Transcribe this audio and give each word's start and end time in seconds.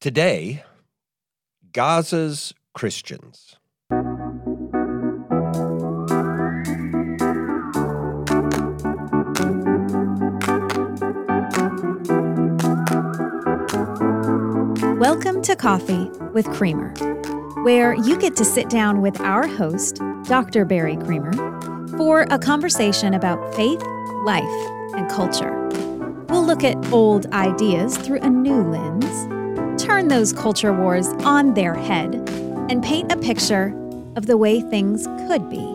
Today, 0.00 0.64
Gaza's 1.72 2.54
Christians. 2.72 3.56
Welcome 14.98 15.42
to 15.42 15.54
Coffee 15.54 16.08
with 16.32 16.46
Creamer, 16.50 16.94
where 17.64 17.92
you 17.92 18.16
get 18.16 18.36
to 18.36 18.44
sit 18.46 18.70
down 18.70 19.02
with 19.02 19.20
our 19.20 19.46
host, 19.46 20.00
Dr. 20.22 20.64
Barry 20.64 20.96
Creamer, 20.96 21.34
for 21.98 22.22
a 22.30 22.38
conversation 22.38 23.12
about 23.12 23.54
faith, 23.54 23.82
life, 24.24 24.44
and 24.96 25.10
culture. 25.10 25.54
We'll 26.30 26.46
look 26.46 26.64
at 26.64 26.90
old 26.90 27.26
ideas 27.34 27.98
through 27.98 28.20
a 28.20 28.30
new 28.30 28.62
lens, 28.62 29.39
turn 30.00 30.08
those 30.08 30.32
culture 30.32 30.72
wars 30.72 31.08
on 31.24 31.52
their 31.52 31.74
head, 31.74 32.14
and 32.70 32.82
paint 32.82 33.12
a 33.12 33.16
picture 33.18 33.66
of 34.16 34.24
the 34.24 34.36
way 34.38 34.62
things 34.62 35.04
could 35.28 35.50
be. 35.50 35.66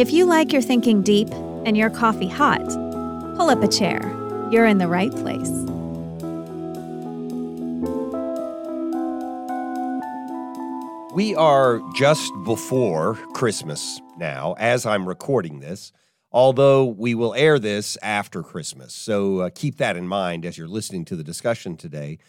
If 0.00 0.12
you 0.12 0.24
like 0.24 0.52
your 0.52 0.62
thinking 0.62 1.02
deep 1.02 1.28
and 1.64 1.76
your 1.76 1.90
coffee 1.90 2.28
hot, 2.28 2.64
pull 3.36 3.50
up 3.50 3.60
a 3.60 3.66
chair. 3.66 4.00
You're 4.52 4.66
in 4.66 4.78
the 4.78 4.86
right 4.86 5.10
place. 5.10 5.50
We 11.12 11.34
are 11.34 11.80
just 11.96 12.32
before 12.44 13.16
Christmas 13.34 14.00
now, 14.16 14.54
as 14.58 14.86
I'm 14.86 15.08
recording 15.08 15.58
this, 15.58 15.90
although 16.30 16.84
we 16.84 17.16
will 17.16 17.34
air 17.34 17.58
this 17.58 17.98
after 18.00 18.44
Christmas. 18.44 18.94
So 18.94 19.40
uh, 19.40 19.50
keep 19.52 19.78
that 19.78 19.96
in 19.96 20.06
mind 20.06 20.46
as 20.46 20.56
you're 20.56 20.68
listening 20.68 21.04
to 21.06 21.16
the 21.16 21.24
discussion 21.24 21.76
today. 21.76 22.20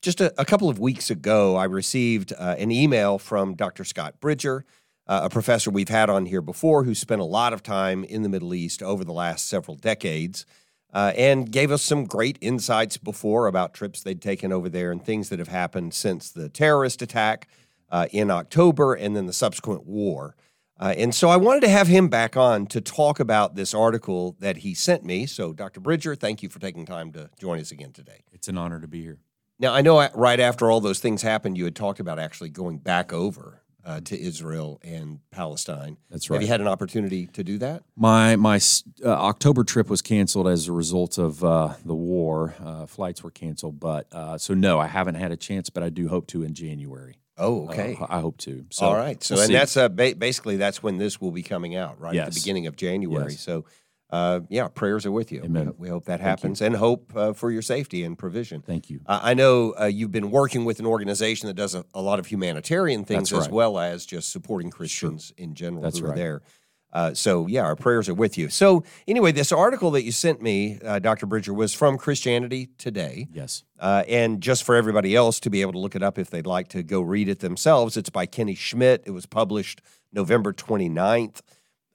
Just 0.00 0.20
a, 0.20 0.32
a 0.40 0.44
couple 0.44 0.68
of 0.68 0.78
weeks 0.78 1.10
ago, 1.10 1.56
I 1.56 1.64
received 1.64 2.32
uh, 2.32 2.54
an 2.58 2.70
email 2.70 3.18
from 3.18 3.54
Dr. 3.54 3.84
Scott 3.84 4.20
Bridger, 4.20 4.64
uh, 5.08 5.22
a 5.24 5.30
professor 5.30 5.70
we've 5.70 5.88
had 5.88 6.08
on 6.08 6.26
here 6.26 6.42
before 6.42 6.84
who 6.84 6.94
spent 6.94 7.20
a 7.20 7.24
lot 7.24 7.52
of 7.52 7.62
time 7.62 8.04
in 8.04 8.22
the 8.22 8.28
Middle 8.28 8.54
East 8.54 8.82
over 8.82 9.04
the 9.04 9.12
last 9.12 9.48
several 9.48 9.76
decades. 9.76 10.46
Uh, 10.90 11.12
and 11.18 11.52
gave 11.52 11.70
us 11.70 11.82
some 11.82 12.06
great 12.06 12.38
insights 12.40 12.96
before 12.96 13.46
about 13.46 13.74
trips 13.74 14.02
they'd 14.02 14.22
taken 14.22 14.50
over 14.50 14.70
there 14.70 14.90
and 14.90 15.04
things 15.04 15.28
that 15.28 15.38
have 15.38 15.48
happened 15.48 15.92
since 15.92 16.30
the 16.30 16.48
terrorist 16.48 17.02
attack 17.02 17.46
uh, 17.90 18.06
in 18.10 18.30
October 18.30 18.94
and 18.94 19.14
then 19.14 19.26
the 19.26 19.32
subsequent 19.34 19.84
war. 19.84 20.34
Uh, 20.80 20.94
and 20.96 21.14
so 21.14 21.28
I 21.28 21.36
wanted 21.36 21.60
to 21.60 21.68
have 21.68 21.88
him 21.88 22.08
back 22.08 22.38
on 22.38 22.64
to 22.68 22.80
talk 22.80 23.20
about 23.20 23.54
this 23.54 23.74
article 23.74 24.34
that 24.40 24.58
he 24.58 24.72
sent 24.72 25.04
me. 25.04 25.26
So, 25.26 25.52
Dr. 25.52 25.80
Bridger, 25.80 26.14
thank 26.14 26.42
you 26.42 26.48
for 26.48 26.58
taking 26.58 26.86
time 26.86 27.12
to 27.12 27.28
join 27.38 27.60
us 27.60 27.70
again 27.70 27.92
today. 27.92 28.22
It's 28.32 28.48
an 28.48 28.56
honor 28.56 28.80
to 28.80 28.88
be 28.88 29.02
here. 29.02 29.18
Now, 29.58 29.74
I 29.74 29.82
know 29.82 30.06
right 30.14 30.38
after 30.40 30.70
all 30.70 30.80
those 30.80 31.00
things 31.00 31.22
happened, 31.22 31.58
you 31.58 31.64
had 31.64 31.74
talked 31.74 32.00
about 32.00 32.18
actually 32.18 32.50
going 32.50 32.78
back 32.78 33.12
over 33.12 33.62
uh, 33.84 34.00
to 34.02 34.20
Israel 34.20 34.78
and 34.84 35.18
Palestine. 35.30 35.96
That's 36.10 36.30
right. 36.30 36.36
Have 36.36 36.42
you 36.42 36.48
had 36.48 36.60
an 36.60 36.68
opportunity 36.68 37.26
to 37.28 37.42
do 37.42 37.58
that? 37.58 37.82
My 37.96 38.36
my 38.36 38.60
uh, 39.04 39.08
October 39.08 39.64
trip 39.64 39.88
was 39.88 40.02
canceled 40.02 40.46
as 40.46 40.68
a 40.68 40.72
result 40.72 41.18
of 41.18 41.42
uh, 41.42 41.74
the 41.84 41.94
war. 41.94 42.54
Uh, 42.64 42.86
flights 42.86 43.22
were 43.24 43.30
canceled, 43.30 43.80
but 43.80 44.06
uh, 44.12 44.38
so 44.38 44.54
no, 44.54 44.78
I 44.78 44.86
haven't 44.86 45.16
had 45.16 45.32
a 45.32 45.36
chance, 45.36 45.70
but 45.70 45.82
I 45.82 45.88
do 45.88 46.08
hope 46.08 46.26
to 46.28 46.42
in 46.44 46.54
January. 46.54 47.16
Oh, 47.36 47.66
okay. 47.68 47.96
Uh, 48.00 48.06
I 48.08 48.20
hope 48.20 48.36
to. 48.38 48.66
So 48.70 48.86
All 48.86 48.96
right. 48.96 49.22
So, 49.22 49.36
we'll 49.36 49.42
and 49.42 49.48
see. 49.48 49.54
that's 49.54 49.76
uh, 49.76 49.88
ba- 49.88 50.14
basically 50.18 50.56
that's 50.56 50.82
when 50.82 50.98
this 50.98 51.20
will 51.20 51.30
be 51.30 51.42
coming 51.44 51.76
out, 51.76 52.00
right 52.00 52.08
at 52.16 52.26
the 52.26 52.34
Yes. 52.34 52.34
beginning 52.34 52.66
of 52.66 52.74
January. 52.76 53.32
Yes. 53.32 53.40
So, 53.40 53.64
uh, 54.10 54.40
yeah, 54.48 54.68
prayers 54.68 55.04
are 55.04 55.12
with 55.12 55.30
you. 55.30 55.42
Amen. 55.44 55.66
We, 55.66 55.72
we 55.86 55.88
hope 55.88 56.06
that 56.06 56.20
happens, 56.20 56.62
and 56.62 56.76
hope 56.76 57.12
uh, 57.14 57.32
for 57.32 57.50
your 57.50 57.62
safety 57.62 58.04
and 58.04 58.18
provision. 58.18 58.62
Thank 58.62 58.88
you. 58.88 59.00
Uh, 59.06 59.20
I 59.22 59.34
know 59.34 59.74
uh, 59.78 59.84
you've 59.84 60.12
been 60.12 60.30
working 60.30 60.64
with 60.64 60.80
an 60.80 60.86
organization 60.86 61.46
that 61.48 61.54
does 61.54 61.74
a, 61.74 61.84
a 61.92 62.00
lot 62.00 62.18
of 62.18 62.26
humanitarian 62.26 63.04
things 63.04 63.32
as 63.32 63.40
right. 63.40 63.50
well 63.50 63.78
as 63.78 64.06
just 64.06 64.32
supporting 64.32 64.70
Christians 64.70 65.32
in 65.36 65.54
general 65.54 65.82
That's 65.82 65.98
who 65.98 66.06
are 66.06 66.14
there. 66.14 66.42
Uh, 66.90 67.12
so, 67.12 67.46
yeah, 67.46 67.62
our 67.62 67.76
prayers 67.76 68.08
are 68.08 68.14
with 68.14 68.38
you. 68.38 68.48
So, 68.48 68.82
anyway, 69.06 69.30
this 69.30 69.52
article 69.52 69.90
that 69.90 70.04
you 70.04 70.12
sent 70.12 70.40
me, 70.40 70.78
uh, 70.82 70.98
Dr. 70.98 71.26
Bridger, 71.26 71.52
was 71.52 71.74
from 71.74 71.98
Christianity 71.98 72.70
Today. 72.78 73.28
Yes. 73.30 73.64
Uh, 73.78 74.04
and 74.08 74.40
just 74.40 74.64
for 74.64 74.74
everybody 74.74 75.14
else 75.14 75.38
to 75.40 75.50
be 75.50 75.60
able 75.60 75.72
to 75.72 75.78
look 75.78 75.94
it 75.94 76.02
up 76.02 76.18
if 76.18 76.30
they'd 76.30 76.46
like 76.46 76.68
to 76.68 76.82
go 76.82 77.02
read 77.02 77.28
it 77.28 77.40
themselves, 77.40 77.98
it's 77.98 78.08
by 78.08 78.24
Kenny 78.24 78.54
Schmidt. 78.54 79.02
It 79.04 79.10
was 79.10 79.26
published 79.26 79.82
November 80.12 80.54
29th. 80.54 81.42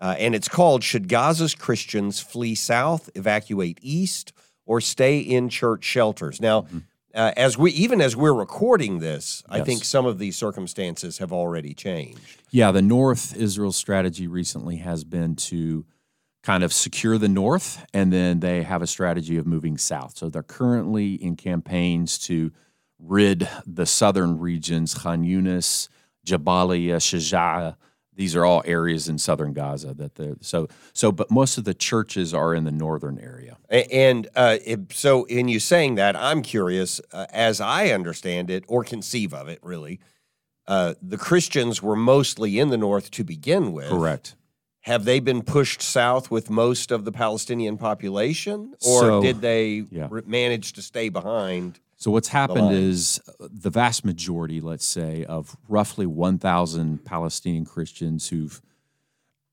Uh, 0.04 0.16
and 0.20 0.36
it's 0.36 0.50
called 0.50 0.84
Should 0.84 1.08
Gaza's 1.08 1.56
Christians 1.56 2.20
Flee 2.20 2.56
South, 2.56 3.10
Evacuate 3.16 3.80
East, 3.82 4.34
or 4.66 4.82
Stay 4.82 5.20
in 5.20 5.48
Church 5.48 5.86
Shelters? 5.86 6.42
Now, 6.42 6.68
uh, 7.16 7.32
as 7.38 7.58
we 7.58 7.72
even 7.72 8.02
as 8.02 8.14
we're 8.14 8.34
recording 8.34 9.00
this, 9.00 9.44
I 9.48 9.62
think 9.62 9.86
some 9.86 10.06
of 10.06 10.20
these 10.20 10.36
circumstances 10.36 11.20
have 11.20 11.32
already 11.32 11.74
changed. 11.74 12.42
Yeah, 12.52 12.72
the 12.72 12.82
North 12.82 13.34
Israel 13.38 13.72
strategy 13.72 14.28
recently 14.28 14.78
has 14.78 15.06
been 15.06 15.38
to 15.38 15.86
kind 16.44 16.66
of 16.66 16.74
secure 16.74 17.18
the 17.18 17.30
North, 17.30 17.86
and 17.94 18.12
then 18.12 18.42
they 18.42 18.64
have 18.64 18.82
a 18.82 18.88
strategy 18.88 19.38
of 19.38 19.48
moving 19.48 19.78
south. 19.78 20.18
So 20.18 20.28
they're 20.28 20.44
currently 20.44 21.14
in 21.14 21.38
campaigns 21.38 22.20
to 22.26 22.52
rid 23.00 23.48
the 23.66 23.86
southern 23.86 24.38
regions, 24.38 24.96
Khan 24.96 25.24
Yunis, 25.24 25.88
Jabalia, 26.28 26.98
Shaja'a. 26.98 27.78
These 28.16 28.36
are 28.36 28.46
all 28.46 28.62
areas 28.66 29.10
in 29.10 29.18
southern 29.18 29.54
Gaza 29.54 29.94
that 29.96 30.16
they're 30.16 30.36
so 30.42 30.68
so. 30.94 31.12
But 31.12 31.32
most 31.32 31.58
of 31.58 31.64
the 31.64 31.74
churches 31.74 32.34
are 32.34 32.54
in 32.54 32.64
the 32.64 32.72
northern 32.72 33.18
area. 33.20 33.58
And 33.70 34.28
uh, 34.36 34.58
it- 34.66 34.94
so, 34.94 35.24
in 35.26 35.48
you 35.48 35.60
saying 35.60 35.96
that, 35.96 36.16
I'm 36.16 36.42
curious, 36.44 37.02
uh, 37.12 37.26
as 37.32 37.60
I 37.60 37.90
understand 37.90 38.50
it 38.50 38.64
or 38.68 38.84
conceive 38.84 39.34
of 39.34 39.48
it, 39.48 39.60
really, 39.64 40.00
uh, 40.68 40.94
the 41.02 41.18
Christians 41.18 41.82
were 41.82 41.96
mostly 41.96 42.60
in 42.60 42.70
the 42.70 42.78
north 42.78 43.10
to 43.12 43.24
begin 43.24 43.74
with. 43.74 43.90
Correct. 43.90 44.36
Have 44.82 45.06
they 45.06 45.20
been 45.22 45.42
pushed 45.44 45.82
south 45.82 46.30
with 46.30 46.50
most 46.50 46.92
of 46.92 47.06
the 47.06 47.12
Palestinian 47.12 47.78
population, 47.78 48.74
or 48.86 49.00
So- 49.02 49.22
did 49.22 49.42
they 49.42 49.86
yeah. 49.90 50.08
re- 50.12 50.24
manage 50.26 50.74
to 50.74 50.82
stay 50.82 51.10
behind? 51.10 51.80
So 52.04 52.12
what's 52.12 52.28
happened 52.28 52.66
line. 52.66 52.74
is 52.76 53.22
uh, 53.40 53.48
the 53.50 53.70
vast 53.70 54.04
majority, 54.04 54.60
let's 54.60 54.86
say, 54.86 55.24
of 55.24 55.56
roughly 55.70 56.06
1,000 56.06 57.06
Palestinian 57.06 57.64
Christians 57.64 58.28
who've 58.28 58.62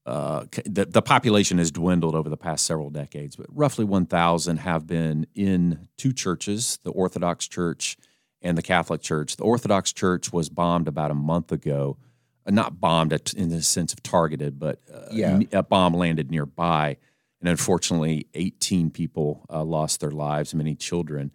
uh, 0.05 0.47
the, 0.65 0.85
the 0.87 1.01
population 1.01 1.59
has 1.59 1.71
dwindled 1.71 2.17
over 2.17 2.29
the 2.29 2.37
past 2.37 2.67
several 2.67 2.91
decades, 2.91 3.37
but 3.37 3.47
roughly 3.51 3.85
1,000 3.85 4.57
have 4.57 4.85
been 4.85 5.29
in 5.37 5.87
two 5.97 6.13
churches, 6.13 6.81
the 6.83 6.91
Orthodox 6.91 7.47
Church 7.47 7.97
and 8.43 8.59
the 8.59 8.63
Catholic 8.63 9.01
Church. 9.01 9.37
The 9.37 9.45
Orthodox 9.45 9.93
Church 9.93 10.33
was 10.33 10.49
bombed 10.49 10.89
about 10.89 11.13
a 11.13 11.15
month 11.15 11.53
ago, 11.53 11.99
uh, 12.45 12.51
not 12.51 12.81
bombed 12.81 13.13
in 13.37 13.51
the 13.51 13.63
sense 13.63 13.93
of 13.93 14.03
targeted, 14.03 14.59
but 14.59 14.81
uh, 14.93 15.07
Yeah. 15.13 15.39
a 15.53 15.63
bomb 15.63 15.95
landed 15.95 16.33
nearby. 16.33 16.97
And 17.41 17.49
unfortunately, 17.49 18.27
18 18.35 18.91
people 18.91 19.47
uh, 19.51 19.65
lost 19.65 20.01
their 20.01 20.11
lives, 20.11 20.55
many 20.55 20.75
children. 20.75 21.33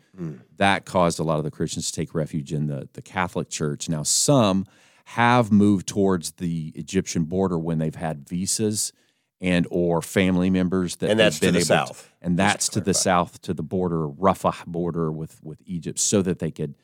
That 0.57 0.85
caused 0.85 1.19
a 1.19 1.23
lot 1.23 1.39
of 1.39 1.43
the 1.43 1.51
Christians 1.51 1.89
to 1.91 1.99
take 1.99 2.13
refuge 2.13 2.53
in 2.53 2.67
the, 2.67 2.87
the 2.93 3.01
Catholic 3.01 3.49
Church. 3.49 3.89
Now, 3.89 4.03
some 4.03 4.65
have 5.05 5.51
moved 5.51 5.87
towards 5.87 6.33
the 6.33 6.71
Egyptian 6.75 7.23
border 7.23 7.57
when 7.57 7.79
they've 7.79 7.95
had 7.95 8.27
visas 8.27 8.93
and 9.41 9.67
or 9.69 10.01
family 10.01 10.49
members 10.49 10.95
that 10.97 11.11
And 11.11 11.19
that's 11.19 11.39
to 11.39 11.51
the 11.51 11.61
south, 11.61 12.11
and 12.21 12.33
to 12.33 12.37
that's 12.37 12.69
to 12.69 12.81
the 12.81 12.93
south 12.93 13.41
to 13.41 13.53
the 13.53 13.63
border, 13.63 14.07
Rafah 14.07 14.65
border 14.65 15.11
with 15.11 15.39
with 15.43 15.61
Egypt, 15.65 15.99
so 15.99 16.21
that 16.21 16.39
they 16.39 16.51
could 16.51 16.75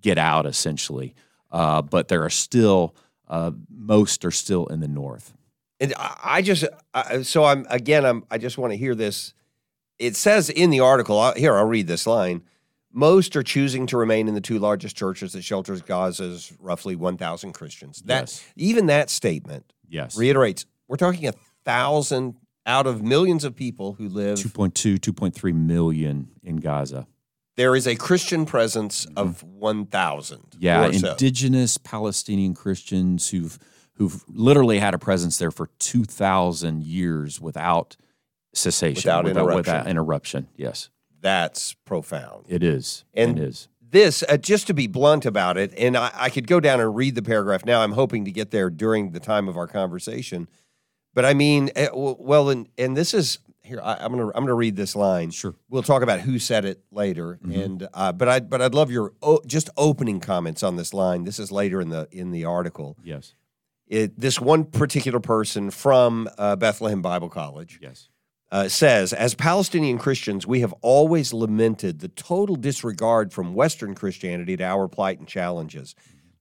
get 0.00 0.18
out 0.18 0.46
essentially. 0.46 1.14
Uh, 1.50 1.82
but 1.82 2.08
there 2.08 2.24
are 2.24 2.30
still 2.30 2.94
uh, 3.28 3.52
most 3.70 4.24
are 4.24 4.30
still 4.30 4.66
in 4.66 4.80
the 4.80 4.88
north. 4.88 5.32
And 5.80 5.92
I 5.96 6.16
I 6.24 6.42
just 6.42 6.64
I, 6.94 7.22
so 7.22 7.44
I'm 7.44 7.66
again 7.70 8.04
I'm 8.04 8.24
I 8.30 8.38
just 8.38 8.58
want 8.58 8.72
to 8.72 8.76
hear 8.76 8.94
this. 8.94 9.34
It 9.98 10.16
says 10.16 10.50
in 10.50 10.70
the 10.70 10.80
article 10.80 11.18
I- 11.18 11.38
here 11.38 11.56
I'll 11.56 11.64
read 11.66 11.86
this 11.86 12.06
line. 12.06 12.42
Most 12.92 13.36
are 13.36 13.42
choosing 13.42 13.86
to 13.88 13.98
remain 13.98 14.26
in 14.26 14.34
the 14.34 14.40
two 14.40 14.58
largest 14.58 14.96
churches 14.96 15.32
that 15.34 15.42
shelters 15.42 15.82
Gaza's 15.82 16.50
roughly 16.58 16.96
1,000 16.96 17.52
Christians. 17.52 18.00
That 18.06 18.22
Yes. 18.22 18.44
even 18.56 18.86
that 18.86 19.10
statement 19.10 19.72
Yes, 19.88 20.16
reiterates 20.16 20.64
we're 20.88 20.96
talking 20.96 21.26
a 21.28 21.34
thousand 21.64 22.36
out 22.64 22.86
of 22.86 23.02
millions 23.02 23.44
of 23.44 23.54
people 23.54 23.92
who 23.94 24.08
live. 24.08 24.38
2.2, 24.38 24.98
2.3 24.98 25.52
million 25.54 26.28
in 26.42 26.56
Gaza. 26.56 27.06
There 27.56 27.76
is 27.76 27.86
a 27.86 27.96
Christian 27.96 28.44
presence 28.46 29.06
of 29.16 29.42
1,000. 29.42 30.38
Mm-hmm. 30.38 30.58
Yeah, 30.60 30.86
or 30.86 30.92
so. 30.92 31.10
indigenous 31.12 31.78
Palestinian 31.78 32.54
Christians 32.54 33.28
who've 33.28 33.58
who've 33.96 34.24
literally 34.28 34.78
had 34.78 34.94
a 34.94 34.98
presence 34.98 35.38
there 35.38 35.50
for 35.50 35.68
two 35.78 36.04
thousand 36.04 36.84
years 36.84 37.40
without 37.40 37.96
cessation, 38.54 38.96
Without 39.08 39.28
interruption. 39.28 39.56
without 39.56 39.86
interruption. 39.86 40.48
Yes, 40.56 40.88
That's 41.20 41.74
profound. 41.84 42.46
it 42.48 42.62
is. 42.62 43.04
And- 43.14 43.38
it 43.38 43.44
is. 43.44 43.68
this, 43.88 44.22
uh, 44.28 44.36
just 44.36 44.66
to 44.68 44.74
be 44.74 44.86
blunt 44.86 45.26
about 45.26 45.56
it, 45.56 45.72
and 45.76 45.96
I, 45.96 46.10
I 46.14 46.30
could 46.30 46.46
go 46.46 46.58
down 46.60 46.80
and 46.80 46.94
read 46.96 47.14
the 47.14 47.22
paragraph 47.22 47.64
now. 47.64 47.82
I'm 47.82 47.92
hoping 47.92 48.24
to 48.24 48.30
get 48.30 48.50
there 48.50 48.70
during 48.70 49.12
the 49.12 49.20
time 49.20 49.48
of 49.48 49.56
our 49.56 49.66
conversation. 49.66 50.48
But 51.14 51.24
I 51.24 51.34
mean, 51.34 51.70
eh, 51.76 51.88
well, 51.94 52.50
and, 52.50 52.68
and 52.76 52.96
this 52.96 53.14
is 53.14 53.38
here 53.62 53.80
I, 53.82 54.04
am 54.04 54.12
gonna 54.12 54.26
I'm 54.34 54.44
gonna 54.44 54.54
read 54.54 54.76
this 54.76 54.94
line. 54.94 55.30
Sure. 55.30 55.54
We'll 55.70 55.82
talk 55.82 56.02
about 56.02 56.20
who 56.20 56.38
said 56.38 56.64
it 56.64 56.80
later, 56.92 57.38
Mhm. 57.44 57.64
and 57.64 57.88
uh, 57.94 58.12
but 58.12 58.28
I 58.28 58.40
but 58.40 58.60
I'd 58.62 58.74
love 58.74 58.90
your 58.90 59.12
o- 59.22 59.40
just 59.46 59.70
opening 59.76 60.20
comments 60.20 60.62
on 60.62 60.76
this 60.76 60.92
line. 60.94 61.24
This 61.24 61.38
is 61.38 61.50
later 61.50 61.80
in 61.80 61.88
the 61.88 62.06
in 62.12 62.30
the 62.32 62.44
article. 62.44 62.96
Yes. 63.02 63.34
It, 63.88 64.18
this 64.18 64.40
one 64.40 64.64
particular 64.64 65.20
person 65.20 65.70
from 65.70 66.28
uh, 66.38 66.56
Bethlehem 66.56 67.02
Bible 67.02 67.28
College 67.28 67.78
Yes. 67.80 68.08
uh, 68.50 68.68
says, 68.68 69.12
as 69.12 69.34
Palestinian 69.34 69.98
Christians, 69.98 70.46
we 70.46 70.60
have 70.60 70.72
always 70.82 71.32
lamented 71.32 72.00
the 72.00 72.08
total 72.08 72.56
disregard 72.56 73.32
from 73.32 73.54
Western 73.54 73.94
Christianity 73.94 74.56
to 74.56 74.64
our 74.64 74.88
plight 74.88 75.18
and 75.20 75.28
challenges. 75.28 75.94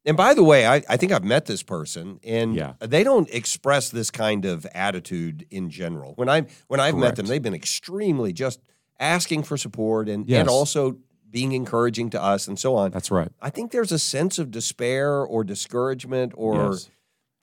And 0.08 0.16
by 0.18 0.34
the 0.36 0.44
way, 0.44 0.66
I, 0.68 0.84
I 0.90 0.98
think 0.98 1.12
I've 1.12 1.24
met 1.24 1.46
this 1.46 1.64
person, 1.64 2.20
and 2.24 2.56
Yeah. 2.56 2.74
they 2.80 3.04
don't 3.04 3.30
express 3.32 3.90
this 3.90 4.12
kind 4.12 4.46
of 4.46 4.66
attitude 4.74 5.46
in 5.50 5.70
general. 5.70 6.14
When 6.16 6.30
I 6.30 6.46
when 6.68 6.80
I've 6.80 6.96
met 6.96 7.16
them, 7.16 7.26
they've 7.28 7.42
been 7.42 7.56
extremely 7.56 8.32
just 8.34 8.60
asking 9.00 9.44
for 9.44 9.58
support 9.58 10.08
and 10.10 10.28
Yes. 10.28 10.42
and 10.42 10.50
also 10.50 10.98
being 11.32 11.52
encouraging 11.54 12.10
to 12.12 12.22
us 12.22 12.48
and 12.48 12.58
so 12.58 12.76
on. 12.76 12.92
That's 12.92 13.10
right. 13.12 13.30
I 13.42 13.50
think 13.50 13.72
there's 13.72 13.92
a 13.92 14.00
sense 14.00 14.38
of 14.40 14.52
despair 14.52 15.22
or 15.24 15.44
discouragement 15.44 16.34
or 16.36 16.72
yes. 16.74 16.90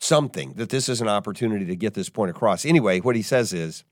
Something 0.02 0.54
that 0.54 0.70
this 0.70 0.88
is 0.88 1.00
an 1.00 1.08
opportunity 1.08 1.64
to 1.64 1.76
get 1.76 1.94
this 1.94 2.08
point 2.08 2.31
across. 2.31 2.64
Anyway, 2.64 3.00
what 3.00 3.16
he 3.16 3.22
says 3.22 3.52
is 3.52 3.84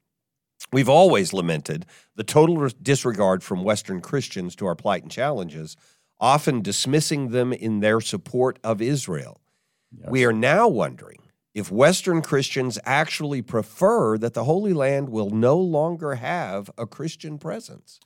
we've 0.72 0.88
always 0.88 1.32
lamented 1.32 1.86
the 2.16 2.24
total 2.24 2.68
disregard 2.82 3.42
from 3.42 3.62
Western 3.62 4.00
Christians 4.00 4.56
to 4.56 4.66
our 4.66 4.74
plight 4.74 5.02
and 5.02 5.10
challenges, 5.10 5.76
often 6.18 6.62
dismissing 6.62 7.30
them 7.30 7.52
in 7.52 7.80
their 7.80 8.00
support 8.00 8.58
of 8.64 8.82
Israel. 8.82 9.40
Yes. 9.96 10.10
We 10.10 10.24
are 10.24 10.32
now 10.32 10.68
wondering 10.68 11.18
if 11.54 11.70
Western 11.70 12.22
Christians 12.22 12.78
actually 12.84 13.42
prefer 13.42 14.18
that 14.18 14.34
the 14.34 14.44
Holy 14.44 14.72
Land 14.72 15.08
will 15.08 15.30
no 15.30 15.56
longer 15.56 16.16
have 16.16 16.70
a 16.78 16.86
Christian 16.86 17.38
presence. 17.38 17.98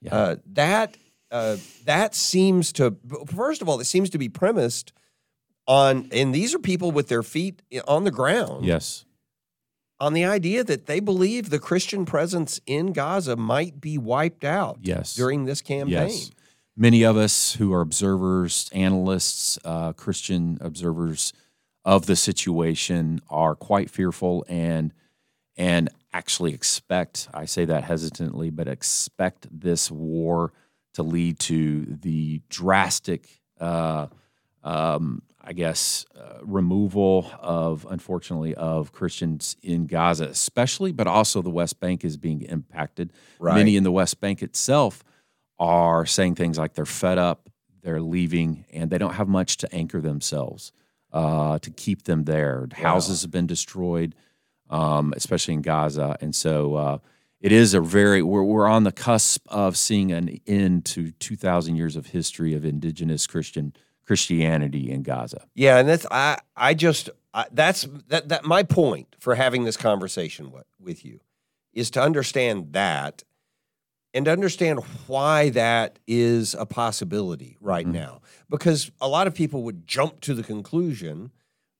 Yeah. 0.00 0.14
Uh, 0.14 0.36
that 0.52 0.96
uh, 1.30 1.56
that 1.84 2.14
seems 2.14 2.72
to 2.72 2.96
first 3.34 3.62
of 3.62 3.68
all, 3.68 3.80
it 3.80 3.86
seems 3.86 4.10
to 4.10 4.18
be 4.18 4.28
premised 4.28 4.92
on, 5.66 6.08
and 6.12 6.34
these 6.34 6.54
are 6.54 6.58
people 6.58 6.90
with 6.92 7.08
their 7.08 7.22
feet 7.22 7.62
on 7.88 8.04
the 8.04 8.10
ground 8.10 8.64
yes. 8.64 9.04
on 9.98 10.12
the 10.12 10.24
idea 10.24 10.62
that 10.64 10.86
they 10.86 11.00
believe 11.00 11.50
the 11.50 11.58
Christian 11.58 12.04
presence 12.04 12.60
in 12.66 12.92
Gaza 12.92 13.36
might 13.36 13.80
be 13.80 13.96
wiped 13.96 14.44
out 14.44 14.78
Yes. 14.82 15.14
during 15.14 15.44
this 15.44 15.62
campaign. 15.62 16.08
Yes. 16.08 16.30
Many 16.76 17.04
of 17.04 17.16
us 17.16 17.54
who 17.54 17.72
are 17.72 17.80
observers, 17.80 18.68
analysts, 18.72 19.58
uh, 19.64 19.92
Christian 19.92 20.58
observers 20.60 21.32
of 21.84 22.06
the 22.06 22.16
situation 22.16 23.20
are 23.30 23.54
quite 23.54 23.90
fearful 23.90 24.44
and 24.48 24.92
and 25.56 25.88
actually 26.12 26.52
expect, 26.52 27.28
I 27.32 27.44
say 27.44 27.64
that 27.64 27.84
hesitantly, 27.84 28.50
but 28.50 28.66
expect 28.66 29.46
this 29.50 29.88
war 29.90 30.52
to 30.94 31.02
lead 31.04 31.38
to 31.40 31.84
the 31.84 32.40
drastic, 32.48 33.28
uh, 33.60 34.08
um, 34.64 35.22
I 35.46 35.52
guess, 35.52 36.06
uh, 36.18 36.38
removal 36.42 37.30
of, 37.38 37.86
unfortunately, 37.90 38.54
of 38.54 38.92
Christians 38.92 39.56
in 39.62 39.86
Gaza, 39.86 40.24
especially, 40.24 40.90
but 40.90 41.06
also 41.06 41.42
the 41.42 41.50
West 41.50 41.80
Bank 41.80 42.02
is 42.02 42.16
being 42.16 42.42
impacted. 42.42 43.12
Right. 43.38 43.56
Many 43.56 43.76
in 43.76 43.84
the 43.84 43.92
West 43.92 44.20
Bank 44.20 44.42
itself 44.42 45.04
are 45.58 46.06
saying 46.06 46.36
things 46.36 46.58
like 46.58 46.72
they're 46.72 46.86
fed 46.86 47.18
up, 47.18 47.50
they're 47.82 48.00
leaving, 48.00 48.64
and 48.72 48.90
they 48.90 48.96
don't 48.96 49.14
have 49.14 49.28
much 49.28 49.58
to 49.58 49.74
anchor 49.74 50.00
themselves 50.00 50.72
uh, 51.12 51.58
to 51.58 51.70
keep 51.70 52.04
them 52.04 52.24
there. 52.24 52.66
Houses 52.72 53.22
have 53.22 53.30
been 53.30 53.46
destroyed, 53.46 54.14
um, 54.70 55.12
especially 55.14 55.54
in 55.54 55.62
Gaza, 55.62 56.16
and 56.22 56.34
so 56.34 56.74
uh, 56.74 56.98
it 57.40 57.52
is 57.52 57.74
a 57.74 57.80
very 57.80 58.22
we're 58.22 58.42
we're 58.42 58.66
on 58.66 58.84
the 58.84 58.92
cusp 58.92 59.46
of 59.48 59.76
seeing 59.76 60.10
an 60.10 60.40
end 60.46 60.86
to 60.86 61.10
two 61.12 61.36
thousand 61.36 61.76
years 61.76 61.96
of 61.96 62.06
history 62.06 62.54
of 62.54 62.64
indigenous 62.64 63.26
Christian 63.26 63.74
Christianity 64.06 64.90
in 64.90 65.02
Gaza. 65.02 65.46
Yeah, 65.54 65.78
and 65.78 65.88
that's 65.88 66.06
I 66.10 66.38
I 66.56 66.74
just 66.74 67.10
I, 67.32 67.46
that's 67.52 67.86
that 68.08 68.28
that 68.28 68.44
my 68.44 68.62
point 68.62 69.16
for 69.18 69.34
having 69.34 69.64
this 69.64 69.76
conversation 69.76 70.50
with, 70.50 70.66
with 70.78 71.04
you 71.04 71.20
is 71.72 71.90
to 71.92 72.02
understand 72.02 72.72
that 72.72 73.24
and 74.12 74.26
to 74.26 74.30
understand 74.30 74.80
why 75.08 75.50
that 75.50 75.98
is 76.06 76.54
a 76.54 76.66
possibility 76.66 77.56
right 77.60 77.86
Mhm. 77.86 77.92
now 77.92 78.20
because 78.48 78.90
a 79.00 79.08
lot 79.08 79.26
of 79.26 79.34
people 79.34 79.62
would 79.64 79.86
jump 79.86 80.20
to 80.20 80.34
the 80.34 80.42
conclusion 80.44 81.32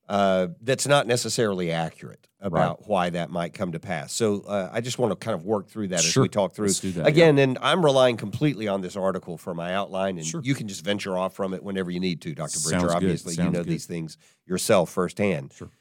uh, 0.07 0.47
that's 0.61 0.87
not 0.87 1.07
necessarily 1.07 1.71
accurate 1.71 2.27
about 2.39 2.87
why 2.87 3.09
that 3.09 3.31
might 3.31 3.53
come 3.53 3.71
to 3.71 3.79
pass. 3.79 4.13
So 4.13 4.41
uh, 4.41 4.69
I 4.71 4.81
just 4.81 4.99
want 4.99 5.11
to 5.11 5.15
kind 5.15 5.33
of 5.33 5.45
work 5.45 5.67
through 5.67 5.87
that 5.87 6.05
as 6.05 6.15
we 6.15 6.29
talk 6.29 6.53
through. 6.53 6.69
That, 6.69 6.93
yeah. 6.95 7.07
Again, 7.07 7.39
and 7.39 7.57
I'm 7.59 7.83
relying 7.83 8.17
completely 8.17 8.67
on 8.67 8.81
this 8.81 8.95
article 8.95 9.37
for 9.37 9.55
my 9.55 9.73
outline, 9.73 10.17
and 10.17 10.25
Sure. 10.25 10.41
you 10.43 10.53
can 10.53 10.67
just 10.67 10.83
venture 10.83 11.17
off 11.17 11.33
from 11.33 11.55
it 11.55 11.63
whenever 11.63 11.89
you 11.89 11.99
need 11.99 12.21
to, 12.21 12.35
Dr. 12.35 12.59
Bridger. 12.59 12.81
Sounds. 12.81 12.93
Obviously, 12.93 13.33
you 13.33 13.49
know 13.49 13.63
good. 13.63 13.65
these 13.65 13.87
things 13.87 14.17
yourself 14.45 14.91
firsthand. 14.91 15.53
Sure. 15.55 15.71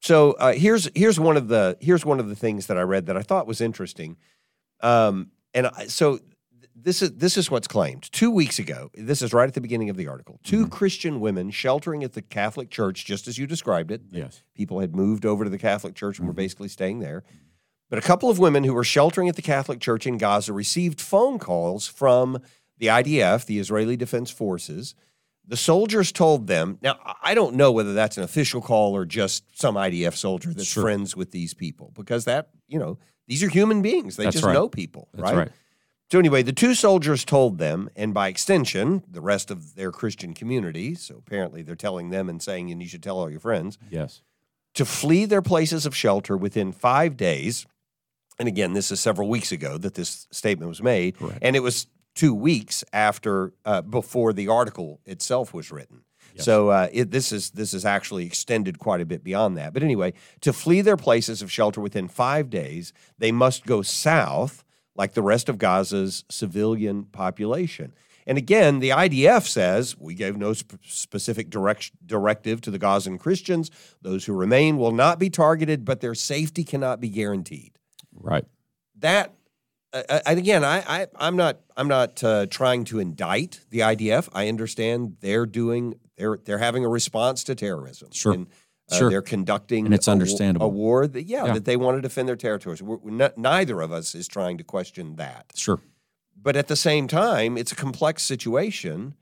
So 0.00 0.32
uh, 0.32 0.52
here's 0.52 0.88
here's 0.94 1.20
one 1.20 1.36
of 1.36 1.48
the 1.48 1.76
here's 1.80 2.06
one 2.06 2.20
of 2.20 2.28
the 2.28 2.36
things 2.36 2.68
that 2.68 2.78
I 2.78 2.82
read 2.82 3.06
that 3.06 3.16
I 3.18 3.22
thought 3.22 3.46
was 3.46 3.60
interesting. 3.60 4.16
Um, 4.80 5.30
and 5.52 5.66
I, 5.66 5.86
so 5.86 6.20
this 6.74 7.02
is 7.02 7.12
this 7.12 7.36
is 7.36 7.50
what's 7.50 7.68
claimed. 7.68 8.10
Two 8.12 8.30
weeks 8.30 8.58
ago, 8.58 8.90
this 8.94 9.22
is 9.22 9.32
right 9.32 9.46
at 9.48 9.54
the 9.54 9.60
beginning 9.60 9.90
of 9.90 9.96
the 9.96 10.08
article. 10.08 10.40
2 10.44 10.66
Mhm. 10.66 10.70
Christian 10.70 11.20
women 11.20 11.50
sheltering 11.50 12.02
at 12.04 12.12
the 12.14 12.22
Catholic 12.22 12.70
Church, 12.70 13.04
just 13.04 13.28
as 13.28 13.38
you 13.38 13.46
described 13.46 13.90
it. 13.90 14.02
Yes. 14.10 14.42
People 14.54 14.80
had 14.80 14.94
moved 14.94 15.24
over 15.24 15.44
to 15.44 15.50
the 15.50 15.58
Catholic 15.58 15.94
Church 15.94 16.18
and 16.18 16.26
were 16.26 16.34
Mhm. 16.34 16.38
basically 16.38 16.68
staying 16.68 16.98
there. 17.00 17.22
But 17.90 17.98
a 17.98 18.02
couple 18.02 18.28
of 18.30 18.38
women 18.38 18.64
who 18.64 18.74
were 18.74 18.82
sheltering 18.84 19.28
at 19.28 19.36
the 19.36 19.42
Catholic 19.42 19.78
Church 19.78 20.06
in 20.06 20.18
Gaza 20.18 20.52
received 20.52 21.00
phone 21.00 21.38
calls 21.38 21.86
from 21.86 22.38
the 22.78 22.90
IDF, 22.90 23.46
the 23.46 23.58
Israeli 23.60 23.96
Defense 23.96 24.30
Forces. 24.30 24.94
The 25.46 25.56
soldiers 25.58 26.10
told 26.10 26.46
them, 26.46 26.78
now 26.82 26.98
I- 27.22 27.34
don't 27.34 27.54
know 27.54 27.70
whether 27.70 27.92
that's 27.92 28.16
an 28.16 28.24
official 28.24 28.62
call 28.62 28.96
or 28.96 29.04
just 29.04 29.44
some 29.60 29.76
IDF 29.76 30.16
soldier 30.16 30.52
that's 30.54 30.66
Sure. 30.68 30.82
friends 30.82 31.14
with 31.14 31.30
these 31.30 31.52
people, 31.54 31.92
because 31.94 32.24
that, 32.24 32.48
you 32.66 32.78
know, 32.78 32.98
these 33.28 33.42
are 33.42 33.48
human 33.50 33.82
beings. 33.82 34.16
They 34.16 34.24
That's 34.24 34.36
just 34.36 34.46
right. 34.46 34.54
know 34.54 34.68
people, 34.68 35.08
That's 35.12 35.22
right? 35.22 35.36
right. 35.36 35.52
So 36.14 36.20
anyway, 36.20 36.44
the 36.44 36.52
two 36.52 36.76
soldiers 36.76 37.24
told 37.24 37.58
them, 37.58 37.90
and 37.96 38.14
by 38.14 38.28
extension, 38.28 39.02
the 39.10 39.20
rest 39.20 39.50
of 39.50 39.74
their 39.74 39.90
Christian 39.90 40.32
community. 40.32 40.94
So 40.94 41.16
apparently, 41.16 41.62
they're 41.62 41.74
telling 41.74 42.10
them 42.10 42.28
and 42.28 42.40
saying, 42.40 42.70
"And 42.70 42.80
you 42.80 42.86
should 42.86 43.02
tell 43.02 43.18
all 43.18 43.28
your 43.28 43.40
friends." 43.40 43.78
Yes. 43.90 44.22
to 44.74 44.84
flee 44.84 45.24
their 45.24 45.42
places 45.42 45.86
of 45.86 45.96
shelter 45.96 46.36
within 46.36 46.70
five 46.70 47.16
days. 47.16 47.66
And 48.38 48.46
again, 48.46 48.74
this 48.74 48.92
is 48.92 49.00
several 49.00 49.28
weeks 49.28 49.50
ago 49.50 49.76
that 49.78 49.94
this 49.94 50.28
statement 50.30 50.68
was 50.68 50.80
made, 50.82 51.18
Correct. 51.18 51.40
and 51.42 51.56
it 51.56 51.64
was 51.64 51.88
two 52.14 52.32
weeks 52.32 52.84
after 52.92 53.52
uh, 53.64 53.82
before 53.82 54.32
the 54.32 54.46
article 54.46 55.00
itself 55.06 55.52
was 55.52 55.72
written. 55.72 56.04
Yes. 56.36 56.44
So 56.44 56.68
uh, 56.68 56.88
it, 56.92 57.10
this 57.10 57.32
is 57.32 57.50
this 57.50 57.74
is 57.74 57.84
actually 57.84 58.24
extended 58.24 58.78
quite 58.78 59.00
a 59.00 59.04
bit 59.04 59.24
beyond 59.24 59.56
that. 59.56 59.72
But 59.72 59.82
anyway, 59.82 60.12
to 60.42 60.52
flee 60.52 60.80
their 60.80 60.96
places 60.96 61.42
of 61.42 61.50
shelter 61.50 61.80
within 61.80 62.06
five 62.06 62.50
days, 62.50 62.92
they 63.18 63.32
must 63.32 63.66
go 63.66 63.82
south, 63.82 64.64
like 64.96 65.14
the 65.14 65.22
rest 65.22 65.48
of 65.48 65.58
Gaza's 65.58 66.24
civilian 66.30 67.04
population. 67.04 67.92
And 68.26 68.38
again, 68.38 68.80
the 68.80 68.90
IDF 68.90 69.46
says 69.46 69.98
we 69.98 70.14
gave 70.14 70.36
no 70.36 70.52
sp- 70.56 70.80
specific 70.82 71.50
direct- 71.50 71.92
directive 72.06 72.60
to 72.62 72.70
the 72.70 72.78
Gazan 72.78 73.18
Christians. 73.18 73.70
Those 74.00 74.24
who 74.24 74.32
remain 74.32 74.78
will 74.78 74.92
not 74.92 75.18
be 75.18 75.28
targeted, 75.28 75.84
but 75.84 76.00
their 76.00 76.14
safety 76.14 76.64
cannot 76.64 77.00
be 77.00 77.08
guaranteed. 77.08 77.72
Right. 78.14 78.44
That, 78.98 79.34
uh, 79.92 80.20
and 80.24 80.38
again, 80.38 80.64
I, 80.64 80.78
I, 80.86 81.06
I'm 81.16 81.36
not, 81.36 81.60
I'm 81.76 81.88
not 81.88 82.24
uh, 82.24 82.46
trying 82.46 82.84
to 82.84 82.98
indict 82.98 83.60
the 83.70 83.80
IDF. 83.80 84.28
I 84.32 84.48
understand 84.48 85.16
they're 85.20 85.46
doing, 85.46 85.96
they're, 86.16 86.38
they're 86.42 86.58
having 86.58 86.84
a 86.84 86.88
response 86.88 87.44
to 87.44 87.54
terrorism. 87.54 88.08
Sure. 88.12 88.32
And, 88.32 88.46
uh, 88.90 88.96
Sure. 88.96 89.10
They're 89.10 89.22
conducting, 89.22 89.86
And 89.86 89.94
it's 89.94 90.08
a 90.08 90.10
understandable. 90.12 90.66
a 90.66 90.68
war 90.68 91.06
that, 91.06 91.22
yeah, 91.24 91.46
Yeah. 91.46 91.54
that 91.54 91.64
they 91.64 91.76
want 91.76 91.96
to 91.98 92.02
defend 92.02 92.28
their 92.28 92.36
territories. 92.36 92.82
We're, 92.82 92.96
we're 92.96 93.10
not, 93.12 93.38
neither 93.38 93.80
of 93.80 93.92
us 93.92 94.14
is 94.14 94.28
trying 94.28 94.58
to 94.58 94.64
question 94.64 95.16
that. 95.16 95.52
Sure. 95.54 95.80
But 96.40 96.56
at 96.56 96.68
the 96.68 96.76
same 96.76 97.08
time, 97.08 97.56
it's 97.56 97.72
a 97.72 97.76
complex 97.76 98.22
situation. 98.22 99.14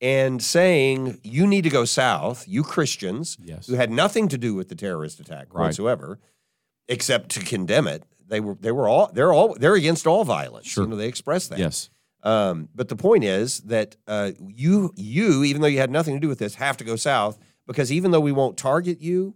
And 0.00 0.40
saying 0.40 1.18
you 1.24 1.44
need 1.44 1.62
to 1.62 1.70
go 1.70 1.84
south, 1.84 2.46
you 2.46 2.62
Christians 2.62 3.36
Yes. 3.42 3.66
who 3.66 3.74
had 3.74 3.90
nothing 3.90 4.28
to 4.28 4.38
do 4.38 4.54
with 4.54 4.68
the 4.68 4.76
terrorist 4.76 5.18
attack 5.18 5.48
Right. 5.52 5.64
whatsoever, 5.64 6.20
except 6.88 7.30
to 7.30 7.40
condemn 7.40 7.88
it. 7.88 8.04
They 8.28 8.38
were 8.38 8.54
they 8.60 8.70
were 8.70 8.86
all 8.86 9.10
they're 9.12 9.32
all 9.32 9.54
they're 9.58 9.74
against 9.74 10.06
all 10.06 10.22
violence. 10.24 10.68
Sure. 10.68 10.84
You 10.84 10.90
know, 10.90 10.96
they 10.96 11.08
express 11.08 11.48
that. 11.48 11.58
Yes. 11.58 11.90
Um, 12.22 12.68
but 12.76 12.88
the 12.88 12.94
point 12.94 13.24
is 13.24 13.58
that 13.62 13.96
uh, 14.06 14.32
you 14.46 14.92
you 14.96 15.42
even 15.42 15.62
though 15.62 15.68
you 15.68 15.78
had 15.78 15.90
nothing 15.90 16.14
to 16.14 16.20
do 16.20 16.28
with 16.28 16.38
this 16.38 16.54
have 16.56 16.76
to 16.76 16.84
go 16.84 16.94
south 16.94 17.36
because 17.68 17.92
even 17.92 18.10
though 18.10 18.18
we 18.20 18.32
won't 18.32 18.56
target 18.56 19.00
you, 19.00 19.34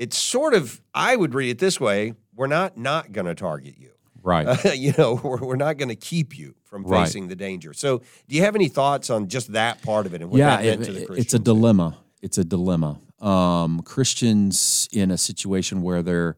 it's 0.00 0.18
sort 0.18 0.54
of 0.54 0.80
I 0.92 1.14
would 1.14 1.34
read 1.34 1.50
it 1.50 1.58
this 1.58 1.78
way: 1.80 2.14
we're 2.34 2.48
not 2.48 2.76
not 2.76 3.12
going 3.12 3.26
to 3.26 3.34
target 3.36 3.76
you. 3.78 3.90
Right. 4.22 4.46
Uh, 4.46 4.70
you 4.74 4.92
know, 4.98 5.20
we're, 5.22 5.38
we're 5.38 5.56
not 5.56 5.76
going 5.76 5.88
to 5.90 5.94
keep 5.96 6.36
you 6.36 6.56
from 6.64 6.82
Right. 6.82 7.04
facing 7.04 7.28
the 7.28 7.36
danger. 7.36 7.72
So, 7.72 7.98
do 8.28 8.34
you 8.34 8.42
have 8.42 8.56
any 8.56 8.66
thoughts 8.68 9.08
on 9.08 9.28
just 9.28 9.52
that 9.52 9.82
part 9.82 10.04
of 10.06 10.14
it 10.14 10.20
and 10.22 10.30
what 10.32 10.38
yeah, 10.38 10.56
that 10.56 10.64
meant 10.64 10.82
it- 10.82 10.84
to 10.86 10.92
the 11.06 11.12
it's 11.14 11.32
a 11.34 11.38
dilemma. 11.38 11.96
It's 12.22 12.38
a 12.38 12.44
dilemma. 12.44 12.98
Um, 13.20 13.82
Christians 13.82 14.88
in 14.92 15.10
a 15.12 15.16
situation 15.18 15.80
where 15.82 16.02
they're 16.02 16.36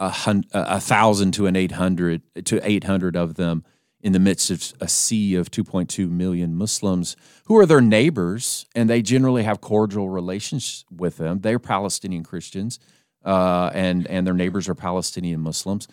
a, 0.00 0.08
hun- 0.08 0.44
a 0.52 0.80
thousand 0.80 1.32
to 1.34 1.46
an 1.46 1.54
eight 1.56 1.72
hundred 1.72 2.22
to 2.46 2.60
eight 2.68 2.84
hundred 2.84 3.14
of 3.16 3.34
them 3.34 3.64
in 4.04 4.12
the 4.12 4.20
midst 4.20 4.50
of 4.50 4.74
a 4.82 4.86
sea 4.86 5.34
of 5.34 5.50
2.2 5.50 6.10
million 6.10 6.54
Muslims 6.54 7.16
who 7.46 7.56
are 7.56 7.64
their 7.64 7.80
neighbors, 7.80 8.66
and 8.74 8.88
they 8.88 9.00
generally 9.00 9.42
have 9.44 9.62
cordial 9.62 10.10
relations 10.10 10.84
with 10.94 11.16
them. 11.16 11.40
They're 11.40 11.58
Palestinian 11.58 12.22
Christians, 12.22 12.78
uh, 13.24 13.70
and 13.72 14.06
and 14.06 14.26
their 14.26 14.34
neighbors 14.34 14.68
are 14.68 14.74
Palestinian 14.74 15.40
Muslims. 15.40 15.88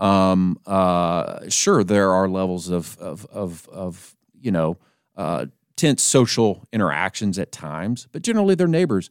Um, 0.00 0.58
uh, 0.66 1.48
sure, 1.48 1.84
there 1.84 2.10
are 2.10 2.28
levels 2.28 2.68
of 2.68 2.98
of 2.98 3.26
of, 3.26 3.68
of 3.68 4.16
you 4.40 4.50
know 4.50 4.76
uh, 5.16 5.46
tense 5.76 6.02
social 6.02 6.66
interactions 6.72 7.38
at 7.38 7.52
times, 7.52 8.08
but 8.10 8.22
generally 8.22 8.56
they're 8.56 8.66
neighbors. 8.66 9.08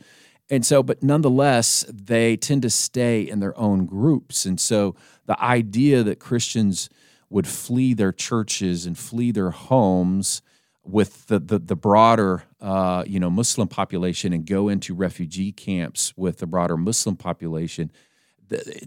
And 0.49 0.65
so, 0.65 0.83
but 0.83 1.01
nonetheless, 1.01 1.85
they 1.87 2.35
tend 2.35 2.63
to 2.63 2.69
stay 2.69 3.21
in 3.21 3.39
their 3.39 3.57
own 3.57 3.85
groups. 3.85 4.45
And 4.45 4.59
so, 4.59 4.95
the 5.25 5.41
idea 5.41 6.03
that 6.03 6.19
Christians 6.19 6.89
would 7.31 7.47
flee 7.47 7.93
their 7.93 8.11
churches 8.11 8.85
and 8.85 8.97
flee 8.97 9.31
their 9.31 9.51
homes 9.51 10.41
with 10.83 11.27
the 11.27 11.39
the, 11.39 11.57
the 11.57 11.75
broader 11.75 12.43
uh, 12.59 13.03
you 13.07 13.19
know 13.19 13.29
Muslim 13.29 13.67
population 13.67 14.33
and 14.33 14.45
go 14.45 14.67
into 14.69 14.93
refugee 14.93 15.51
camps 15.51 16.13
with 16.15 16.37
the 16.37 16.45
broader 16.45 16.77
Muslim 16.77 17.15
population. 17.15 17.91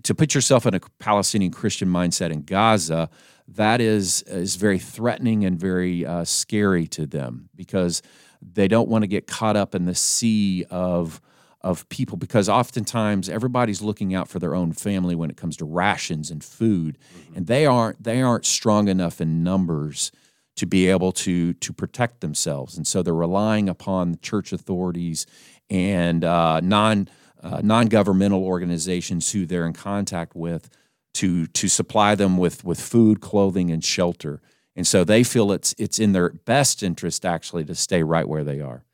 To 0.03 0.15
put 0.15 0.35
yourself 0.35 0.67
in 0.67 0.75
a 0.75 0.81
Palestinian 0.99 1.51
Christian 1.51 1.89
mindset 1.89 2.31
in 2.31 2.43
Gaza, 2.43 3.09
that 3.49 3.81
is 3.81 4.23
is 4.23 4.57
very 4.57 4.79
threatening 4.79 5.45
and 5.45 5.59
very 5.59 6.05
uh, 6.05 6.25
scary 6.25 6.87
to 6.89 7.07
them 7.07 7.49
because 7.57 8.03
they 8.43 8.69
don't 8.69 8.91
want 8.91 9.03
to 9.03 9.09
get 9.09 9.27
caught 9.27 9.57
up 9.57 9.75
in 9.75 9.87
the 9.87 9.95
sea 9.95 10.67
of 10.71 11.23
of 11.65 11.89
people 11.89 12.19
because 12.19 12.47
oftentimes 12.47 13.29
everybody's 13.31 13.81
looking 13.81 14.15
out 14.15 14.29
for 14.29 14.39
their 14.39 14.55
own 14.55 14.71
family 14.71 15.15
when 15.15 15.31
it 15.31 15.37
comes 15.37 15.57
to 15.57 15.65
rations 15.65 16.31
and 16.31 16.45
food 16.45 16.99
mm-hmm. 16.99 17.37
and 17.37 17.47
they 17.47 17.65
aren't 17.65 18.01
they 18.03 18.21
aren't 18.21 18.45
strong 18.45 18.87
enough 18.87 19.19
in 19.19 19.43
numbers 19.43 20.13
to 20.57 20.67
be 20.67 20.89
able 20.89 21.11
to 21.11 21.55
to 21.55 21.73
protect 21.73 22.21
themselves 22.21 22.77
and 22.77 22.87
so 22.87 23.03
they're 23.03 23.15
relying 23.15 23.67
upon 23.69 24.13
the 24.13 24.19
church 24.19 24.53
authorities 24.53 25.27
and 25.71 26.23
uh, 26.23 26.61
non 26.61 27.09
uh, 27.43 27.63
non-governmental 27.65 28.45
organizations 28.45 29.33
who 29.33 29.47
they're 29.47 29.67
in 29.67 29.73
contact 29.73 30.37
with 30.37 30.69
to 31.15 31.47
to 31.47 31.67
supply 31.67 32.15
them 32.15 32.37
with 32.37 32.63
with 32.63 32.79
food 32.79 33.23
clothing 33.23 33.71
and 33.71 33.83
shelter 33.83 34.43
and 34.77 34.87
so 34.87 35.03
they 35.03 35.25
feel 35.25 35.51
it's 35.51 35.75
it's 35.79 35.99
in 35.99 36.13
their 36.13 36.29
best 36.29 36.83
interest 36.83 37.25
actually 37.25 37.65
to 37.65 37.75
stay 37.75 38.03
right 38.03 38.29
where 38.29 38.45
they 38.45 38.61
are 38.61 38.85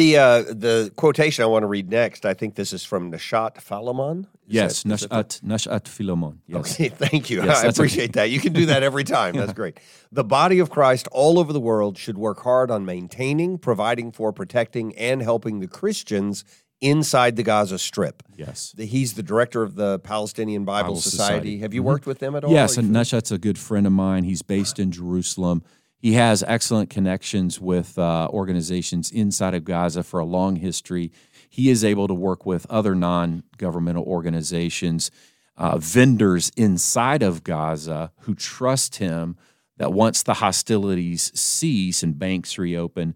the 0.00 0.16
uh, 0.16 0.42
the 0.42 0.92
quotation 0.96 1.44
I 1.44 1.46
want 1.46 1.62
to 1.62 1.66
read 1.66 1.90
next, 1.90 2.24
I 2.24 2.34
think 2.34 2.54
this 2.54 2.72
is 2.72 2.82
from 2.84 3.12
Nashat 3.12 3.60
Philemon. 3.60 4.26
yes, 4.46 4.82
that, 4.82 4.88
Nashat 4.92 5.42
Nashat 5.42 5.86
Philemon. 5.86 6.40
Yes. 6.46 6.74
Okay, 6.74 6.88
thank 7.04 7.28
you. 7.28 7.44
Yes, 7.44 7.64
I 7.64 7.68
appreciate 7.68 8.10
okay. 8.10 8.20
that. 8.20 8.30
You 8.30 8.40
can 8.40 8.54
do 8.54 8.66
that 8.66 8.82
every 8.82 9.04
time. 9.04 9.36
That's 9.36 9.52
great. 9.62 9.78
The 10.10 10.24
body 10.24 10.58
of 10.58 10.70
Christ 10.70 11.06
all 11.12 11.38
over 11.38 11.52
the 11.52 11.60
world 11.60 11.98
should 11.98 12.16
work 12.16 12.40
hard 12.40 12.70
on 12.70 12.84
maintaining, 12.84 13.58
providing 13.58 14.10
for, 14.10 14.32
protecting, 14.32 14.96
and 14.96 15.22
helping 15.22 15.60
the 15.60 15.68
Christians 15.68 16.44
inside 16.80 17.36
the 17.36 17.42
Gaza 17.42 17.78
Strip. 17.78 18.22
Yes. 18.36 18.74
He's 18.78 19.12
the 19.12 19.22
director 19.22 19.62
of 19.62 19.74
the 19.74 19.98
Palestinian 19.98 20.64
Bible, 20.64 20.90
Bible 20.90 21.00
Society. 21.00 21.34
Society. 21.34 21.58
Have 21.58 21.74
you 21.74 21.82
mm-hmm. 21.82 21.88
worked 21.88 22.06
with 22.06 22.20
them 22.20 22.34
at 22.34 22.44
all? 22.44 22.52
Yes, 22.52 22.78
and 22.78 22.90
Nashat's 22.90 23.30
a 23.30 23.38
good 23.38 23.58
friend 23.58 23.86
of 23.86 23.92
mine. 23.92 24.24
He's 24.24 24.40
based 24.40 24.78
in 24.78 24.90
Jerusalem. 24.90 25.62
He 26.00 26.14
has 26.14 26.42
excellent 26.46 26.88
connections 26.88 27.60
with 27.60 27.98
uh, 27.98 28.28
organizations 28.32 29.10
inside 29.10 29.52
of 29.52 29.64
Gaza 29.64 30.02
for 30.02 30.18
a 30.18 30.24
long 30.24 30.56
history. 30.56 31.12
He 31.50 31.68
is 31.68 31.84
able 31.84 32.08
to 32.08 32.14
work 32.14 32.46
with 32.46 32.66
other 32.70 32.94
non 32.94 33.42
governmental 33.58 34.04
organizations, 34.04 35.10
uh, 35.58 35.76
vendors 35.76 36.50
inside 36.56 37.22
of 37.22 37.44
Gaza 37.44 38.12
who 38.20 38.34
trust 38.34 38.96
him 38.96 39.36
that 39.76 39.92
once 39.92 40.22
the 40.22 40.34
hostilities 40.34 41.38
cease 41.38 42.02
and 42.02 42.18
banks 42.18 42.56
reopen, 42.56 43.14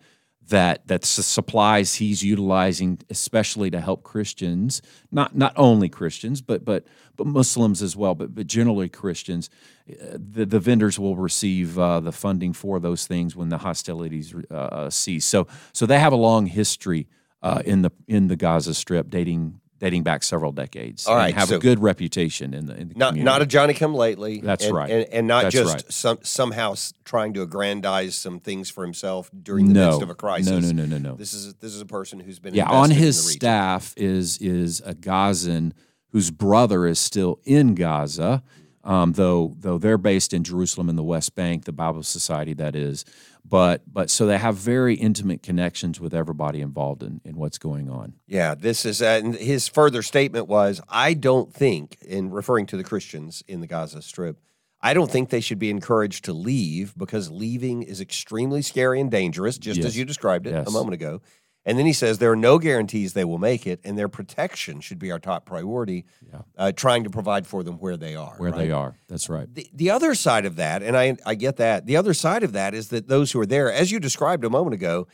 that 0.49 0.87
that 0.89 1.05
supplies 1.05 1.97
he's 1.97 2.23
utilizing, 2.23 2.99
especially 3.11 3.71
to 3.71 3.81
help 3.81 4.03
Christians, 4.03 4.83
not 5.11 5.37
not 5.37 5.53
only 5.57 5.89
Christians, 5.89 6.43
but 6.43 6.65
but 6.65 6.85
but 7.17 7.27
Muslims 7.27 7.83
as 7.83 7.97
well, 7.97 8.15
but 8.15 8.35
but 8.35 8.47
generally 8.47 8.89
Christians, 8.89 9.49
uh, 9.89 10.17
the, 10.17 10.45
the 10.45 10.61
vendors 10.61 10.99
will 10.99 11.17
receive 11.17 11.79
uh, 11.79 12.01
the 12.01 12.13
funding 12.13 12.53
for 12.53 12.79
those 12.79 13.07
things 13.07 13.35
when 13.35 13.49
the 13.49 13.59
hostilities 13.59 14.35
uh, 14.51 14.55
uh, 14.55 14.91
cease. 14.91 15.25
So 15.25 15.47
so 15.73 15.87
they 15.87 15.99
have 15.99 16.13
a 16.13 16.17
long 16.17 16.47
history 16.47 17.09
uh, 17.43 17.63
in 17.65 17.83
the 17.83 17.91
in 18.07 18.29
the 18.29 18.37
Gaza 18.37 18.75
Strip, 18.75 19.11
dating 19.11 19.61
dating 19.85 20.03
back 20.03 20.23
several 20.23 20.51
decades. 20.51 21.07
All 21.07 21.15
right, 21.15 21.35
have 21.35 21.49
so 21.49 21.57
a 21.57 21.59
good 21.59 21.79
reputation 21.79 22.55
in 22.55 22.65
the, 22.65 22.75
in 22.75 22.89
the 22.89 22.95
not 22.95 23.09
community. 23.09 23.23
not 23.23 23.43
a 23.43 23.47
Johnny 23.47 23.75
come 23.75 23.95
lately. 23.95 24.41
That's 24.41 24.65
and, 24.65 24.75
right, 24.75 24.91
and, 24.91 25.05
and 25.13 25.27
not 25.27 25.43
That's 25.43 25.55
just 25.55 25.75
right. 25.75 25.93
some 25.93 26.19
somehow 26.23 26.75
trying 27.05 27.35
to 27.35 27.43
aggrandize 27.43 28.17
some 28.17 28.41
things 28.41 28.71
for 28.71 28.83
himself 28.83 29.31
during 29.43 29.69
the 29.69 29.75
no, 29.75 29.87
midst 29.89 30.01
of 30.01 30.09
a 30.09 30.15
crisis. 30.15 30.51
No, 30.51 30.59
no, 30.59 30.73
no, 30.73 30.87
no, 30.87 31.11
no. 31.11 31.17
This 31.17 31.35
is 31.35 31.53
this 31.57 31.75
is 31.75 31.83
a 31.83 31.87
person 31.87 32.19
who's 32.19 32.39
been 32.39 32.55
yeah 32.55 32.71
on 32.71 32.91
his 32.91 33.33
staff 33.33 33.93
is 33.99 34.39
is 34.39 34.81
a 34.87 34.95
Gazan 34.95 35.75
whose 36.13 36.31
brother 36.31 36.87
is 36.87 36.99
still 36.99 37.39
in 37.45 37.75
Gaza. 37.75 38.43
Um, 38.85 39.13
though 39.13 39.55
though 39.59 39.79
they're 39.79 39.97
based 39.99 40.35
in 40.35 40.45
Jerusalem 40.45 40.89
in 40.91 40.97
the 40.97 41.03
West 41.03 41.35
Bank, 41.35 41.65
the 41.65 41.73
Bible 41.73 42.03
Society 42.03 42.53
that 42.55 42.77
is, 42.77 43.05
but 43.45 43.83
but 43.91 44.11
so 44.11 44.27
they 44.27 44.37
have 44.39 44.57
very 44.57 44.95
intimate 44.95 45.43
connections 45.43 46.01
with 46.01 46.13
everybody 46.15 46.61
involved 46.61 47.03
in, 47.03 47.21
in 47.25 47.37
what's 47.37 47.57
going 47.59 47.89
on. 47.89 48.13
Yeah, 48.27 48.55
this 48.55 48.85
is 48.85 49.01
uh, 49.01 49.21
and 49.25 49.35
his 49.35 49.69
further 49.69 50.03
statement 50.03 50.49
was 50.49 50.83
I 50.89 51.15
don't 51.15 51.53
think 51.53 51.97
in 52.03 52.31
referring 52.31 52.67
to 52.67 52.77
the 52.77 52.85
Christians 52.85 53.43
in 53.49 53.61
the 53.61 53.67
Gaza 53.67 54.03
Strip, 54.03 54.39
I 54.83 54.93
don't 54.93 55.11
think 55.11 55.31
they 55.31 55.41
should 55.41 55.59
be 55.59 55.71
encouraged 55.71 56.27
to 56.27 56.35
leave 56.35 56.93
because 56.97 57.31
leaving 57.31 57.83
is 57.83 58.03
extremely 58.03 58.61
scary 58.61 59.01
and 59.01 59.11
dangerous, 59.11 59.57
just 59.57 59.79
Yes. 59.79 59.87
as 59.87 59.97
you 59.97 60.05
described 60.05 60.47
it 60.47 60.51
Yes. 60.53 60.69
a 60.69 60.71
moment 60.71 60.93
ago. 60.93 61.23
And 61.67 61.79
then 61.79 61.87
he 61.87 61.93
says 61.93 62.19
there 62.19 62.33
are 62.33 62.37
no 62.37 62.59
guarantees 62.59 63.15
they 63.15 63.25
will 63.25 63.39
make 63.39 63.67
it, 63.67 63.81
and 63.85 63.99
their 63.99 64.09
protection 64.09 64.81
should 64.81 64.99
be 64.99 65.11
our 65.11 65.19
top 65.19 65.47
priority. 65.47 66.05
Yeah. 66.31 66.43
Uh, 66.57 66.73
trying 66.73 67.05
to 67.05 67.11
provide 67.11 67.47
for 67.47 67.63
them 67.63 67.79
where 67.79 67.97
they 67.97 68.15
are. 68.15 68.35
Where 68.37 68.51
right? 68.51 68.59
they 68.59 68.71
are, 68.71 68.99
that's 69.09 69.29
right. 69.29 69.53
The, 69.53 69.69
the 69.73 69.91
other 69.91 70.15
side 70.15 70.45
of 70.45 70.57
that, 70.57 70.83
and 70.83 70.97
I, 70.97 71.17
I 71.25 71.35
get 71.35 71.57
that, 71.57 71.87
the 71.87 71.97
other 71.97 72.13
side 72.15 72.43
of 72.43 72.53
that 72.53 72.75
is 72.75 72.89
that 72.89 73.09
those 73.09 73.33
who 73.33 73.41
are 73.41 73.47
there, 73.47 73.73
as 73.73 73.91
you 73.91 73.99
described 73.99 74.45
a 74.45 74.51
moment 74.51 74.75
ago, 74.75 75.07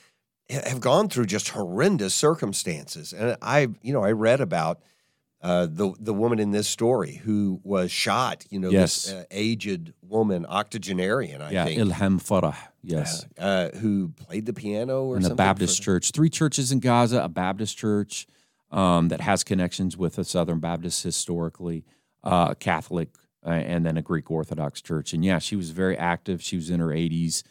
have 0.49 0.80
gone 0.80 1.09
through 1.09 1.26
just 1.26 1.50
horrendous 1.50 2.14
circumstances. 2.14 3.12
And 3.12 3.37
I, 3.40 3.69
you 3.83 3.92
know, 3.92 4.02
I 4.02 4.11
read 4.11 4.40
about 4.40 4.80
uh, 5.42 5.66
the 5.70 5.92
the 5.99 6.12
woman 6.14 6.38
in 6.38 6.50
this 6.50 6.68
story 6.68 7.14
who 7.25 7.61
was 7.64 7.90
shot. 7.90 8.44
You 8.50 8.61
know, 8.61 8.70
Yes. 8.70 9.04
this 9.04 9.12
uh, 9.14 9.25
aged 9.30 9.92
woman, 10.02 10.44
octogenarian, 10.47 11.40
I 11.42 11.50
yeah, 11.52 11.64
think, 11.64 11.80
Ilham 11.80 12.20
Farah, 12.23 12.56
yes. 12.82 13.25
uh, 13.38 13.70
who 13.70 14.11
played 14.11 14.47
the 14.47 14.52
piano 14.52 15.04
or 15.04 15.16
something? 15.16 15.26
in 15.26 15.32
a. 15.32 15.37
Baptist 15.37 15.78
for- 15.78 15.85
church. 15.85 16.11
Three 16.12 16.30
churches 16.30 16.73
in 16.73 16.80
Gaza, 16.80 17.23
a 17.23 17.28
Baptist 17.28 17.76
church 17.78 18.26
um, 18.70 19.09
that 19.09 19.20
has 19.23 19.42
connections 19.42 19.97
with 19.97 20.16
the 20.16 20.25
Southern 20.25 20.59
Baptist 20.61 21.02
historically, 21.02 21.85
uh, 22.23 22.49
a 22.50 22.54
Catholic, 22.54 23.09
uh, 23.47 23.50
and 23.50 23.87
then 23.87 23.97
a 23.97 24.02
Greek 24.02 24.30
Orthodox 24.30 24.82
church. 24.82 25.12
And 25.14 25.25
yeah, 25.25 25.38
she 25.38 25.56
was 25.56 25.70
very 25.70 25.97
active. 25.97 26.42
She 26.42 26.56
was 26.56 26.68
in 26.70 26.80
her 26.80 26.88
80s. 26.88 27.42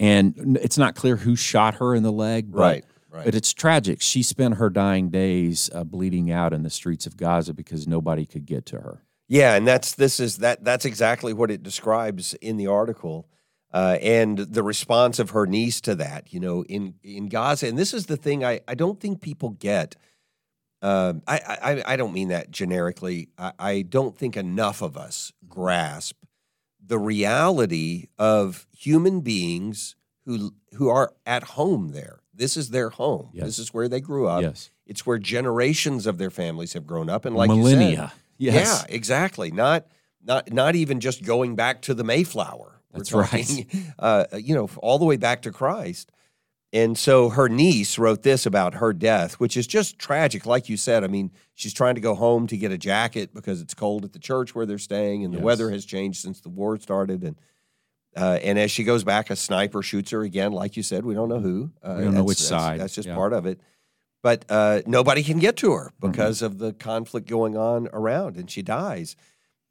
And 0.00 0.58
it's 0.60 0.78
not 0.78 0.94
clear 0.94 1.16
who 1.16 1.34
shot 1.36 1.74
her 1.76 1.94
in 1.94 2.02
the 2.02 2.12
leg, 2.12 2.50
but, 2.52 2.58
Right, 2.60 2.84
right. 3.10 3.24
but 3.24 3.34
it's 3.34 3.52
tragic. 3.52 4.00
She 4.00 4.22
spent 4.22 4.54
her 4.54 4.70
dying 4.70 5.10
days 5.10 5.70
uh, 5.74 5.84
bleeding 5.84 6.30
out 6.30 6.52
in 6.52 6.62
the 6.62 6.70
streets 6.70 7.06
of 7.06 7.16
Gaza 7.16 7.54
because 7.54 7.86
nobody 7.86 8.26
could 8.26 8.46
get 8.46 8.66
to 8.66 8.76
her. 8.76 9.02
Yeah, 9.28 9.54
and 9.54 9.66
that's 9.66 9.94
this 9.94 10.20
is 10.20 10.38
that 10.38 10.64
that's 10.64 10.84
exactly 10.84 11.32
what 11.32 11.50
it 11.50 11.62
describes 11.62 12.34
in 12.34 12.56
the 12.56 12.66
article, 12.66 13.28
uh, 13.72 13.98
and 14.00 14.38
the 14.38 14.62
response 14.62 15.18
of 15.18 15.30
her 15.30 15.46
niece 15.46 15.82
to 15.82 15.94
that. 15.96 16.32
You 16.32 16.40
know, 16.40 16.64
in 16.64 16.94
in 17.02 17.28
Gaza, 17.28 17.68
and 17.68 17.78
this 17.78 17.92
is 17.92 18.06
the 18.06 18.16
thing 18.16 18.44
I 18.44 18.60
I 18.66 18.74
don't 18.74 18.98
think 18.98 19.20
people 19.20 19.50
get. 19.50 19.96
Um, 20.80 21.22
I, 21.26 21.40
I 21.62 21.92
I 21.92 21.96
don't 21.96 22.14
mean 22.14 22.28
that 22.28 22.50
generically. 22.50 23.28
I, 23.36 23.52
I 23.58 23.82
don't 23.82 24.16
think 24.16 24.36
enough 24.36 24.80
of 24.80 24.96
us 24.96 25.32
grasp 25.46 26.16
the 26.88 26.98
reality 26.98 28.06
of 28.18 28.66
human 28.72 29.20
beings 29.20 29.94
who 30.24 30.54
who 30.74 30.88
are 30.88 31.12
at 31.26 31.42
home 31.42 31.92
there. 31.92 32.20
This 32.38 32.56
is 32.56 32.70
their 32.70 32.88
home. 32.90 33.28
Yes. 33.32 33.44
This 33.46 33.58
is 33.58 33.74
where 33.74 33.88
they 33.88 34.00
grew 34.00 34.26
up. 34.28 34.42
yes. 34.42 34.70
It's 34.86 35.04
where 35.04 35.18
generations 35.18 36.06
of 36.06 36.16
their 36.16 36.30
families 36.30 36.72
have 36.72 36.86
grown 36.86 37.10
up, 37.10 37.26
and 37.26 37.36
like 37.36 37.50
you 37.50 37.56
said, 37.56 37.62
Millennia. 37.78 38.12
Yes. 38.38 38.84
yeah, 38.88 38.94
exactly. 38.94 39.50
Not 39.50 39.86
not 40.24 40.50
not 40.52 40.74
even 40.76 41.00
just 41.00 41.24
going 41.24 41.56
back 41.56 41.82
to 41.82 41.94
the 41.94 42.04
Mayflower. 42.04 42.80
We're 42.92 42.98
That's 42.98 43.12
right. 43.12 43.66
Uh, 43.98 44.24
you 44.32 44.54
know, 44.54 44.70
all 44.78 44.98
the 44.98 45.04
way 45.04 45.16
back 45.18 45.42
to 45.42 45.50
Christ. 45.52 46.10
And 46.72 46.96
so 46.98 47.30
her 47.30 47.48
niece 47.48 47.98
wrote 47.98 48.22
this 48.22 48.44
about 48.46 48.74
her 48.74 48.92
death, 48.92 49.34
which 49.40 49.56
is 49.56 49.66
just 49.66 49.98
tragic. 49.98 50.44
Like 50.46 50.68
you 50.68 50.76
said, 50.76 51.02
I 51.02 51.06
mean, 51.06 51.30
she's 51.54 51.72
trying 51.72 51.94
to 51.96 52.00
go 52.00 52.14
home 52.14 52.46
to 52.46 52.56
get 52.58 52.70
a 52.72 52.78
jacket 52.78 53.32
because 53.34 53.60
it's 53.62 53.72
cold 53.74 54.04
at 54.04 54.12
the 54.12 54.18
church 54.18 54.54
where 54.54 54.66
they're 54.66 54.78
staying, 54.78 55.24
and 55.24 55.32
the 55.32 55.38
Yes. 55.38 55.44
weather 55.44 55.70
has 55.70 55.84
changed 55.86 56.20
since 56.20 56.40
the 56.40 56.50
war 56.50 56.78
started. 56.78 57.24
And 57.24 57.36
uh, 58.18 58.38
and 58.42 58.58
as 58.58 58.70
she 58.70 58.84
goes 58.84 59.04
back, 59.04 59.30
a 59.30 59.36
sniper 59.36 59.82
shoots 59.82 60.10
her 60.10 60.22
again. 60.22 60.52
Like 60.52 60.76
you 60.76 60.82
said, 60.82 61.04
we 61.04 61.14
don't 61.14 61.28
know 61.28 61.40
who. 61.40 61.70
Uh, 61.82 61.94
We 61.98 62.04
don't 62.04 62.14
know 62.14 62.24
which 62.24 62.38
that's- 62.38 62.62
side. 62.64 62.80
That's 62.80 62.94
just 62.94 63.08
Yeah. 63.08 63.14
part 63.14 63.32
of 63.32 63.46
it. 63.46 63.60
But 64.22 64.44
uh, 64.48 64.82
nobody 64.86 65.22
can 65.22 65.38
get 65.38 65.56
to 65.58 65.72
her 65.72 65.92
Mm-hmm. 66.00 66.10
because 66.10 66.42
of 66.42 66.58
the 66.58 66.72
conflict 66.72 67.28
going 67.28 67.56
on 67.56 67.88
around, 67.92 68.36
and 68.36 68.50
she 68.50 68.62
dies. 68.62 69.14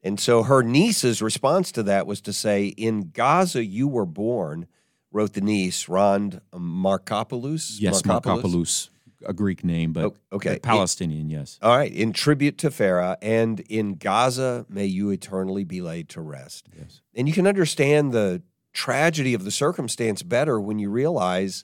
And 0.04 0.20
so 0.20 0.44
her 0.44 0.64
niece's 0.64 1.22
response 1.22 1.72
to 1.74 1.84
that 1.84 2.08
was 2.08 2.22
to 2.22 2.32
say, 2.34 2.68
In 2.68 3.10
Gaza 3.14 3.66
you 3.66 3.88
were 3.88 4.06
born, 4.06 4.68
wrote 5.12 5.34
the 5.34 5.42
niece, 5.42 5.90
Rond 5.90 6.40
Markopoulos. 6.54 7.76
Yes, 7.80 8.02
Markopoulos, 8.04 8.90
a 9.26 9.34
Greek 9.34 9.64
name, 9.64 9.94
but 9.94 10.16
okay. 10.32 10.60
Palestinian, 10.60 11.30
yes. 11.30 11.60
All 11.62 11.76
right. 11.76 11.92
In 11.92 12.14
tribute 12.14 12.58
to 12.60 12.70
Farah, 12.70 13.18
and 13.22 13.60
in 13.62 13.96
Gaza 13.96 14.66
may 14.70 14.86
you 14.86 15.10
eternally 15.10 15.64
be 15.64 15.82
laid 15.82 16.10
to 16.10 16.22
rest. 16.22 16.68
Yes. 16.78 17.02
And 17.16 17.28
you 17.28 17.34
can 17.34 17.48
understand 17.48 18.12
the 18.12 18.42
tragedy 18.74 19.34
of 19.34 19.44
the 19.44 19.52
circumstance 19.52 20.22
better 20.22 20.60
when 20.60 20.78
you 20.80 20.90
realize 20.90 21.64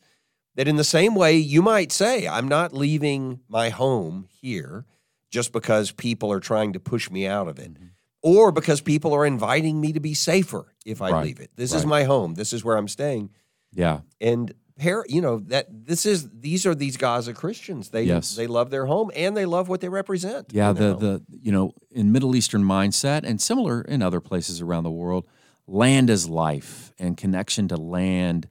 that 0.56 0.68
in 0.68 0.76
the 0.76 0.84
same 0.84 1.16
way 1.16 1.36
you 1.36 1.62
might 1.62 1.92
say, 1.92 2.28
I'm 2.28 2.48
not 2.48 2.74
leaving 2.74 3.42
my 3.48 3.70
home 3.70 4.28
here 4.30 4.86
just 5.30 5.52
because 5.52 5.92
people 5.92 6.32
are 6.32 6.40
trying 6.40 6.74
to 6.74 6.80
push 6.80 7.10
me 7.10 7.28
out 7.28 7.48
of 7.48 7.60
it. 7.60 7.74
Mm-hmm. 7.74 7.88
Or 8.22 8.52
because 8.52 8.80
people 8.80 9.14
are 9.14 9.26
inviting 9.26 9.82
me 9.82 9.92
to 9.94 10.00
be 10.00 10.14
safer 10.14 10.74
if 10.86 11.02
I 11.02 11.12
Right, 11.12 11.26
leave 11.26 11.40
it. 11.40 11.52
This 11.56 11.74
is 11.74 11.86
my 11.86 12.04
home. 12.04 12.36
This 12.36 12.54
is 12.54 12.64
where 12.64 12.78
I'm 12.78 12.88
staying. 12.88 13.32
Yeah. 13.74 14.02
And 14.22 14.54
you 14.80 15.22
know 15.22 15.40
that 15.40 15.68
this 15.86 16.06
is 16.06 16.30
these 16.30 16.66
are 16.66 16.76
these 16.76 16.98
Gaza 16.98 17.34
Christians. 17.34 17.90
They 17.90 18.04
Yes. 18.04 18.36
they 18.36 18.48
love 18.48 18.70
their 18.70 18.86
home 18.86 19.12
and 19.16 19.36
they 19.36 19.46
love 19.46 19.70
what 19.70 19.82
they 19.82 19.90
represent. 19.90 20.52
Yeah, 20.52 20.74
the 20.74 20.94
home. 20.94 21.00
the 21.00 21.22
you 21.42 21.52
know 21.52 21.74
in 21.92 22.12
Middle 22.12 22.36
Eastern 22.36 22.64
mindset 22.64 23.24
and 23.24 23.40
similar 23.42 23.82
in 23.82 24.02
other 24.02 24.20
places 24.20 24.62
around 24.62 24.84
the 24.84 24.92
world, 24.92 25.28
land 25.68 26.10
is 26.10 26.28
life, 26.28 26.92
and 26.98 27.18
connection 27.18 27.68
to 27.70 27.78
land 27.78 28.50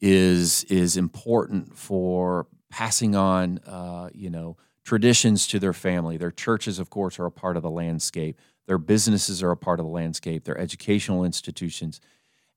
is 0.00 0.64
is 0.64 0.96
important 0.96 1.76
for 1.78 2.46
passing 2.70 3.14
on 3.14 3.58
uh, 3.66 4.08
you 4.12 4.30
know 4.30 4.56
traditions 4.84 5.46
to 5.46 5.58
their 5.58 5.72
family. 5.72 6.16
Their 6.16 6.32
churches, 6.32 6.78
of 6.78 6.90
course, 6.90 7.18
are 7.18 7.26
a 7.26 7.30
part 7.30 7.56
of 7.56 7.62
the 7.62 7.70
landscape. 7.70 8.38
Their 8.66 8.78
businesses 8.78 9.42
are 9.42 9.50
a 9.50 9.56
part 9.56 9.78
of 9.80 9.86
the 9.86 9.92
landscape. 9.92 10.44
Their 10.44 10.58
educational 10.58 11.24
institutions, 11.24 12.00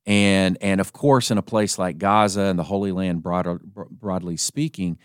and 0.05 0.57
and 0.62 0.79
of 0.79 0.93
course, 0.93 1.31
in 1.31 1.38
a 1.38 1.41
place 1.41 1.79
like 1.79 1.97
Gaza 1.97 2.41
and 2.41 2.59
the 2.59 2.63
Holy 2.63 2.91
Land, 2.91 3.24
broad, 3.24 3.59
broadly 3.63 4.38
speaking, 4.38 4.97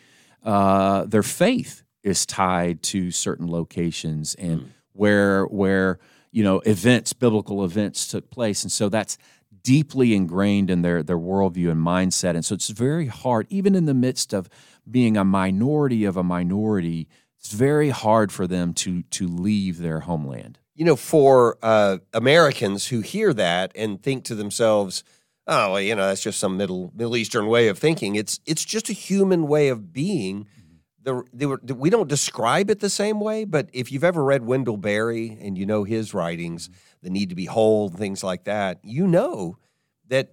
uh, 0.44 1.06
their 1.06 1.22
faith 1.22 1.82
is 2.02 2.26
tied 2.26 2.82
to 2.82 3.10
certain 3.10 3.50
locations 3.50 4.34
and 4.34 4.72
where 4.92 5.44
where 5.44 5.98
you 6.32 6.44
know 6.44 6.60
events, 6.60 7.12
biblical 7.12 7.64
events 7.64 8.06
took 8.08 8.30
place, 8.30 8.62
and 8.62 8.70
so 8.70 8.88
that's 8.88 9.16
deeply 9.62 10.14
ingrained 10.14 10.70
in 10.70 10.82
their 10.82 11.02
their 11.02 11.18
worldview 11.18 11.70
and 11.70 11.84
mindset. 11.84 12.34
And 12.34 12.44
so 12.44 12.54
it's 12.54 12.68
very 12.68 13.06
hard, 13.06 13.46
even 13.50 13.74
in 13.74 13.86
the 13.86 13.94
midst 13.94 14.32
of 14.32 14.48
being 14.90 15.16
a 15.16 15.24
minority 15.24 16.04
of 16.04 16.16
a 16.16 16.22
minority, 16.22 17.08
it's 17.38 17.52
very 17.52 17.90
hard 17.90 18.30
for 18.32 18.46
them 18.46 18.74
to 18.74 19.02
to 19.02 19.26
leave 19.26 19.78
their 19.78 20.00
homeland. 20.00 20.58
You 20.80 20.86
know, 20.86 20.96
for 20.96 21.58
uh, 21.60 21.98
Americans 22.14 22.86
who 22.86 23.00
hear 23.00 23.34
that 23.34 23.70
and 23.74 24.02
think 24.02 24.24
to 24.24 24.34
themselves, 24.34 25.04
"Oh, 25.46 25.72
well, 25.72 25.80
you 25.82 25.94
know, 25.94 26.06
that's 26.06 26.22
just 26.22 26.40
some 26.40 26.56
middle 26.56 26.90
Middle 26.96 27.18
Eastern 27.18 27.48
way 27.48 27.68
of 27.68 27.78
thinking." 27.78 28.14
It's 28.14 28.40
it's 28.46 28.64
just 28.64 28.88
a 28.88 28.94
human 28.94 29.46
way 29.46 29.68
of 29.68 29.92
being. 29.92 30.46
The, 31.02 31.22
they 31.34 31.44
were, 31.44 31.60
we 31.66 31.90
don't 31.90 32.08
describe 32.08 32.70
it 32.70 32.80
the 32.80 32.88
same 32.88 33.20
way, 33.20 33.44
but 33.44 33.68
if 33.74 33.92
you've 33.92 34.04
ever 34.04 34.24
read 34.24 34.46
Wendell 34.46 34.78
Berry 34.78 35.36
and 35.42 35.58
you 35.58 35.66
know 35.66 35.84
his 35.84 36.14
writings, 36.14 36.70
the 37.02 37.10
need 37.10 37.28
to 37.28 37.34
be 37.34 37.44
whole, 37.44 37.90
things 37.90 38.24
like 38.24 38.44
that, 38.44 38.78
you 38.82 39.06
know 39.06 39.58
that 40.10 40.30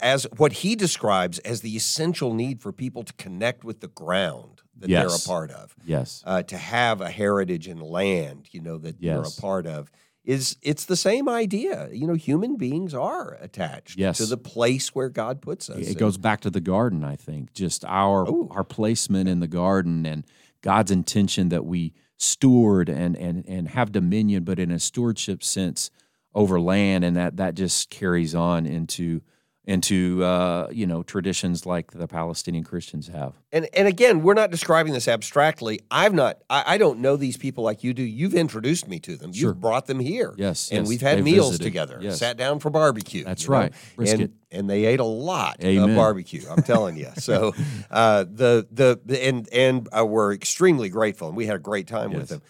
as 0.00 0.26
what 0.36 0.52
he 0.52 0.76
describes 0.76 1.38
as 1.40 1.60
the 1.62 1.74
essential 1.76 2.32
need 2.34 2.60
for 2.62 2.72
people 2.72 3.02
to 3.02 3.12
connect 3.14 3.64
with 3.64 3.80
the 3.80 3.88
ground 3.88 4.60
that 4.78 4.88
Yes. 4.88 5.06
they're 5.06 5.16
a 5.16 5.26
part 5.38 5.50
of 5.50 5.74
Yes. 5.84 6.22
uh, 6.26 6.42
to 6.44 6.56
have 6.56 7.00
a 7.00 7.10
heritage 7.10 7.66
and 7.66 7.82
land, 7.82 8.48
you 8.52 8.60
know, 8.60 8.78
that 8.78 8.96
you're 9.02 9.22
a 9.24 9.40
part 9.40 9.66
of, 9.66 9.90
is 10.24 10.56
it's 10.62 10.84
the 10.84 10.96
same 10.96 11.28
idea. 11.28 11.88
You 11.92 12.06
know, 12.06 12.14
human 12.14 12.56
beings 12.56 12.94
are 12.94 13.36
attached 13.40 13.98
Yes. 13.98 14.16
to 14.18 14.26
the 14.26 14.36
place 14.38 14.94
where 14.94 15.08
God 15.08 15.40
puts 15.42 15.68
us. 15.70 15.78
It 15.78 15.88
And- 15.88 15.98
goes 15.98 16.16
back 16.18 16.40
to 16.42 16.50
the 16.50 16.60
garden, 16.60 17.02
I 17.04 17.16
think. 17.16 17.52
Just 17.54 17.84
our 17.86 18.28
Ooh. 18.28 18.48
our 18.50 18.64
placement 18.64 19.28
in 19.28 19.40
the 19.40 19.48
garden 19.48 20.06
and 20.06 20.24
God's 20.62 20.90
intention 20.90 21.48
that 21.50 21.64
we 21.66 21.92
steward 22.18 22.88
and 22.88 23.16
and 23.16 23.44
and 23.46 23.68
have 23.68 23.90
dominion, 23.92 24.44
but 24.44 24.58
in 24.58 24.70
a 24.70 24.78
stewardship 24.78 25.42
sense 25.42 25.90
over 26.34 26.60
land, 26.60 27.04
and 27.04 27.16
that 27.16 27.36
that 27.36 27.54
just 27.54 27.90
carries 27.90 28.34
on 28.34 28.66
into 28.66 29.22
into 29.66 30.22
uh, 30.22 30.68
you 30.70 30.86
know 30.86 31.02
traditions 31.02 31.64
like 31.64 31.92
the 31.92 32.06
Palestinian 32.06 32.64
Christians 32.64 33.08
have. 33.08 33.34
and 33.50 33.66
and 33.72 33.88
again, 33.88 34.22
we're 34.22 34.34
not 34.34 34.50
describing 34.50 34.92
this 34.92 35.08
abstractly. 35.08 35.80
I've 35.90 36.12
not. 36.12 36.42
I, 36.50 36.74
I 36.74 36.78
don't 36.78 36.98
know 36.98 37.16
these 37.16 37.36
people 37.36 37.64
like 37.64 37.82
you 37.82 37.94
do. 37.94 38.02
You've 38.02 38.34
introduced 38.34 38.88
me 38.88 38.98
to 39.00 39.16
them. 39.16 39.32
Sure. 39.32 39.50
You've 39.50 39.60
brought 39.60 39.86
them 39.86 40.00
here. 40.00 40.34
Yes, 40.36 40.70
and 40.70 40.80
yes, 40.80 40.88
we've 40.88 41.00
had 41.00 41.22
meals 41.24 41.52
visited. 41.52 41.64
together. 41.64 41.98
Yes. 42.00 42.18
Sat 42.18 42.36
down 42.36 42.58
for 42.58 42.70
barbecue. 42.70 43.24
That's 43.24 43.48
right. 43.48 43.72
And 43.98 44.34
and 44.50 44.68
they 44.68 44.84
ate 44.84 45.00
a 45.00 45.04
lot 45.04 45.56
Amen. 45.64 45.90
of 45.90 45.96
barbecue. 45.96 46.42
I'm 46.48 46.62
telling 46.62 46.96
you. 46.96 47.08
So 47.16 47.54
uh, 47.90 48.24
the 48.24 48.66
the 48.70 49.26
and 49.26 49.48
and 49.50 49.88
uh, 49.96 50.04
we're 50.04 50.34
extremely 50.34 50.90
grateful, 50.90 51.28
and 51.28 51.36
we 51.36 51.46
had 51.46 51.56
a 51.56 51.60
great 51.60 51.86
time 51.86 52.12
with 52.12 52.28
them. 52.28 52.42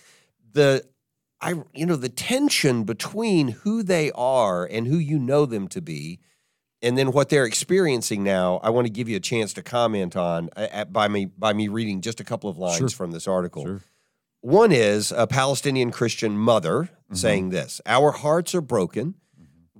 The 0.53 0.85
I 1.44 1.62
you 1.74 1.87
know 1.87 1.96
the 1.96 2.09
tension 2.09 2.85
between 2.85 3.48
who 3.48 3.83
they 3.83 4.11
are 4.12 4.64
and 4.64 4.87
who 4.87 4.96
you 4.96 5.18
know 5.18 5.46
them 5.46 5.68
to 5.68 5.80
be, 5.80 6.20
and 6.83 6.96
then 6.96 7.12
what 7.12 7.28
they're 7.28 7.44
experiencing 7.44 8.24
now. 8.24 8.61
I 8.62 8.70
want 8.70 8.87
to 8.87 8.92
give 8.92 9.09
you 9.09 9.16
a 9.16 9.20
chance 9.20 9.52
to 9.54 9.62
comment 9.62 10.16
on 10.16 10.50
at, 10.57 10.92
by 10.92 11.09
me 11.09 11.26
by 11.26 11.52
me 11.52 11.68
reading 11.68 12.00
just 12.00 12.20
a 12.20 12.24
couple 12.24 12.48
of 12.48 12.59
lines 12.59 12.78
Sure. 12.78 12.88
from 12.88 13.12
this 13.12 13.28
article. 13.28 13.64
Sure. 13.64 13.80
One 14.40 14.72
is 14.72 15.12
a 15.12 15.26
Palestinian 15.26 15.90
Christian 15.90 16.37
mother 16.37 16.83
mm-hmm. 16.83 17.14
saying 17.14 17.50
this 17.50 17.80
Our 17.87 18.12
hearts 18.12 18.54
are 18.54 18.61
broken. 18.61 19.14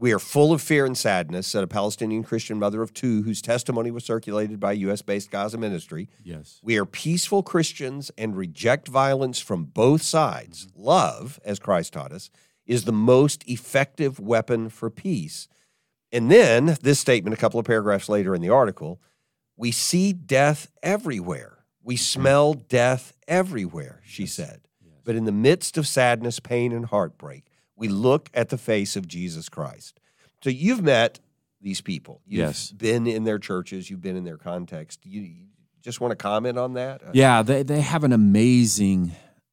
We 0.05 0.13
are 0.13 0.19
full 0.19 0.53
of 0.53 0.61
fear 0.61 0.85
and 0.85 0.99
sadness, 0.99 1.47
said 1.47 1.65
a 1.65 1.67
Palestinian 1.67 2.25
Christian 2.25 2.59
mother 2.59 2.83
of 2.83 2.93
two 2.93 3.23
whose 3.23 3.41
testimony 3.41 3.91
was 3.91 4.05
circulated 4.05 4.61
by 4.61 4.73
U.S. 4.73 5.01
based 5.01 5.31
Gaza 5.31 5.57
Ministry. 5.57 6.11
Yes. 6.23 6.61
We 6.63 6.77
are 6.77 6.85
peaceful 6.85 7.43
Christians 7.43 8.11
and 8.19 8.37
reject 8.37 8.87
violence 8.87 9.41
from 9.41 9.65
both 9.65 10.03
sides. 10.03 10.67
Mm-hmm. 10.67 10.83
Love, 10.83 11.41
as 11.43 11.59
Christ 11.59 11.95
taught 11.95 12.13
us, 12.13 12.29
is 12.67 12.85
the 12.85 12.93
most 12.93 13.49
effective 13.49 14.21
weapon 14.21 14.69
for 14.69 14.91
peace. 14.91 15.49
And 16.13 16.31
then 16.31 16.77
this 16.83 17.01
statement, 17.01 17.33
a 17.33 17.41
couple 17.41 17.59
of 17.59 17.65
paragraphs 17.65 18.11
later 18.11 18.35
in 18.35 18.43
the 18.43 18.51
article 18.51 19.01
we 19.57 19.71
see 19.71 20.13
death 20.13 20.71
everywhere. 20.83 21.65
We 21.83 21.95
mm-hmm. 21.95 22.21
smell 22.21 22.53
death 22.53 23.15
everywhere, 23.27 24.03
she 24.05 24.27
said. 24.27 24.69
But 25.03 25.17
in 25.17 25.25
the 25.25 25.33
midst 25.33 25.79
of 25.79 25.87
sadness, 25.87 26.41
pain, 26.41 26.73
and 26.73 26.85
heartbreak, 26.85 27.45
we 27.77 27.89
look 27.89 28.31
at 28.35 28.49
the 28.49 28.59
face 28.59 28.97
of 28.97 29.07
Jesus 29.09 29.49
Christ. 29.49 30.01
So 30.43 30.51
you've 30.51 30.83
met 30.83 31.21
these 31.61 31.81
people. 31.81 32.21
You've 32.27 32.41
Yes. 32.41 32.73
been 32.73 33.07
in 33.07 33.25
their 33.25 33.39
churches, 33.39 33.89
you've 33.91 34.03
been 34.03 34.17
in 34.17 34.25
their 34.25 34.37
context. 34.37 35.05
You, 35.05 35.47
just 35.83 36.01
want 36.01 36.13
to 36.13 36.17
comment 36.17 36.59
on 36.59 36.75
that? 36.75 37.03
Uh, 37.03 37.11
Yeah, 37.13 37.43
they, 37.43 37.63
they 37.63 37.83
have 37.83 38.05
an 38.05 38.13
amazing 38.13 39.13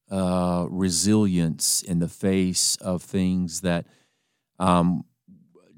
uh, 0.10 0.66
resilience 0.70 1.82
in 1.82 2.00
the 2.00 2.08
face 2.08 2.78
of 2.78 3.04
things 3.04 3.62
that 3.62 3.86
um, 4.60 5.04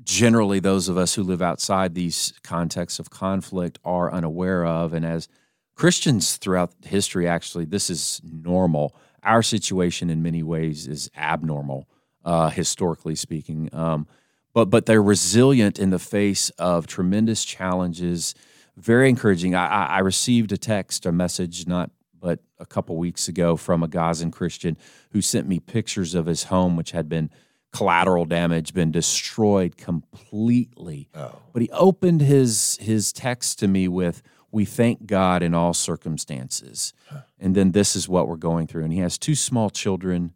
generally 0.03 0.59
those 0.59 0.89
of 0.89 0.97
us 0.97 1.15
who 1.15 1.23
live 1.23 1.41
outside 1.41 1.95
these 1.95 2.33
contexts 2.43 2.99
of 2.99 3.09
conflict 3.09 3.79
are 3.83 4.11
unaware 4.11 4.65
of. 4.65 4.93
And 4.93 5.05
as 5.05 5.27
Christians 5.75 6.37
throughout 6.37 6.71
history, 6.83 7.27
actually, 7.27 7.65
this 7.65 7.89
is 7.89 8.21
normal. 8.23 8.95
Our 9.23 9.41
situation 9.41 10.09
in 10.09 10.21
many 10.21 10.43
ways 10.43 10.87
is 10.87 11.09
abnormal, 11.17 11.87
uh, 12.23 12.49
historically 12.49 13.15
speaking. 13.15 13.69
Um, 13.73 14.07
but 14.53 14.69
but 14.69 14.85
they're 14.85 15.03
resilient 15.03 15.79
in 15.79 15.89
the 15.89 15.99
face 15.99 16.49
of 16.51 16.87
tremendous 16.87 17.43
challenges. 17.43 18.35
Very 18.77 19.09
encouraging. 19.09 19.55
I, 19.55 19.67
I, 19.67 19.85
I 19.85 19.99
received 19.99 20.51
a 20.51 20.57
text, 20.57 21.05
a 21.05 21.11
message, 21.11 21.67
not 21.67 21.91
but 22.19 22.39
a 22.57 22.65
couple 22.65 22.95
weeks 22.97 23.27
ago 23.27 23.57
from 23.57 23.83
a 23.83 23.87
Gazan 23.87 24.31
Christian 24.31 24.77
who 25.11 25.21
sent 25.21 25.47
me 25.47 25.59
pictures 25.59 26.15
of 26.15 26.25
his 26.25 26.45
home, 26.45 26.77
which 26.77 26.91
had 26.91 27.09
been 27.09 27.29
collateral 27.73 28.23
damage, 28.23 28.73
been 28.73 28.91
destroyed 28.91 29.75
completely. 29.75 31.09
Oh. 31.13 31.39
But 31.51 31.63
he 31.63 31.69
opened 31.71 32.21
his 32.21 32.77
his 32.79 33.11
text 33.11 33.59
to 33.59 33.67
me 33.67 33.87
with, 33.87 34.21
"We 34.51 34.63
thank 34.63 35.05
God 35.05 35.43
in 35.43 35.53
all 35.53 35.73
circumstances," 35.73 36.93
and 37.39 37.55
then 37.55 37.71
this 37.71 37.95
is 37.95 38.07
what 38.07 38.27
we're 38.27 38.37
going 38.37 38.67
through. 38.67 38.83
And 38.83 38.93
he 38.93 38.99
has 38.99 39.17
two 39.17 39.35
small 39.35 39.69
children. 39.69 40.33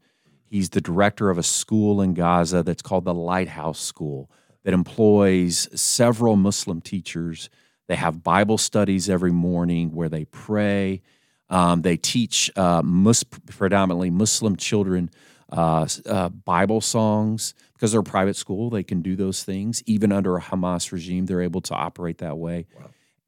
He's 0.50 0.70
the 0.70 0.82
director 0.82 1.30
of 1.30 1.38
a 1.38 1.44
school 1.44 2.02
in 2.02 2.14
Gaza 2.14 2.64
that's 2.64 2.82
called 2.82 3.06
the 3.06 3.14
Lighthouse 3.14 3.80
School 3.80 4.30
that 4.64 4.74
employs 4.74 5.68
several 5.80 6.36
Muslim 6.36 6.82
teachers. 6.82 7.50
They 7.88 7.96
have 7.96 8.24
Bible 8.24 8.58
studies 8.58 9.10
every 9.10 9.32
morning 9.32 9.94
where 9.94 10.10
they 10.10 10.26
pray. 10.26 11.02
Um, 11.50 11.82
they 11.82 11.96
teach 11.96 12.52
uh, 12.58 12.82
mus- 12.84 13.24
predominantly 13.24 14.10
Muslim 14.10 14.56
children 14.58 15.10
uh, 15.50 15.88
uh, 16.06 16.30
Bible 16.30 16.82
songs 16.82 17.54
because 17.74 17.92
they're 17.92 18.02
a 18.02 18.04
private 18.04 18.36
school. 18.36 18.70
They 18.70 18.84
can 18.84 19.02
do 19.02 19.16
those 19.16 19.44
things 19.44 19.82
even 19.86 20.12
under 20.12 20.36
a 20.36 20.42
Hamas 20.42 20.92
regime. 20.92 21.26
They're 21.26 21.42
able 21.42 21.62
to 21.62 21.74
operate 21.74 22.18
that 22.18 22.38
way, 22.38 22.66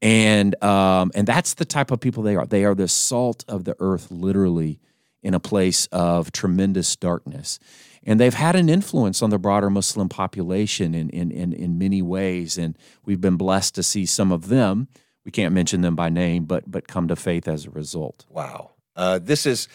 and 0.02 0.62
um, 0.62 1.10
and 1.14 1.26
that's 1.26 1.54
the 1.54 1.64
type 1.64 1.90
of 1.90 2.00
people 2.00 2.22
they 2.22 2.36
are. 2.36 2.44
They 2.44 2.66
are 2.66 2.74
the 2.74 2.88
salt 2.88 3.44
of 3.48 3.64
the 3.64 3.74
earth, 3.78 4.10
literally 4.10 4.80
in 5.22 5.34
a 5.34 5.40
place 5.40 5.86
of 5.86 6.32
tremendous 6.32 6.96
darkness. 6.96 7.58
And 8.02 8.18
they've 8.18 8.34
had 8.34 8.56
an 8.56 8.68
influence 8.68 9.22
on 9.22 9.30
the 9.30 9.38
broader 9.38 9.68
Muslim 9.68 10.08
population 10.08 10.94
in, 10.94 11.10
in, 11.10 11.30
in, 11.30 11.52
in 11.52 11.78
many 11.78 12.00
ways. 12.00 12.56
And 12.56 12.76
we've 13.04 13.20
been 13.20 13.36
blessed 13.36 13.74
to 13.74 13.82
see 13.82 14.06
some 14.06 14.32
of 14.32 14.48
them, 14.48 14.88
we 15.24 15.30
can't 15.30 15.54
mention 15.54 15.82
them 15.82 15.94
by 15.94 16.08
name, 16.08 16.44
but, 16.44 16.70
but 16.70 16.88
come 16.88 17.06
to 17.08 17.16
faith 17.16 17.46
as 17.46 17.66
a 17.66 17.70
result. 17.70 18.24
Wow. 18.30 18.70
Uh, 18.96 19.18
this 19.18 19.46
is 19.46 19.68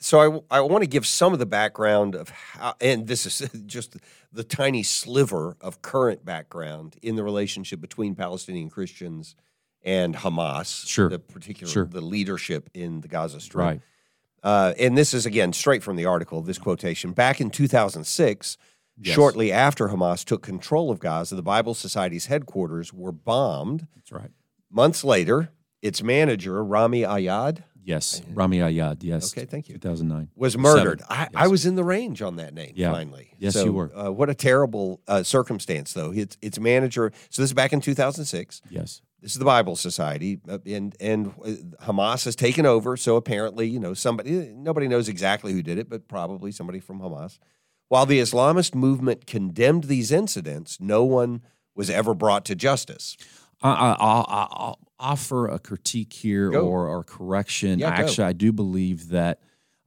so. 0.00 0.44
I, 0.50 0.58
I 0.58 0.60
want 0.60 0.82
to 0.82 0.88
give 0.88 1.06
some 1.06 1.32
of 1.32 1.38
the 1.38 1.46
background 1.46 2.14
of 2.14 2.28
how, 2.30 2.74
and 2.80 3.06
this 3.06 3.26
is 3.26 3.48
just 3.66 3.96
the 4.32 4.44
tiny 4.44 4.82
sliver 4.82 5.56
of 5.60 5.80
current 5.82 6.24
background 6.24 6.96
in 7.00 7.16
the 7.16 7.22
relationship 7.22 7.80
between 7.80 8.14
Palestinian 8.14 8.68
Christians 8.68 9.36
and 9.82 10.16
Hamas. 10.16 10.86
Sure. 10.86 11.08
The 11.08 11.20
particular 11.20 11.72
Sure. 11.72 11.84
the 11.84 12.00
leadership 12.00 12.68
in 12.74 13.00
the 13.00 13.08
Gaza 13.08 13.40
Strip. 13.40 13.64
Right. 13.64 13.80
Uh, 14.44 14.74
and 14.78 14.96
this 14.96 15.12
is 15.14 15.26
again 15.26 15.52
straight 15.52 15.82
from 15.82 15.96
the 15.96 16.04
article. 16.04 16.42
This 16.42 16.58
quotation 16.58 17.12
back 17.12 17.40
in 17.40 17.50
2006. 17.50 18.56
Yes. 18.96 19.12
Shortly 19.16 19.50
after 19.50 19.88
Hamas 19.88 20.24
took 20.24 20.42
control 20.42 20.92
of 20.92 21.00
Gaza, 21.00 21.34
the 21.34 21.42
Bible 21.42 21.74
Society's 21.74 22.26
headquarters 22.26 22.92
were 22.92 23.10
bombed. 23.10 23.88
That's 23.96 24.12
right. 24.12 24.30
Months 24.70 25.02
later, 25.02 25.50
its 25.82 26.00
manager, 26.00 26.62
Rami 26.62 27.00
Ayad, 27.00 27.64
Yes. 27.86 28.22
Rami 28.32 28.58
Ayad. 28.58 29.02
Yes. 29.02 29.36
Okay, 29.36 29.44
thank 29.44 29.68
you. 29.68 29.74
2009. 29.74 30.30
was 30.36 30.56
murdered. 30.56 31.00
Seven, 31.00 31.06
I, 31.16 31.20
yes. 31.24 31.30
I 31.34 31.46
was 31.48 31.66
in 31.66 31.74
the 31.74 31.84
range 31.84 32.22
on 32.22 32.36
that 32.36 32.54
name. 32.54 32.72
Yeah. 32.76 32.92
Finally, 32.92 33.34
Yes, 33.38 33.52
So, 33.54 33.64
you 33.64 33.72
were. 33.74 33.90
Uh, 33.94 34.10
what 34.10 34.30
a 34.30 34.34
terrible 34.34 35.00
uh, 35.06 35.22
circumstance, 35.22 35.92
though. 35.92 36.10
Its 36.10 36.38
its 36.40 36.58
manager. 36.58 37.12
So 37.28 37.42
this 37.42 37.50
is 37.50 37.54
back 37.54 37.72
in 37.74 37.80
2006. 37.82 38.62
Yes. 38.70 39.02
This 39.24 39.32
is 39.32 39.38
the 39.38 39.46
Bible 39.46 39.74
Society, 39.74 40.38
uh, 40.46 40.58
and 40.66 40.94
and 41.00 41.28
uh, 41.42 41.86
Hamas 41.86 42.26
has 42.26 42.36
taken 42.36 42.66
over. 42.66 42.94
So 42.94 43.16
apparently, 43.16 43.66
you 43.66 43.80
know, 43.80 43.94
somebody 43.94 44.52
nobody 44.54 44.86
knows 44.86 45.08
exactly 45.08 45.54
who 45.54 45.62
did 45.62 45.78
it, 45.78 45.88
but 45.88 46.08
probably 46.08 46.52
somebody 46.52 46.78
from 46.78 47.00
Hamas. 47.00 47.38
While 47.88 48.04
the 48.04 48.20
Islamist 48.20 48.74
movement 48.74 49.26
condemned 49.26 49.84
these 49.84 50.12
incidents, 50.12 50.78
no 50.78 51.04
one 51.04 51.40
was 51.74 51.88
ever 51.88 52.12
brought 52.12 52.44
to 52.44 52.54
justice. 52.54 53.16
I, 53.62 53.70
I, 53.70 53.96
I'll, 53.98 54.26
I'll 54.28 54.78
offer 54.98 55.48
a 55.48 55.58
critique 55.58 56.12
here 56.12 56.50
Go. 56.50 56.68
or, 56.68 56.86
or 56.86 57.02
correction. 57.02 57.78
Yeah, 57.78 57.96
go. 57.96 58.02
Actually, 58.02 58.24
I 58.26 58.34
do 58.34 58.52
believe 58.52 59.08
that 59.08 59.40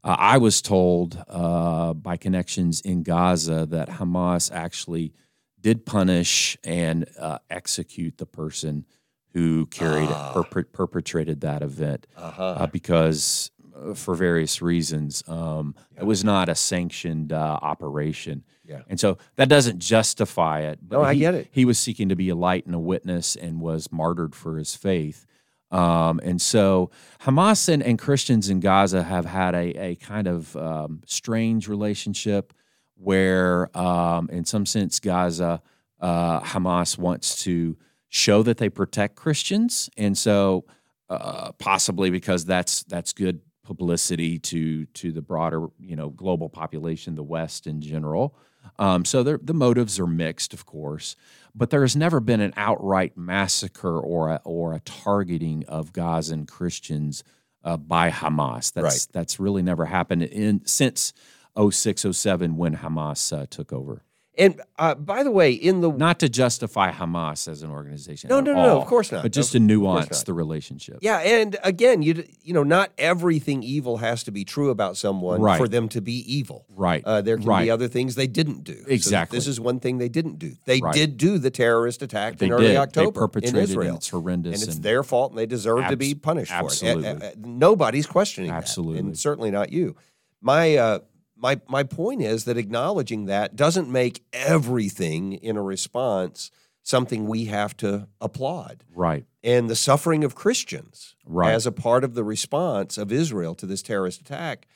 uh, 0.04 0.16
I 0.18 0.40
was 0.40 0.64
told 0.64 1.24
uh, 1.28 1.94
by 1.94 2.18
connections 2.18 2.82
in 2.82 3.04
Gaza 3.04 3.68
that 3.68 3.88
Hamas 3.88 4.52
actually 4.52 5.14
did 5.62 5.86
punish 5.86 6.58
and 6.64 7.08
uh, 7.20 7.38
execute 7.52 8.18
the 8.18 8.26
person 8.26 8.86
who 9.34 9.66
carried 9.68 10.10
perpe- 10.10 10.72
perpetrated 10.72 11.42
that 11.42 11.62
event 11.62 12.08
Uh-huh. 12.18 12.44
uh, 12.44 12.68
because 12.68 13.52
uh, 13.76 13.94
for 13.94 14.16
various 14.16 14.62
reasons 14.62 15.24
um, 15.28 15.76
it 15.96 16.06
was 16.06 16.24
not 16.24 16.50
a 16.50 16.56
sanctioned 16.56 17.32
uh, 17.34 17.60
operation. 17.62 18.44
Yeah. 18.66 18.82
And 18.90 19.00
so 19.00 19.18
that 19.36 19.48
doesn't 19.48 19.80
justify 19.80 20.62
it. 20.62 20.80
But 20.82 20.98
No, 20.98 21.04
I 21.04 21.16
get 21.16 21.34
it. 21.36 21.48
He 21.52 21.64
was 21.66 21.78
seeking 21.80 22.10
to 22.10 22.16
be 22.16 22.30
a 22.30 22.36
light 22.36 22.66
and 22.66 22.76
a 22.76 22.80
witness 22.80 23.36
and 23.36 23.62
was 23.62 23.92
martyred 23.92 24.36
for 24.36 24.58
his 24.58 24.76
faith. 24.76 25.26
Um, 25.72 26.20
and 26.24 26.42
so 26.42 26.90
Hamas 27.22 27.70
and, 27.70 27.84
and 27.84 28.00
Christians 28.00 28.50
in 28.50 28.60
Gaza 28.62 29.04
have 29.04 29.26
had 29.26 29.54
a, 29.54 29.68
a 29.92 29.96
kind 29.96 30.28
of 30.28 30.56
um, 30.56 31.02
strange 31.06 31.68
relationship 31.68 32.54
where, 32.96 33.70
um, 33.78 34.30
in 34.32 34.44
some 34.46 34.66
sense, 34.66 35.00
Gaza, 35.00 35.62
uh, 36.00 36.40
Hamas 36.42 36.98
wants 36.98 37.44
to 37.44 37.78
show 38.10 38.44
that 38.44 38.58
they 38.58 38.70
protect 38.70 39.16
Christians. 39.16 39.90
And 39.98 40.18
so 40.18 40.66
uh, 41.10 41.52
possibly 41.54 42.10
because 42.10 42.46
that's 42.46 42.84
that's 42.84 43.14
good 43.14 43.42
publicity 43.64 44.40
to 44.40 44.86
to 44.86 45.12
the 45.12 45.22
broader 45.22 45.68
you 45.80 45.96
know 45.96 46.10
global 46.10 46.50
population, 46.50 47.16
the 47.16 47.24
West 47.24 47.68
in 47.68 47.82
general. 47.82 48.36
Um, 48.80 49.06
so 49.06 49.24
the 49.24 49.54
motives 49.54 49.98
are 49.98 50.08
mixed, 50.08 50.54
of 50.54 50.66
course, 50.66 51.16
but 51.56 51.70
there 51.70 51.82
has 51.82 51.96
never 51.96 52.20
been 52.20 52.42
an 52.42 52.54
outright 52.58 53.18
massacre 53.18 53.98
or 53.98 54.30
a, 54.30 54.42
or 54.44 54.74
a 54.74 54.82
targeting 54.82 55.64
of 55.70 55.94
Gazan 55.94 56.46
Christians 56.46 57.24
uh, 57.64 57.78
by 57.78 58.10
Hamas. 58.10 58.74
That's 58.74 58.84
Right. 58.84 59.08
that's 59.14 59.40
really 59.40 59.62
never 59.62 59.86
happened 59.86 60.24
in 60.24 60.66
since 60.66 61.14
06, 61.58 62.06
07 62.12 62.58
when 62.58 62.76
Hamas 62.78 63.36
uh, 63.36 63.46
took 63.50 63.72
over. 63.72 64.04
And 64.38 64.62
uh, 64.78 64.94
by 64.96 65.24
the 65.24 65.32
way, 65.32 65.52
in 65.52 65.82
the 65.82 65.92
Not 65.92 66.20
to 66.20 66.30
justify 66.30 66.92
Hamas 66.92 67.48
as 67.48 67.64
an 67.64 67.72
organization. 67.72 68.30
No, 68.30 68.38
at 68.38 68.44
no, 68.44 68.54
no, 68.54 68.64
no, 68.66 68.82
of 68.82 68.86
course 68.88 69.12
not. 69.12 69.24
But 69.24 69.32
just 69.32 69.50
Of- 69.50 69.54
to 69.54 69.60
nuance 69.62 70.24
the 70.24 70.34
relationship. 70.34 71.00
Yeah, 71.02 71.18
and 71.20 71.58
again, 71.64 72.04
you 72.04 72.24
you 72.44 72.54
know, 72.54 72.64
not 72.64 72.92
everything 73.00 73.64
evil 73.64 73.98
has 73.98 74.24
to 74.26 74.32
be 74.32 74.44
true 74.46 74.70
about 74.70 74.96
someone 74.96 75.42
Right. 75.42 75.58
for 75.58 75.68
them 75.68 75.90
to 75.90 76.02
be 76.02 76.14
evil. 76.32 76.66
Right. 76.70 77.04
Uh, 77.04 77.22
there 77.22 77.38
can 77.38 77.46
Right. 77.48 77.64
be 77.66 77.72
other 77.72 77.88
things 77.88 78.14
they 78.16 78.28
didn't 78.28 78.64
do. 78.64 78.76
So 78.76 78.86
Exactly. 78.90 79.38
this 79.38 79.48
is 79.48 79.60
one 79.60 79.80
thing 79.80 79.98
they 79.98 80.08
didn't 80.10 80.38
do. 80.38 80.54
They 80.66 80.80
Right. 80.82 80.94
did 80.94 81.18
do 81.18 81.40
the 81.40 81.50
terrorist 81.50 82.02
attack 82.04 82.38
They 82.38 82.46
in 82.46 82.52
early 82.52 82.68
did. 82.68 82.78
October 82.78 83.08
in 83.08 83.14
perpetrated 83.14 83.56
it, 83.58 83.64
Israel. 83.64 83.88
and 83.90 83.98
it's 83.98 84.10
horrendous 84.10 84.62
and 84.62 84.68
it's 84.70 84.76
and- 84.76 84.84
their 84.84 85.02
fault, 85.04 85.32
and 85.32 85.40
they 85.40 85.46
deserve 85.48 85.88
to 85.88 85.98
be 85.98 86.14
punished 86.14 86.52
for 86.52 86.60
it. 86.60 86.64
absolutely. 86.66 87.08
Uh, 87.08 87.16
uh, 87.16 87.32
nobody's 87.44 88.06
questioning 88.06 88.52
that, 88.52 88.58
Absolutely. 88.58 89.00
and 89.00 89.18
certainly 89.18 89.50
not 89.50 89.72
you. 89.74 89.96
My 90.42 90.76
uh, 90.76 91.00
my 91.40 91.60
my 91.68 91.84
point 91.84 92.22
is 92.22 92.46
that 92.46 92.58
acknowledging 92.58 93.26
that 93.26 93.56
doesn't 93.56 93.90
make 93.90 94.24
everything 94.34 95.34
in 95.34 95.56
a 95.58 95.62
response 95.62 96.52
something 96.84 97.28
we 97.28 97.46
have 97.46 97.76
to 97.78 98.08
applaud 98.22 98.84
Right. 98.96 99.26
and 99.44 99.70
the 99.70 99.76
suffering 99.76 100.24
of 100.24 100.36
Christians 100.36 101.16
Right. 101.26 101.54
as 101.54 101.66
a 101.66 101.72
part 101.72 102.04
of 102.04 102.14
the 102.14 102.24
response 102.24 102.98
of 102.98 103.12
Israel 103.12 103.54
to 103.56 103.66
this 103.66 103.82
terrorist 103.82 104.22
attack 104.22 104.68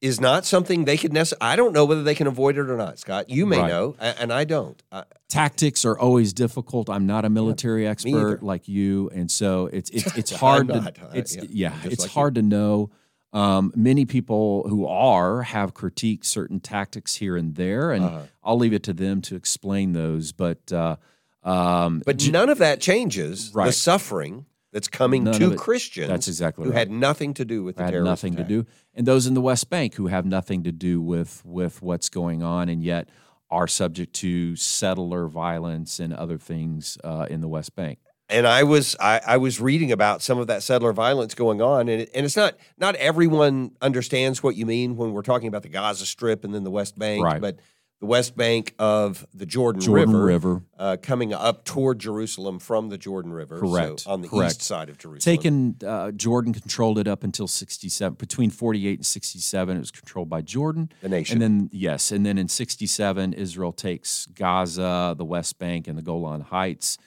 is 0.00 0.20
not 0.20 0.44
something 0.44 0.84
they 0.84 0.96
could 0.96 1.12
necessarily. 1.12 1.52
I 1.52 1.54
don't 1.54 1.72
know 1.72 1.84
whether 1.84 2.02
they 2.02 2.16
can 2.16 2.26
avoid 2.26 2.56
it 2.58 2.68
or 2.68 2.76
not, 2.76 2.98
Scott. 2.98 3.30
You 3.30 3.46
may 3.46 3.58
Right. 3.60 3.68
know, 3.68 3.94
and 4.00 4.32
I 4.32 4.42
don't. 4.44 4.82
I, 4.90 5.04
Tactics 5.28 5.84
are 5.84 5.96
always 5.96 6.32
difficult. 6.32 6.90
I'm 6.90 7.06
not 7.06 7.24
a 7.24 7.30
military 7.30 7.82
either. 7.82 7.90
expert 7.92 8.42
like 8.42 8.66
you, 8.66 9.10
and 9.14 9.30
so 9.30 9.66
it's 9.72 9.90
it's 9.90 10.06
it's 10.16 10.30
hard 10.32 10.66
to 10.68 10.80
not. 10.80 10.98
It's 11.14 11.36
yeah, 11.36 11.42
yeah, 11.48 11.74
it's 11.84 12.00
like 12.00 12.10
you. 12.10 12.14
hard 12.14 12.34
to 12.34 12.42
know. 12.42 12.90
Um, 13.32 13.72
many 13.74 14.04
people 14.04 14.68
who 14.68 14.86
are 14.86 15.42
have 15.42 15.72
critiqued 15.72 16.24
certain 16.26 16.60
tactics 16.60 17.14
here 17.16 17.36
and 17.36 17.54
there, 17.54 17.90
and 17.92 18.04
Uh-huh. 18.04 18.22
I'll 18.44 18.58
leave 18.58 18.72
it 18.74 18.82
to 18.84 18.92
them 18.92 19.22
to 19.22 19.36
explain 19.36 19.92
those. 19.92 20.32
But 20.32 20.70
uh, 20.72 20.96
um, 21.42 22.02
but 22.04 22.26
none 22.28 22.48
of 22.50 22.58
that 22.58 22.80
changes 22.80 23.52
the 23.52 23.72
suffering 23.72 24.46
that's 24.72 24.88
coming 24.88 25.24
None 25.24 25.34
to 25.40 25.52
it- 25.52 25.58
Christians. 25.58 26.08
that's 26.08 26.28
exactly 26.28 26.64
who 26.64 26.70
right. 26.70 26.78
had 26.78 26.90
nothing 26.90 27.34
to 27.34 27.44
do 27.44 27.62
with 27.64 27.76
the 27.76 27.84
had 27.84 27.94
nothing 27.94 28.34
attack. 28.34 28.48
to 28.48 28.62
do, 28.62 28.66
and 28.94 29.06
those 29.06 29.26
in 29.26 29.34
the 29.34 29.40
West 29.40 29.68
Bank 29.70 29.94
who 29.94 30.06
have 30.08 30.24
nothing 30.26 30.62
to 30.64 30.72
do 30.72 31.00
with 31.00 31.42
with 31.44 31.80
what's 31.82 32.08
going 32.10 32.42
on, 32.42 32.68
and 32.68 32.82
yet 32.82 33.08
are 33.50 33.66
subject 33.68 34.14
to 34.14 34.56
settler 34.56 35.26
violence 35.26 36.00
and 36.00 36.12
other 36.14 36.38
things 36.38 36.96
uh, 37.04 37.26
in 37.30 37.40
the 37.40 37.48
West 37.48 37.74
Bank. 37.76 37.98
And 38.32 38.46
I 38.46 38.62
was 38.64 38.96
I, 38.98 39.20
I 39.26 39.36
was 39.36 39.60
reading 39.60 39.92
about 39.92 40.22
some 40.22 40.38
of 40.38 40.46
that 40.48 40.62
settler 40.62 40.92
violence 40.92 41.34
going 41.34 41.60
on, 41.62 41.88
and 41.88 42.02
it, 42.02 42.10
and 42.14 42.24
it's 42.24 42.36
not 42.36 42.54
not 42.78 42.94
everyone 42.96 43.72
understands 43.80 44.42
what 44.42 44.56
you 44.56 44.66
mean 44.66 44.96
when 44.96 45.12
we're 45.12 45.22
talking 45.22 45.48
about 45.48 45.62
the 45.62 45.68
Gaza 45.68 46.06
Strip 46.06 46.44
and 46.44 46.54
then 46.54 46.64
the 46.64 46.70
West 46.70 46.98
Bank, 46.98 47.22
Right. 47.24 47.40
but 47.40 47.58
the 48.00 48.06
West 48.06 48.36
Bank 48.36 48.74
of 48.80 49.24
the 49.32 49.46
Jordan, 49.46 49.80
Jordan 49.80 50.16
River, 50.16 50.24
River. 50.24 50.62
Uh, 50.76 50.96
coming 51.00 51.32
up 51.32 51.64
toward 51.64 52.00
Jerusalem 52.00 52.58
from 52.58 52.88
the 52.88 52.98
Jordan 52.98 53.32
River, 53.32 53.60
so 53.62 53.70
Correct, 53.70 54.04
on 54.08 54.22
the 54.22 54.28
correct. 54.28 54.54
east 54.54 54.62
side 54.62 54.88
of 54.88 54.98
Jerusalem. 54.98 55.36
Taken, 55.36 55.76
uh, 55.86 56.10
Jordan 56.10 56.52
controlled 56.52 56.98
it 56.98 57.06
up 57.06 57.22
until 57.22 57.46
67. 57.46 58.16
Between 58.16 58.50
48 58.50 58.98
and 58.98 59.06
67, 59.06 59.76
it 59.76 59.78
was 59.78 59.92
controlled 59.92 60.28
by 60.28 60.40
Jordan. 60.42 60.90
The 61.00 61.10
nation. 61.10 61.40
And 61.40 61.60
then, 61.60 61.70
yes, 61.72 62.10
and 62.10 62.26
then 62.26 62.38
in 62.38 62.48
67, 62.48 63.34
Israel 63.34 63.72
takes 63.72 64.26
Gaza, 64.34 65.14
the 65.16 65.24
West 65.24 65.60
Bank, 65.60 65.86
and 65.86 65.96
the 65.96 66.02
Golan 66.02 66.40
Heights 66.40 66.98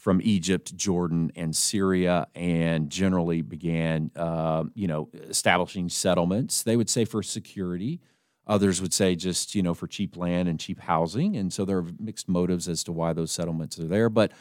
from 0.00 0.20
Egypt, 0.24 0.74
Jordan, 0.74 1.30
and 1.36 1.54
Syria, 1.54 2.26
and 2.34 2.88
generally 2.88 3.42
began, 3.42 4.10
uh, 4.16 4.64
you 4.74 4.88
know, 4.88 5.10
establishing 5.28 5.90
settlements. 5.90 6.62
They 6.62 6.76
would 6.76 6.88
say 6.88 7.04
for 7.04 7.22
security. 7.22 8.00
Others 8.46 8.80
would 8.80 8.94
say 8.94 9.14
just, 9.14 9.54
you 9.54 9.62
know, 9.62 9.74
for 9.74 9.86
cheap 9.86 10.16
land 10.16 10.48
and 10.48 10.58
cheap 10.58 10.80
housing. 10.80 11.36
And 11.36 11.52
so 11.52 11.66
there 11.66 11.78
are 11.78 11.86
mixed 11.98 12.30
motives 12.30 12.66
as 12.66 12.82
to 12.84 12.92
why 12.92 13.12
those 13.12 13.30
settlements 13.30 13.78
are 13.78 13.86
there. 13.86 14.08
But 14.08 14.32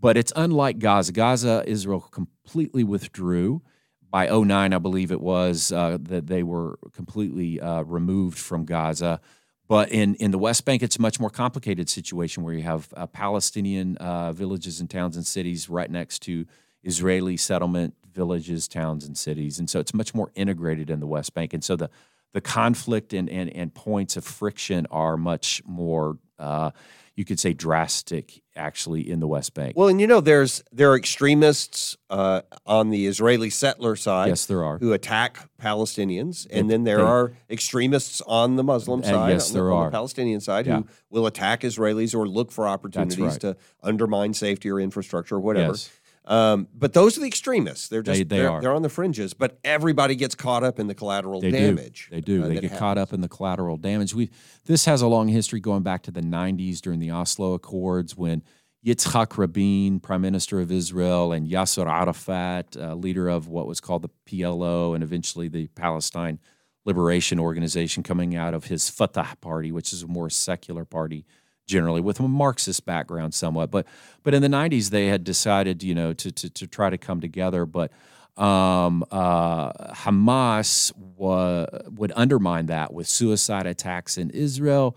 but 0.00 0.16
it's 0.16 0.32
unlike 0.34 0.80
Gaza. 0.80 1.12
Gaza, 1.12 1.62
Israel 1.64 2.00
completely 2.00 2.82
withdrew. 2.82 3.62
By 4.10 4.28
09, 4.28 4.72
I 4.72 4.78
believe 4.78 5.10
it 5.10 5.20
was, 5.20 5.72
uh, 5.72 5.98
that 6.02 6.26
they 6.26 6.42
were 6.42 6.78
completely 6.92 7.60
uh, 7.60 7.82
removed 7.82 8.38
from 8.38 8.64
Gaza. 8.64 9.20
But 9.66 9.90
in, 9.90 10.14
in 10.16 10.30
the 10.30 10.38
West 10.38 10.64
Bank, 10.64 10.82
it's 10.82 10.96
a 10.96 11.00
much 11.00 11.18
more 11.18 11.30
complicated 11.30 11.88
situation 11.88 12.42
where 12.42 12.54
you 12.54 12.62
have 12.62 12.92
uh, 12.96 13.06
Palestinian 13.06 13.96
uh, 13.96 14.32
villages 14.32 14.80
and 14.80 14.90
towns 14.90 15.16
and 15.16 15.26
cities 15.26 15.68
right 15.68 15.90
next 15.90 16.20
to 16.22 16.44
Israeli 16.82 17.36
settlement 17.36 17.94
villages, 18.12 18.68
towns, 18.68 19.04
and 19.04 19.16
cities. 19.16 19.58
And 19.58 19.68
so 19.68 19.80
it's 19.80 19.94
much 19.94 20.14
more 20.14 20.30
integrated 20.34 20.90
in 20.90 21.00
the 21.00 21.06
West 21.06 21.34
Bank. 21.34 21.52
And 21.52 21.64
so 21.64 21.76
the, 21.76 21.90
the 22.32 22.40
conflict 22.40 23.12
and, 23.12 23.28
and, 23.28 23.50
and 23.50 23.74
points 23.74 24.16
of 24.16 24.24
friction 24.24 24.86
are 24.90 25.16
much 25.16 25.62
more 25.66 26.18
uh, 26.38 26.70
you 27.16 27.24
could 27.24 27.38
say 27.38 27.52
drastic 27.52 28.42
actually 28.56 29.08
in 29.08 29.20
the 29.20 29.26
West 29.26 29.54
Bank. 29.54 29.76
Well, 29.76 29.88
and 29.88 30.00
you 30.00 30.06
know, 30.06 30.20
there's 30.20 30.64
there 30.72 30.90
are 30.90 30.96
extremists 30.96 31.96
uh, 32.10 32.42
on 32.66 32.90
the 32.90 33.06
Israeli 33.06 33.50
settler 33.50 33.94
side. 33.96 34.28
yes, 34.28 34.46
there 34.46 34.64
are. 34.64 34.78
Who 34.78 34.92
attack 34.92 35.48
Palestinians, 35.60 36.46
and 36.50 36.68
then 36.68 36.84
there 36.84 37.00
are 37.00 37.32
extremists 37.48 38.20
on 38.22 38.56
the 38.56 38.64
Muslim 38.64 39.02
side, 39.02 39.30
yes, 39.30 39.48
on, 39.48 39.52
the, 39.52 39.60
there 39.60 39.72
on 39.72 39.80
the 39.80 39.86
are. 39.86 39.90
Palestinian 39.90 40.40
side, 40.40 40.66
Yeah. 40.66 40.78
who 40.78 40.86
will 41.10 41.26
attack 41.26 41.60
Israelis 41.60 42.14
or 42.14 42.26
look 42.26 42.50
for 42.50 42.66
opportunities 42.66 43.20
right. 43.20 43.40
to 43.40 43.56
undermine 43.82 44.34
safety 44.34 44.70
or 44.70 44.80
infrastructure 44.80 45.36
or 45.36 45.40
whatever. 45.40 45.72
Yes. 45.72 45.90
Um, 46.26 46.68
but 46.74 46.94
those 46.94 47.18
are 47.18 47.20
the 47.20 47.26
extremists. 47.26 47.88
They're 47.88 48.02
just 48.02 48.18
They- 48.18 48.24
they 48.24 48.46
are 48.46 48.60
they're 48.60 48.72
on 48.74 48.82
the 48.82 48.88
fringes. 48.88 49.34
But 49.34 49.58
everybody 49.62 50.14
gets 50.16 50.34
caught 50.34 50.64
up 50.64 50.78
in 50.78 50.86
the 50.86 50.94
collateral 50.94 51.40
They 51.40 51.50
damage. 51.50 52.08
do. 52.10 52.14
They 52.16 52.20
do. 52.22 52.42
uh, 52.44 52.48
they 52.48 52.60
get 52.60 52.76
caught 52.78 52.96
up 52.98 53.12
in 53.12 53.20
the 53.20 53.28
collateral 53.28 53.76
damage. 53.76 54.14
We 54.14 54.30
this 54.64 54.86
has 54.86 55.02
a 55.02 55.06
long 55.06 55.28
history 55.28 55.60
going 55.60 55.82
back 55.82 56.02
to 56.04 56.10
the 56.10 56.22
90s 56.22 56.80
during 56.80 56.98
the 57.00 57.10
Oslo 57.10 57.52
Accords 57.52 58.16
when 58.16 58.42
Yitzhak 58.86 59.36
Rabin, 59.38 60.00
Prime 60.00 60.20
Minister 60.22 60.60
of 60.60 60.70
Israel, 60.70 61.32
and 61.32 61.48
Yasser 61.48 61.86
Arafat, 61.86 62.76
uh, 62.76 62.94
leader 62.94 63.28
of 63.28 63.48
what 63.48 63.66
was 63.66 63.80
called 63.80 64.02
the 64.02 64.10
PLO 64.26 64.94
and 64.94 65.02
eventually 65.02 65.48
the 65.48 65.68
Palestine 65.68 66.38
Liberation 66.86 67.38
Organization, 67.38 68.02
coming 68.02 68.36
out 68.36 68.52
of 68.52 68.64
his 68.66 68.90
Fatah 68.90 69.36
party, 69.40 69.72
which 69.72 69.92
is 69.94 70.02
a 70.02 70.06
more 70.06 70.28
secular 70.28 70.84
party 70.84 71.24
generally 71.66 72.00
with 72.00 72.20
a 72.20 72.28
Marxist 72.28 72.84
background 72.84 73.34
somewhat. 73.34 73.70
But 73.70 73.86
but 74.22 74.34
in 74.34 74.42
the 74.42 74.48
90s 74.48 74.90
they 74.90 75.06
had 75.06 75.24
decided, 75.24 75.82
you 75.82 75.94
know, 75.94 76.12
to 76.12 76.30
to, 76.30 76.50
to 76.50 76.66
try 76.66 76.90
to 76.90 76.98
come 76.98 77.20
together. 77.20 77.66
But 77.66 77.90
um, 78.36 79.04
uh, 79.10 79.72
Hamas 79.94 80.92
wa- 80.96 81.66
would 81.90 82.12
undermine 82.16 82.66
that 82.66 82.92
with 82.92 83.06
suicide 83.06 83.66
attacks 83.66 84.18
in 84.18 84.30
Israel, 84.30 84.96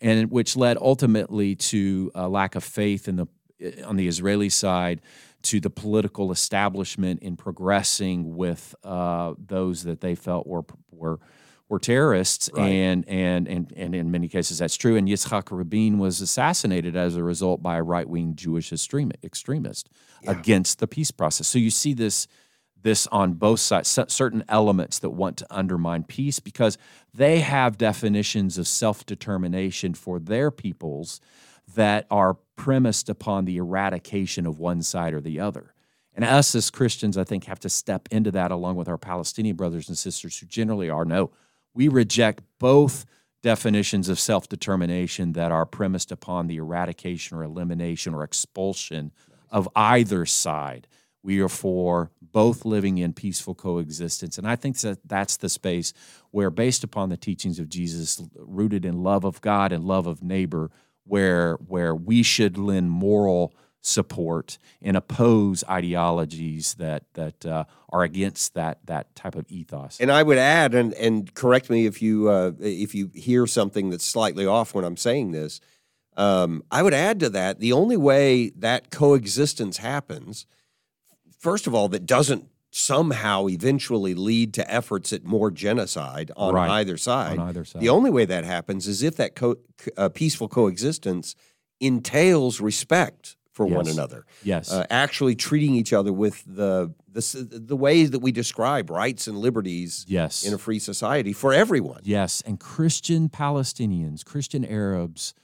and 0.00 0.30
which 0.30 0.56
led 0.56 0.78
ultimately 0.78 1.54
to 1.54 2.10
a 2.14 2.28
lack 2.28 2.54
of 2.54 2.64
faith 2.64 3.08
in 3.08 3.16
the 3.16 3.26
on 3.84 3.96
the 3.96 4.06
Israeli 4.06 4.48
side 4.48 5.00
to 5.42 5.60
the 5.60 5.70
political 5.70 6.32
establishment 6.32 7.22
in 7.22 7.36
progressing 7.36 8.36
with 8.36 8.74
uh, 8.84 9.34
those 9.38 9.84
that 9.84 10.00
they 10.00 10.14
felt 10.14 10.46
were 10.46 10.64
were 10.90 11.18
were 11.68 11.78
terrorists, 11.78 12.48
Right. 12.54 12.68
and, 12.68 13.08
and 13.08 13.46
and 13.46 13.72
and 13.76 13.94
in 13.94 14.10
many 14.10 14.28
cases 14.28 14.58
that's 14.58 14.76
true. 14.76 14.96
And 14.96 15.06
Yitzhak 15.08 15.50
Rabin 15.56 15.98
was 15.98 16.20
assassinated 16.20 16.96
as 16.96 17.16
a 17.16 17.22
result 17.22 17.62
by 17.62 17.76
a 17.76 17.82
right 17.82 18.08
wing 18.08 18.34
Jewish 18.34 18.72
extremist 18.72 19.88
against 20.26 20.78
the 20.78 20.86
peace 20.86 21.10
process. 21.10 21.46
So 21.46 21.58
you 21.58 21.70
see 21.70 21.94
this 21.94 22.26
this 22.80 23.06
on 23.08 23.34
both 23.34 23.60
sides, 23.60 23.88
certain 24.08 24.44
elements 24.48 25.00
that 25.00 25.10
want 25.10 25.36
to 25.38 25.46
undermine 25.50 26.04
peace 26.04 26.38
because 26.40 26.78
they 27.12 27.40
have 27.40 27.76
definitions 27.76 28.56
of 28.56 28.66
self 28.68 29.04
determination 29.04 29.94
for 29.94 30.18
their 30.18 30.50
peoples 30.50 31.20
that 31.74 32.06
are 32.10 32.34
premised 32.56 33.08
upon 33.08 33.44
the 33.44 33.56
eradication 33.58 34.46
of 34.46 34.58
one 34.58 34.80
side 34.82 35.12
or 35.12 35.20
the 35.20 35.38
other. 35.40 35.74
And 36.14 36.24
us 36.24 36.54
as 36.54 36.70
Christians, 36.70 37.18
I 37.18 37.24
think, 37.24 37.44
have 37.44 37.60
to 37.60 37.68
step 37.68 38.08
into 38.10 38.30
that 38.32 38.50
along 38.50 38.76
with 38.76 38.88
our 38.88 38.98
Palestinian 38.98 39.54
brothers 39.56 39.88
and 39.88 39.96
sisters 39.98 40.38
who 40.38 40.46
generally 40.46 40.88
are 40.88 41.04
no, 41.04 41.30
we 41.78 41.86
reject 41.86 42.42
both 42.58 43.06
definitions 43.40 44.08
of 44.08 44.18
self 44.18 44.48
determination 44.48 45.34
that 45.34 45.52
are 45.52 45.64
premised 45.64 46.10
upon 46.10 46.48
the 46.48 46.56
eradication 46.56 47.36
or 47.38 47.44
elimination 47.44 48.14
or 48.14 48.24
expulsion 48.24 49.12
of 49.48 49.68
either 49.76 50.26
side. 50.26 50.88
We 51.22 51.40
are 51.40 51.48
for 51.48 52.10
both 52.20 52.64
living 52.64 52.98
in 52.98 53.12
peaceful 53.12 53.54
coexistence. 53.54 54.38
And 54.38 54.48
I 54.48 54.56
think 54.56 54.80
that 54.80 54.98
that's 55.04 55.36
the 55.36 55.48
space 55.48 55.92
where, 56.32 56.50
based 56.50 56.82
upon 56.82 57.10
the 57.10 57.16
teachings 57.16 57.60
of 57.60 57.68
Jesus, 57.68 58.20
rooted 58.34 58.84
in 58.84 59.04
love 59.04 59.24
of 59.24 59.40
God 59.40 59.70
and 59.70 59.84
love 59.84 60.08
of 60.08 60.20
neighbor, 60.20 60.72
where, 61.04 61.54
where 61.54 61.94
we 61.94 62.24
should 62.24 62.58
lend 62.58 62.90
moral 62.90 63.54
support 63.88 64.58
and 64.82 64.96
oppose 64.96 65.64
ideologies 65.68 66.74
that, 66.74 67.04
that 67.14 67.44
uh, 67.46 67.64
are 67.90 68.02
against 68.02 68.54
that, 68.54 68.78
that 68.86 69.14
type 69.14 69.34
of 69.34 69.46
ethos. 69.48 69.98
And 70.00 70.10
I 70.12 70.22
would 70.22 70.38
add, 70.38 70.74
and 70.74 70.92
and 70.94 71.32
correct 71.34 71.70
me 71.70 71.86
if 71.86 72.00
you 72.02 72.28
uh, 72.28 72.52
if 72.60 72.94
you 72.94 73.10
hear 73.14 73.46
something 73.46 73.90
that's 73.90 74.04
slightly 74.04 74.46
off 74.46 74.74
when 74.74 74.84
I'm 74.84 74.96
saying 74.96 75.32
this. 75.32 75.60
Um, 76.16 76.64
I 76.70 76.82
would 76.82 76.94
add 76.94 77.20
to 77.20 77.30
that 77.30 77.60
the 77.60 77.72
only 77.72 77.96
way 77.96 78.50
that 78.56 78.90
coexistence 78.90 79.76
happens, 79.78 80.46
first 81.38 81.66
of 81.68 81.74
all, 81.74 81.88
that 81.90 82.06
doesn't 82.06 82.48
somehow 82.70 83.48
eventually 83.48 84.14
lead 84.14 84.52
to 84.54 84.70
efforts 84.72 85.12
at 85.12 85.24
more 85.24 85.50
genocide 85.50 86.30
on 86.36 86.54
Right. 86.54 86.70
either 86.70 86.96
side. 86.98 87.38
on 87.38 87.48
either 87.48 87.64
side. 87.64 87.80
The 87.80 87.88
only 87.88 88.10
way 88.10 88.24
that 88.26 88.44
happens 88.44 88.86
is 88.86 89.02
if 89.02 89.16
that 89.16 89.34
co- 89.34 89.56
uh, 89.96 90.10
peaceful 90.10 90.48
coexistence 90.48 91.34
entails 91.80 92.60
respect 92.60 93.36
for 93.58 93.66
one 93.66 93.88
another 93.88 94.24
yes. 94.44 94.72
uh, 94.72 94.86
actually 94.88 95.34
treating 95.34 95.74
each 95.74 95.92
other 95.92 96.12
with 96.12 96.44
the, 96.46 96.94
the 97.10 97.20
the 97.50 97.74
ways 97.74 98.12
that 98.12 98.20
we 98.20 98.30
describe 98.30 98.88
rights 98.88 99.26
and 99.26 99.36
liberties 99.36 100.04
yes. 100.06 100.44
in 100.44 100.54
a 100.54 100.58
free 100.58 100.78
society 100.78 101.32
for 101.32 101.52
everyone. 101.52 102.00
Yes, 102.04 102.40
and 102.46 102.60
Christian 102.60 103.28
Palestinians, 103.28 104.24
Christian 104.24 104.64
Arabs, 104.64 105.34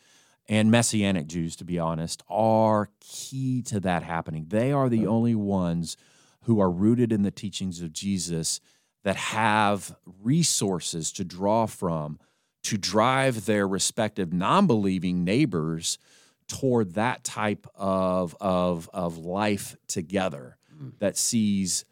and 0.48 0.70
Messianic 0.70 1.26
Jews, 1.26 1.56
to 1.56 1.64
be 1.64 1.76
honest, 1.76 2.22
are 2.30 2.88
key 3.00 3.62
to 3.62 3.80
that 3.80 4.04
happening. 4.04 4.46
They 4.48 4.70
are 4.70 4.88
the 4.88 5.08
only 5.08 5.34
ones 5.34 5.96
who 6.42 6.60
are 6.60 6.70
rooted 6.70 7.10
in 7.10 7.22
the 7.22 7.32
teachings 7.32 7.82
of 7.82 7.92
Jesus 7.92 8.60
that 9.02 9.16
have 9.16 9.96
resources 10.22 11.10
to 11.14 11.24
draw 11.24 11.66
from 11.66 12.20
to 12.62 12.78
drive 12.78 13.46
their 13.46 13.66
respective 13.66 14.32
non 14.32 14.68
believing 14.68 15.24
neighbors 15.24 15.98
toward 16.48 16.94
that 16.94 17.24
type 17.24 17.66
of, 17.74 18.36
of, 18.40 18.88
of 18.92 19.18
life 19.18 19.76
together 19.88 20.56
that 20.98 21.16
sees 21.16 21.84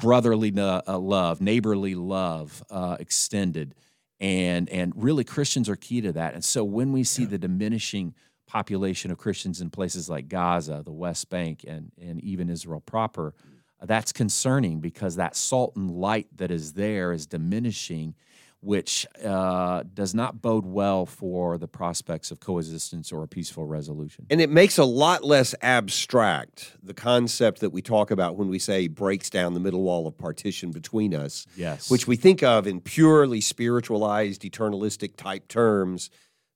brotherly 0.00 0.52
uh, 0.56 0.98
love, 0.98 1.40
neighborly 1.40 1.94
love 1.94 2.62
uh, 2.70 2.96
extended, 2.98 3.74
and 4.20 4.68
and 4.70 4.92
really 4.96 5.24
Christians 5.24 5.68
are 5.68 5.76
key 5.76 6.00
to 6.00 6.12
that. 6.12 6.34
And 6.34 6.44
so 6.44 6.64
when 6.64 6.92
we 6.92 7.04
see 7.04 7.24
the 7.24 7.38
diminishing 7.38 8.14
population 8.46 9.10
of 9.10 9.18
Christians 9.18 9.60
in 9.60 9.70
places 9.70 10.08
like 10.08 10.28
Gaza, 10.28 10.82
the 10.84 10.92
West 10.92 11.28
Bank, 11.30 11.64
and 11.66 11.92
and 12.00 12.22
even 12.22 12.48
Israel 12.48 12.80
proper, 12.80 13.34
uh, 13.80 13.86
that's 13.86 14.12
concerning 14.12 14.80
because 14.80 15.16
that 15.16 15.36
salt 15.36 15.76
and 15.76 15.90
light 15.90 16.28
that 16.36 16.50
is 16.50 16.72
there 16.74 17.12
is 17.12 17.26
diminishing. 17.26 18.14
Which 18.66 19.06
uh, 19.24 19.84
does 19.94 20.12
not 20.12 20.42
bode 20.42 20.66
well 20.66 21.06
for 21.06 21.56
the 21.56 21.68
prospects 21.68 22.32
of 22.32 22.40
coexistence 22.40 23.12
or 23.12 23.22
a 23.22 23.28
peaceful 23.28 23.64
resolution. 23.64 24.26
And 24.28 24.40
it 24.40 24.50
makes 24.50 24.76
a 24.76 24.84
lot 24.84 25.22
less 25.22 25.54
abstract 25.62 26.72
the 26.82 26.92
concept 26.92 27.60
that 27.60 27.70
we 27.70 27.80
talk 27.80 28.10
about 28.10 28.34
when 28.34 28.48
we 28.48 28.58
say 28.58 28.88
breaks 28.88 29.30
down 29.30 29.54
the 29.54 29.60
middle 29.60 29.82
wall 29.82 30.08
of 30.08 30.18
partition 30.18 30.72
between 30.72 31.14
us, 31.14 31.46
Yes. 31.56 31.88
which 31.88 32.08
we 32.08 32.16
think 32.16 32.42
of 32.42 32.66
in 32.66 32.80
purely 32.80 33.40
spiritualized, 33.40 34.42
eternalistic 34.42 35.14
type 35.16 35.46
terms. 35.46 36.10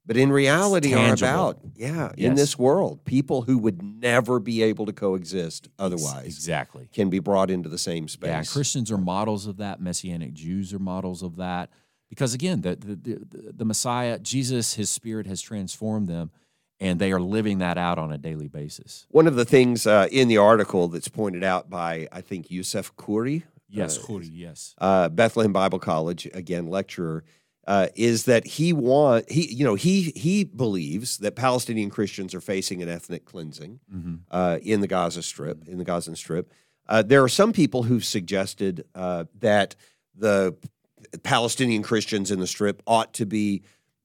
But 0.05 0.17
in 0.17 0.33
reality, 0.33 0.93
are 0.95 1.13
about, 1.13 1.61
yeah, 1.77 2.11
in 2.17 2.35
this 2.35 2.59
world, 2.59 3.05
people 3.05 3.43
who 3.43 3.57
would 3.59 3.83
never 3.83 4.41
be 4.41 4.65
able 4.65 4.87
to 4.87 4.93
coexist 4.93 5.69
otherwise 5.79 6.27
exactly. 6.27 6.89
can 6.93 7.09
be 7.09 7.21
brought 7.21 7.51
into 7.51 7.69
the 7.69 7.79
same 7.79 8.09
space. 8.09 8.29
Yeah, 8.29 8.43
Christians 8.43 8.91
are 8.91 8.99
models 8.99 9.47
of 9.47 9.59
that. 9.59 9.81
Messianic 9.81 10.33
Jews 10.33 10.75
are 10.75 10.81
models 10.81 11.23
of 11.23 11.37
that. 11.37 11.71
Because 12.11 12.35
again, 12.35 12.61
the, 12.61 12.77
the, 12.77 12.95
the, 12.97 13.53
the 13.57 13.65
Messiah, 13.65 14.19
Jesus, 14.19 14.75
his 14.75 14.91
spirit 14.91 15.27
has 15.27 15.41
transformed 15.41 16.09
them, 16.09 16.31
and 16.79 16.99
they 17.01 17.13
are 17.13 17.21
living 17.21 17.59
that 17.59 17.79
out 17.79 17.99
on 17.99 18.13
a 18.13 18.19
daily 18.19 18.49
basis. 18.49 19.07
One 19.11 19.27
of 19.27 19.37
the 19.37 19.45
things 19.45 19.87
uh, 19.87 20.09
in 20.11 20.29
the 20.29 20.37
article 20.37 20.89
that's 20.89 21.09
pointed 21.09 21.45
out 21.45 21.71
by, 21.71 22.09
I 22.13 22.21
think, 22.21 22.51
Yusef 22.51 22.95
Khoury, 22.97 23.45
Yes, 23.73 23.99
uh, 23.99 24.19
yes. 24.33 24.75
uh, 24.79 25.09
Bethlehem 25.09 25.53
Bible 25.53 25.79
College, 25.79 26.29
again 26.35 26.67
lecturer, 26.67 27.23
uh, 27.67 27.87
is 27.95 28.25
that 28.25 28.45
he 28.45 28.73
want 28.73 29.31
he 29.31 29.47
you 29.55 29.65
know 29.65 29.77
he 29.77 30.13
he 30.17 30.43
believes 30.43 31.19
that 31.19 31.37
Palestinian 31.37 31.89
Christians 31.89 32.35
are 32.35 32.41
facing 32.41 32.83
an 32.83 32.89
ethnic 32.89 33.25
cleansing 33.25 33.79
hmm 33.89 34.17
uh, 34.31 34.59
in 34.63 34.81
the 34.81 34.89
Gaza 34.89 35.23
Strip 35.23 35.69
in 35.69 35.79
the 35.79 35.85
Gazan 35.85 36.17
Strip. 36.17 36.53
Uh, 36.89 37.03
there 37.03 37.23
are 37.23 37.29
some 37.29 37.53
people 37.53 37.85
who've 37.85 38.05
suggested 38.05 38.85
uh, 38.97 39.25
that 39.39 39.77
the 40.17 40.57
Palestinian 41.23 41.83
Christians 41.83 42.31
in 42.31 42.41
the 42.41 42.47
Strip 42.47 42.83
ought 42.87 43.13
to 43.15 43.27
be 43.27 43.63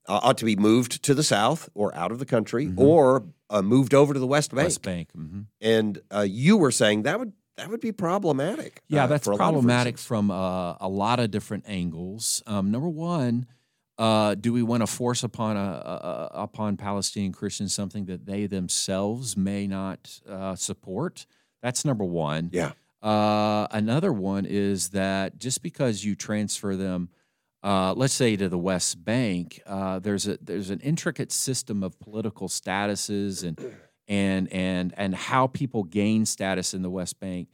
uh, 0.08 0.20
ought 0.22 0.38
to 0.38 0.46
be 0.46 0.56
moved 0.56 1.02
to 1.04 1.14
the 1.16 1.24
south 1.24 1.68
or 1.74 1.94
out 1.96 2.12
of 2.12 2.20
the 2.20 2.26
country 2.26 2.68
Mhm. 2.68 2.78
or 2.80 3.24
uh, 3.50 3.62
moved 3.64 3.94
over 3.94 4.14
to 4.14 4.20
the 4.20 4.28
West 4.28 4.52
Bank. 4.52 4.66
West 4.66 4.82
Bank. 4.84 5.10
hmm 5.14 5.42
And 5.62 6.00
uh, 6.14 6.22
you 6.28 6.58
were 6.58 6.72
saying 6.72 7.04
that 7.04 7.18
would 7.20 7.34
that 7.58 7.70
would 7.70 7.80
be 7.80 7.92
problematic. 7.92 8.84
Yeah, 8.88 9.06
uh, 9.06 9.08
that's 9.08 9.26
for 9.26 9.32
lot 9.32 9.38
problematic 9.38 9.98
from 9.98 10.30
uh, 10.30 10.74
a 10.80 10.90
lot 10.90 11.20
of 11.20 11.32
different 11.32 11.64
angles. 11.68 12.44
Um, 12.46 12.70
number 12.70 12.90
one, 12.90 13.46
uh, 13.98 14.36
do 14.36 14.52
we 14.52 14.62
want 14.62 14.82
to 14.82 14.88
force 14.88 15.24
upon 15.24 15.56
a, 15.56 16.30
a- 16.34 16.42
upon 16.44 16.76
Palestinian 16.76 17.32
Christians 17.32 17.74
something 17.74 18.06
that 18.06 18.26
they 18.26 18.46
themselves 18.46 19.38
may 19.38 19.68
not 19.68 20.20
uh, 20.30 20.56
support? 20.56 21.26
That's 21.64 21.86
number 21.86 22.04
one. 22.04 22.50
Yeah. 22.52 22.74
Uh, 23.06 23.68
another 23.70 24.12
one 24.12 24.46
is 24.46 24.90
that 24.90 25.38
just 25.38 25.62
because 25.62 26.04
you 26.04 26.16
transfer 26.16 26.76
them 26.76 27.10
uh, 27.66 27.96
let's 27.96 28.14
say 28.14 28.36
to 28.36 28.48
the 28.48 28.60
West 28.60 29.04
Bank, 29.04 29.60
uh, 29.66 29.98
there's 29.98 30.28
a 30.28 30.38
there's 30.40 30.70
an 30.70 30.80
intricate 30.82 31.32
system 31.32 31.82
of 31.82 32.00
political 32.00 32.48
statuses 32.48 33.44
and 33.44 33.60
and 34.08 34.54
and 34.54 34.94
and 34.96 35.16
how 35.16 35.48
people 35.48 35.84
gain 35.84 36.28
status 36.28 36.76
in 36.76 36.84
the 36.84 36.92
West 36.92 37.20
Bank, 37.20 37.50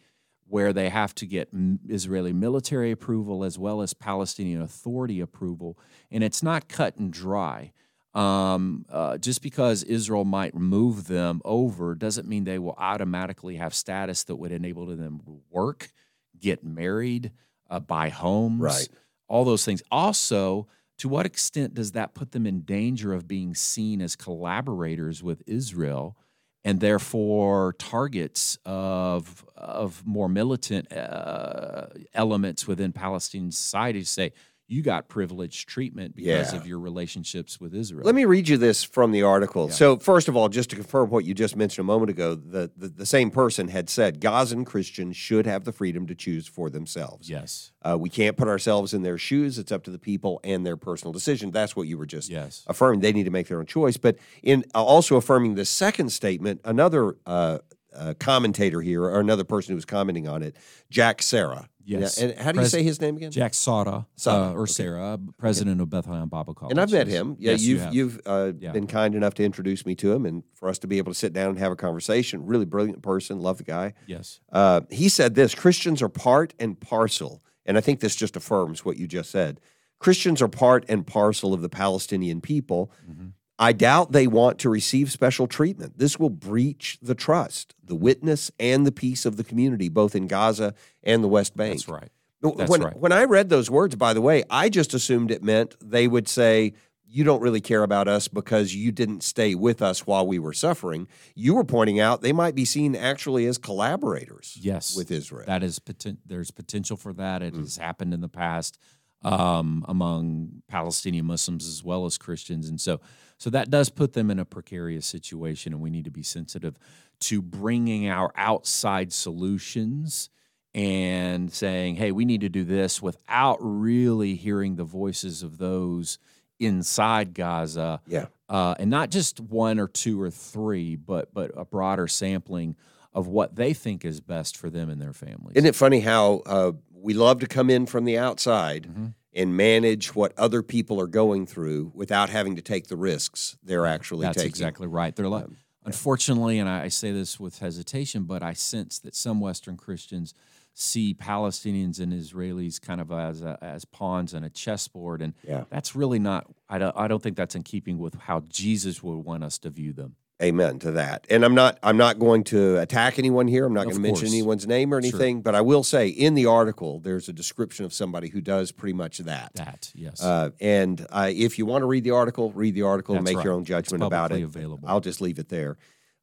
where 0.49 0.73
they 0.73 0.89
have 0.89 1.15
to 1.15 1.25
get 1.25 1.47
Israeli 1.87 2.33
military 2.33 2.91
approval 2.91 3.45
as 3.45 3.57
well 3.57 3.81
as 3.81 3.93
Palestinian 3.93 4.61
Authority 4.61 5.21
approval, 5.21 5.79
and 6.11 6.25
it's 6.25 6.43
not 6.43 6.67
cut 6.67 6.97
and 6.97 7.13
dry. 7.13 7.71
Um, 8.13 8.85
uh, 8.89 9.17
just 9.17 9.41
because 9.41 9.83
Israel 9.83 10.25
might 10.25 10.53
move 10.53 11.07
them 11.07 11.41
over 11.45 11.95
doesn't 11.95 12.27
mean 12.27 12.43
they 12.43 12.59
will 12.59 12.75
automatically 12.77 13.55
have 13.55 13.73
status 13.73 14.25
that 14.25 14.35
would 14.35 14.51
enable 14.51 14.85
them 14.85 15.21
to 15.25 15.41
work, 15.49 15.91
get 16.37 16.63
married, 16.63 17.31
uh, 17.69 17.79
buy 17.79 18.09
homes, 18.09 18.61
Right. 18.61 18.89
all 19.29 19.45
those 19.45 19.63
things. 19.63 19.81
Also, 19.91 20.67
to 20.97 21.07
what 21.07 21.25
extent 21.25 21.73
does 21.73 21.93
that 21.93 22.13
put 22.13 22.31
them 22.31 22.45
in 22.45 22.61
danger 22.61 23.13
of 23.13 23.27
being 23.29 23.55
seen 23.55 24.01
as 24.01 24.15
collaborators 24.15 25.23
with 25.23 25.41
Israel? 25.47 26.17
and 26.63 26.79
therefore 26.79 27.73
targets 27.79 28.59
of 28.65 29.43
of 29.55 30.05
more 30.05 30.29
militant 30.29 30.91
uh, 30.93 31.87
elements 32.13 32.67
within 32.67 32.91
Palestinian 32.93 33.51
society 33.51 34.01
to 34.01 34.05
say 34.05 34.31
you 34.71 34.81
got 34.81 35.09
privileged 35.09 35.67
treatment 35.67 36.15
because 36.15 36.53
Yeah. 36.53 36.59
of 36.59 36.65
your 36.65 36.79
relationships 36.79 37.59
with 37.59 37.75
Israel. 37.75 38.05
Let 38.05 38.15
me 38.15 38.23
read 38.25 38.47
you 38.47 38.57
this 38.57 38.83
from 38.83 39.11
the 39.11 39.21
article. 39.23 39.65
Yeah. 39.67 39.73
So, 39.73 39.97
first 39.97 40.27
of 40.29 40.37
all, 40.37 40.47
just 40.47 40.69
to 40.69 40.75
confirm 40.77 41.09
what 41.09 41.25
you 41.25 41.33
just 41.33 41.55
mentioned 41.57 41.83
a 41.83 41.87
moment 41.87 42.09
ago, 42.09 42.35
the, 42.35 42.71
the, 42.77 42.87
the 42.87 43.05
same 43.05 43.31
person 43.31 43.67
had 43.67 43.89
said 43.89 44.21
Gazan 44.21 44.63
Christians 44.63 45.17
should 45.17 45.45
have 45.45 45.65
the 45.65 45.73
freedom 45.73 46.07
to 46.07 46.15
choose 46.15 46.47
for 46.47 46.69
themselves. 46.69 47.29
yes, 47.29 47.71
Uh, 47.83 47.97
we 47.99 48.09
can't 48.09 48.37
put 48.37 48.47
ourselves 48.47 48.93
in 48.93 49.01
their 49.03 49.17
shoes. 49.17 49.59
It's 49.59 49.71
up 49.71 49.83
to 49.83 49.91
the 49.91 49.99
people 49.99 50.39
and 50.43 50.65
their 50.65 50.77
personal 50.77 51.11
decision. 51.11 51.51
That's 51.51 51.75
what 51.75 51.87
you 51.87 51.97
were 51.97 52.05
just 52.05 52.29
yes, 52.29 52.63
affirming. 52.67 53.01
They 53.01 53.11
need 53.11 53.25
to 53.25 53.31
make 53.31 53.47
their 53.47 53.59
own 53.59 53.65
choice. 53.65 53.97
But 53.97 54.15
in 54.41 54.63
uh, 54.73 54.83
also 54.83 55.17
affirming 55.17 55.55
the 55.55 55.65
second 55.65 56.11
statement, 56.11 56.61
another 56.63 57.17
uh, 57.25 57.57
uh, 57.93 58.13
commentator 58.19 58.79
here, 58.81 59.03
or 59.03 59.19
another 59.19 59.43
person 59.43 59.73
who 59.73 59.75
was 59.75 59.83
commenting 59.85 60.25
on 60.27 60.41
it, 60.41 60.55
Jack 60.89 61.21
Sara. 61.21 61.67
Yes. 61.85 62.17
And 62.17 62.37
how 62.37 62.51
do 62.51 62.57
you 62.57 62.61
Pres- 62.63 62.71
say 62.71 62.83
his 62.83 62.99
name 63.01 63.17
again? 63.17 63.31
Jack 63.31 63.53
Sada, 63.53 64.05
Sada, 64.15 64.51
uh, 64.51 64.53
or 64.53 64.61
okay. 64.63 64.71
Sara, 64.71 65.19
president 65.37 65.81
of 65.81 65.89
Bethlehem 65.89 66.27
Bible 66.29 66.53
College. 66.53 66.71
And 66.71 66.79
I've 66.81 66.91
met 66.91 67.07
him. 67.07 67.35
Yeah, 67.39 67.51
Yes, 67.51 67.61
you 67.63 67.75
you've 67.77 67.93
you've 67.93 68.21
uh, 68.25 68.51
Yeah. 68.59 68.71
been 68.71 68.87
kind 68.87 69.15
enough 69.15 69.33
to 69.35 69.43
introduce 69.43 69.85
me 69.85 69.95
to 69.95 70.11
him, 70.11 70.25
and 70.25 70.43
for 70.53 70.69
us 70.69 70.77
to 70.79 70.87
be 70.87 70.97
able 70.97 71.11
to 71.11 71.17
sit 71.17 71.33
down 71.33 71.49
and 71.49 71.59
have 71.59 71.71
a 71.71 71.75
conversation. 71.75 72.45
Really 72.45 72.65
brilliant 72.65 73.01
person. 73.01 73.39
Love 73.39 73.57
the 73.57 73.63
guy. 73.63 73.93
yes, 74.07 74.39
Uh, 74.51 74.81
he 74.89 75.09
said 75.09 75.35
this: 75.35 75.55
Christians 75.55 76.01
are 76.01 76.09
part 76.09 76.53
and 76.59 76.79
parcel, 76.79 77.41
and 77.65 77.77
I 77.77 77.81
think 77.81 77.99
this 77.99 78.15
just 78.15 78.35
affirms 78.35 78.83
what 78.85 78.97
you 78.97 79.07
just 79.07 79.31
said. 79.31 79.59
Christians 79.99 80.41
are 80.41 80.47
part 80.47 80.83
and 80.89 81.05
parcel 81.05 81.53
of 81.53 81.61
the 81.61 81.69
Palestinian 81.69 82.41
people. 82.41 82.91
Mhm. 83.09 83.33
I 83.61 83.73
doubt 83.73 84.11
they 84.11 84.27
want 84.27 84.57
to 84.59 84.69
receive 84.69 85.11
special 85.11 85.47
treatment. 85.47 85.97
This 85.97 86.17
will 86.19 86.31
breach 86.31 86.97
the 87.01 87.15
trust, 87.15 87.75
the 87.83 87.95
witness, 87.95 88.51
and 88.59 88.85
the 88.87 88.91
peace 88.91 89.25
of 89.25 89.37
the 89.37 89.43
community, 89.43 89.87
both 89.87 90.15
in 90.15 90.27
Gaza 90.27 90.73
and 91.03 91.23
the 91.23 91.27
West 91.27 91.55
Bank. 91.55 91.73
that's 91.75 91.87
right. 91.87 92.09
When, 92.41 92.57
That's 92.57 92.71
when, 92.71 92.81
right. 92.81 92.97
when 92.97 93.11
I 93.11 93.25
read 93.25 93.49
those 93.49 93.69
words, 93.69 93.95
by 93.95 94.13
the 94.15 94.21
way, 94.21 94.43
I 94.49 94.67
just 94.69 94.95
assumed 94.95 95.29
it 95.29 95.43
meant 95.43 95.75
they 95.79 96.07
would 96.07 96.27
say, 96.27 96.73
You 97.05 97.23
don't 97.23 97.39
really 97.39 97.61
care 97.61 97.83
about 97.83 98.07
us 98.07 98.27
because 98.27 98.73
you 98.73 98.91
didn't 98.91 99.21
stay 99.21 99.53
with 99.53 99.79
us 99.83 100.07
while 100.07 100.25
we 100.25 100.39
were 100.39 100.53
suffering. 100.53 101.07
You 101.35 101.53
were 101.53 101.63
pointing 101.63 101.99
out 101.99 102.23
they 102.23 102.33
might 102.33 102.55
be 102.55 102.65
seen 102.65 102.95
actually 102.95 103.45
as 103.45 103.59
collaborators 103.59 104.57
Yes, 104.59 104.95
with 104.97 105.11
Israel. 105.11 105.45
That 105.45 105.61
is 105.61 105.79
there's 106.25 106.49
potential 106.49 106.97
for 106.97 107.13
that. 107.13 107.43
It 107.43 107.53
Mm. 107.53 107.59
has 107.59 107.77
happened 107.77 108.11
in 108.11 108.21
the 108.21 108.29
past 108.29 108.79
um, 109.23 109.85
among 109.87 110.63
Palestinian 110.67 111.25
Muslims 111.27 111.67
as 111.67 111.83
well 111.83 112.07
as 112.07 112.17
Christians, 112.17 112.67
and 112.69 112.81
so 112.81 112.99
so 113.41 113.49
that 113.49 113.71
does 113.71 113.89
put 113.89 114.13
them 114.13 114.29
in 114.29 114.37
a 114.37 114.45
precarious 114.45 115.07
situation, 115.07 115.73
and 115.73 115.81
we 115.81 115.89
need 115.89 116.05
to 116.05 116.11
be 116.11 116.21
sensitive 116.21 116.77
to 117.21 117.41
bringing 117.41 118.07
our 118.07 118.31
outside 118.35 119.11
solutions 119.11 120.29
and 120.75 121.51
saying, 121.51 121.95
"Hey, 121.95 122.11
we 122.11 122.23
need 122.23 122.41
to 122.41 122.49
do 122.49 122.63
this," 122.63 123.01
without 123.01 123.57
really 123.59 124.35
hearing 124.35 124.75
the 124.75 124.83
voices 124.83 125.41
of 125.41 125.57
those 125.57 126.19
inside 126.59 127.33
Gaza 127.33 127.99
yeah. 128.05 128.27
uh, 128.47 128.75
and 128.77 128.91
not 128.91 129.09
just 129.09 129.39
one 129.39 129.79
or 129.79 129.87
two 129.87 130.21
or 130.21 130.29
three, 130.29 130.95
but 130.95 131.33
but 131.33 131.49
a 131.57 131.65
broader 131.65 132.07
sampling 132.07 132.75
of 133.11 133.27
what 133.27 133.55
they 133.55 133.73
think 133.73 134.05
is 134.05 134.21
best 134.21 134.55
for 134.55 134.69
them 134.69 134.87
and 134.87 135.01
their 135.01 135.13
families. 135.13 135.55
Isn't 135.55 135.67
it 135.67 135.75
funny 135.75 136.01
how 136.01 136.43
uh, 136.45 136.73
we 136.93 137.15
love 137.15 137.39
to 137.39 137.47
come 137.47 137.71
in 137.71 137.87
from 137.87 138.05
the 138.05 138.19
outside 138.19 138.83
Mhm. 138.83 139.15
And 139.33 139.55
manage 139.55 140.13
what 140.15 140.33
other 140.37 140.61
people 140.61 140.99
are 140.99 141.07
going 141.07 141.45
through 141.45 141.91
without 141.95 142.29
having 142.29 142.55
to 142.55 142.61
take 142.61 142.87
the 142.87 142.97
risks 142.97 143.57
they're 143.63 143.85
actually 143.85 144.19
taking. 144.25 144.27
That's 144.27 144.37
taking? 144.37 144.49
exactly 144.49 144.87
right. 144.87 145.15
They're 145.15 145.29
like, 145.29 145.45
Um, 145.45 145.57
unfortunately, 145.85 146.59
and 146.59 146.67
I, 146.69 146.83
I 146.83 146.87
say 146.89 147.11
this 147.11 147.39
with 147.39 147.59
hesitation, 147.59 148.23
but 148.23 148.43
I 148.43 148.53
sense 148.53 148.99
that 148.99 149.15
some 149.15 149.39
Western 149.39 149.77
Christians 149.77 150.33
see 150.73 151.13
Palestinians 151.13 151.99
and 151.99 152.13
Israelis 152.13 152.79
kind 152.81 153.01
of 153.01 153.11
as 153.11 153.41
a, 153.41 153.57
as 153.61 153.83
pawns 153.85 154.33
on 154.33 154.43
a 154.43 154.49
chessboard, 154.49 155.21
and 155.21 155.33
Yeah. 155.47 155.65
that's 155.69 155.95
really 155.95 156.19
not. 156.19 156.47
I 156.69 156.77
don't. 156.77 156.95
I 156.95 157.07
don't 157.09 157.21
think 157.21 157.35
that's 157.35 157.55
in 157.55 157.63
keeping 157.63 157.97
with 157.97 158.15
how 158.15 158.41
Jesus 158.47 159.03
would 159.03 159.17
want 159.17 159.43
us 159.43 159.57
to 159.59 159.69
view 159.69 159.91
them. 159.91 160.15
Amen 160.41 160.79
to 160.79 160.91
that. 160.91 161.27
And 161.29 161.45
I'm 161.45 161.53
not 161.53 161.77
I'm 161.83 161.97
not 161.97 162.17
going 162.17 162.43
to 162.45 162.77
attack 162.79 163.19
anyone 163.19 163.47
here. 163.47 163.65
I'm 163.65 163.73
not 163.73 163.83
going 163.83 163.95
to 163.95 164.01
mention 164.01 164.27
anyone's 164.27 164.65
name 164.65 164.91
or 164.93 165.01
Sure. 165.01 165.09
anything, 165.09 165.41
but 165.41 165.53
I 165.53 165.61
will 165.61 165.83
say 165.83 166.07
in 166.07 166.33
the 166.33 166.47
article 166.47 166.99
there's 166.99 167.29
a 167.29 167.33
description 167.33 167.85
of 167.85 167.93
somebody 167.93 168.29
who 168.29 168.41
does 168.41 168.71
pretty 168.71 168.93
much 168.93 169.19
that. 169.19 169.51
That 169.55 169.91
yes, 169.93 170.21
Uh, 170.23 170.49
and 170.59 171.05
uh, 171.11 171.29
if 171.33 171.59
you 171.59 171.65
want 171.67 171.83
to 171.83 171.85
read 171.85 172.03
the 172.03 172.11
article, 172.11 172.51
read 172.53 172.73
the 172.73 172.81
article 172.81 173.15
and 173.15 173.25
That's 173.27 173.35
make 173.35 173.43
your 173.43 173.53
right. 173.53 173.57
own 173.57 173.61
It's 173.61 173.69
judgment 173.69 174.03
about 174.03 174.31
publicly 174.31 174.41
it. 174.41 174.45
available. 174.45 174.87
I'll 174.89 174.99
just 175.01 175.21
leave 175.21 175.37
it 175.37 175.49
there. 175.49 175.77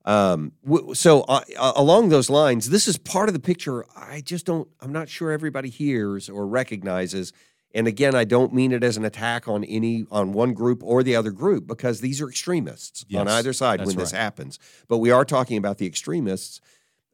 Um, 0.04 0.52
w- 0.64 0.94
so 0.94 1.20
uh, 1.22 1.42
uh, 1.58 1.72
along 1.76 2.08
those 2.08 2.30
lines, 2.30 2.70
this 2.70 2.88
is 2.88 2.96
part 2.98 3.28
of 3.28 3.34
the 3.34 3.40
picture. 3.40 3.84
I 3.94 4.20
just 4.22 4.46
don't. 4.46 4.66
I'm 4.80 4.92
not 4.92 5.08
sure 5.08 5.30
everybody 5.30 5.68
hears 5.70 6.28
or 6.28 6.46
recognizes. 6.46 7.32
And 7.78 7.86
again, 7.86 8.16
I 8.16 8.24
don't 8.24 8.52
mean 8.52 8.72
it 8.72 8.82
as 8.82 8.96
an 8.96 9.04
attack 9.04 9.46
on 9.46 9.62
any 9.62 10.04
on 10.10 10.32
one 10.32 10.52
group 10.52 10.82
or 10.82 11.04
the 11.04 11.14
other 11.14 11.30
group 11.30 11.68
because 11.68 12.00
these 12.00 12.20
are 12.20 12.28
extremists 12.28 13.04
on 13.14 13.28
either 13.28 13.52
side 13.52 13.86
when 13.86 13.94
this 13.94 14.12
right. 14.12 14.20
happens. 14.20 14.58
But 14.88 14.98
we 14.98 15.12
are 15.12 15.24
talking 15.24 15.56
about 15.56 15.78
the 15.78 15.86
extremists, 15.86 16.60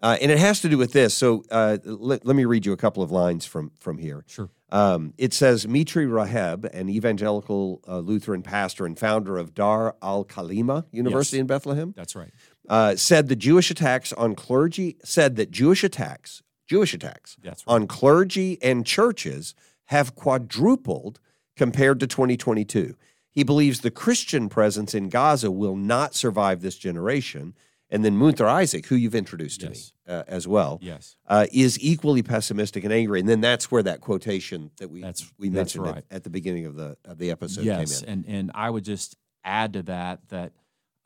uh, 0.03 0.17
and 0.23 0.33
it 0.33 0.39
has 0.39 0.63
to 0.63 0.71
do 0.71 0.79
with 0.79 0.93
this. 0.95 1.13
So 1.13 1.45
uh, 1.51 1.77
let, 1.85 2.25
let 2.25 2.35
me 2.35 2.47
read 2.47 2.65
you 2.65 2.73
a 2.73 2.79
couple 2.79 3.03
of 3.03 3.11
lines 3.11 3.45
from 3.45 3.73
from 3.79 3.99
here. 3.99 4.25
sure. 4.27 4.49
Um, 4.71 5.13
it 5.19 5.35
says 5.35 5.67
Mitri 5.69 6.07
Raheb, 6.07 6.65
an 6.73 6.89
evangelical 6.89 7.83
uh, 7.87 7.99
Lutheran 7.99 8.43
pastor 8.43 8.87
and 8.87 8.99
founder 8.99 9.37
of 9.37 9.55
Dar 9.55 9.95
al 10.01 10.25
Kalima 10.25 10.87
University 10.91 11.37
Yes. 11.37 11.43
in 11.43 11.47
Bethlehem, 11.47 11.93
That's 11.95 12.17
right. 12.17 12.31
uh, 12.71 12.97
said 12.97 13.29
the 13.29 13.37
Jewish 13.37 13.71
attacks 13.71 14.15
on 14.15 14.35
clergy 14.35 14.97
said 15.05 15.37
that 15.37 15.51
Jewish 15.51 15.85
attacks, 15.85 16.43
Jewish 16.67 16.95
attacks 16.95 17.37
right. 17.45 17.63
on 17.67 17.87
clergy 17.87 18.59
and 18.63 18.87
churches 18.87 19.55
have 19.87 20.15
quadrupled 20.15 21.21
compared 21.57 22.01
to 22.01 22.07
2022. 22.07 22.97
He 23.31 23.43
believes 23.43 23.81
the 23.81 23.91
Christian 23.91 24.49
presence 24.49 24.95
in 24.95 25.09
Gaza 25.09 25.51
will 25.51 25.77
not 25.77 26.15
survive 26.15 26.61
this 26.63 26.77
generation. 26.77 27.55
And 27.91 28.05
then 28.05 28.17
Munther 28.17 28.47
Isaac, 28.47 28.87
who 28.87 28.97
you've 28.97 29.15
introduced 29.15 29.61
to 29.61 29.69
Yes. 29.69 29.93
me 30.09 30.15
uh, 30.15 30.23
as 30.27 30.49
well, 30.49 30.79
Yes. 30.83 31.17
uh, 31.27 31.47
is 31.53 31.79
equally 31.81 32.23
pessimistic 32.23 32.83
and 32.85 32.93
angry. 32.93 33.21
And 33.21 33.29
then 33.29 33.41
that's 33.41 33.71
where 33.71 33.83
that 33.83 34.01
quotation 34.01 34.71
that 34.79 34.89
we 34.91 35.01
That's- 35.01 35.31
we 35.39 35.49
that's 35.49 35.77
mentioned 35.77 35.99
at- 35.99 36.05
at, 36.11 36.25
the 36.25 36.31
beginning 36.31 36.67
of 36.67 36.75
the 36.77 36.97
of 37.05 37.19
the 37.19 37.31
episode 37.31 37.65
yes, 37.65 38.01
came 38.01 38.09
in. 38.09 38.13
and 38.13 38.27
and 38.27 38.51
I 38.55 38.71
would 38.71 38.85
just 38.85 39.17
add 39.45 39.75
to 39.75 39.83
that 39.85 40.29
that 40.29 40.53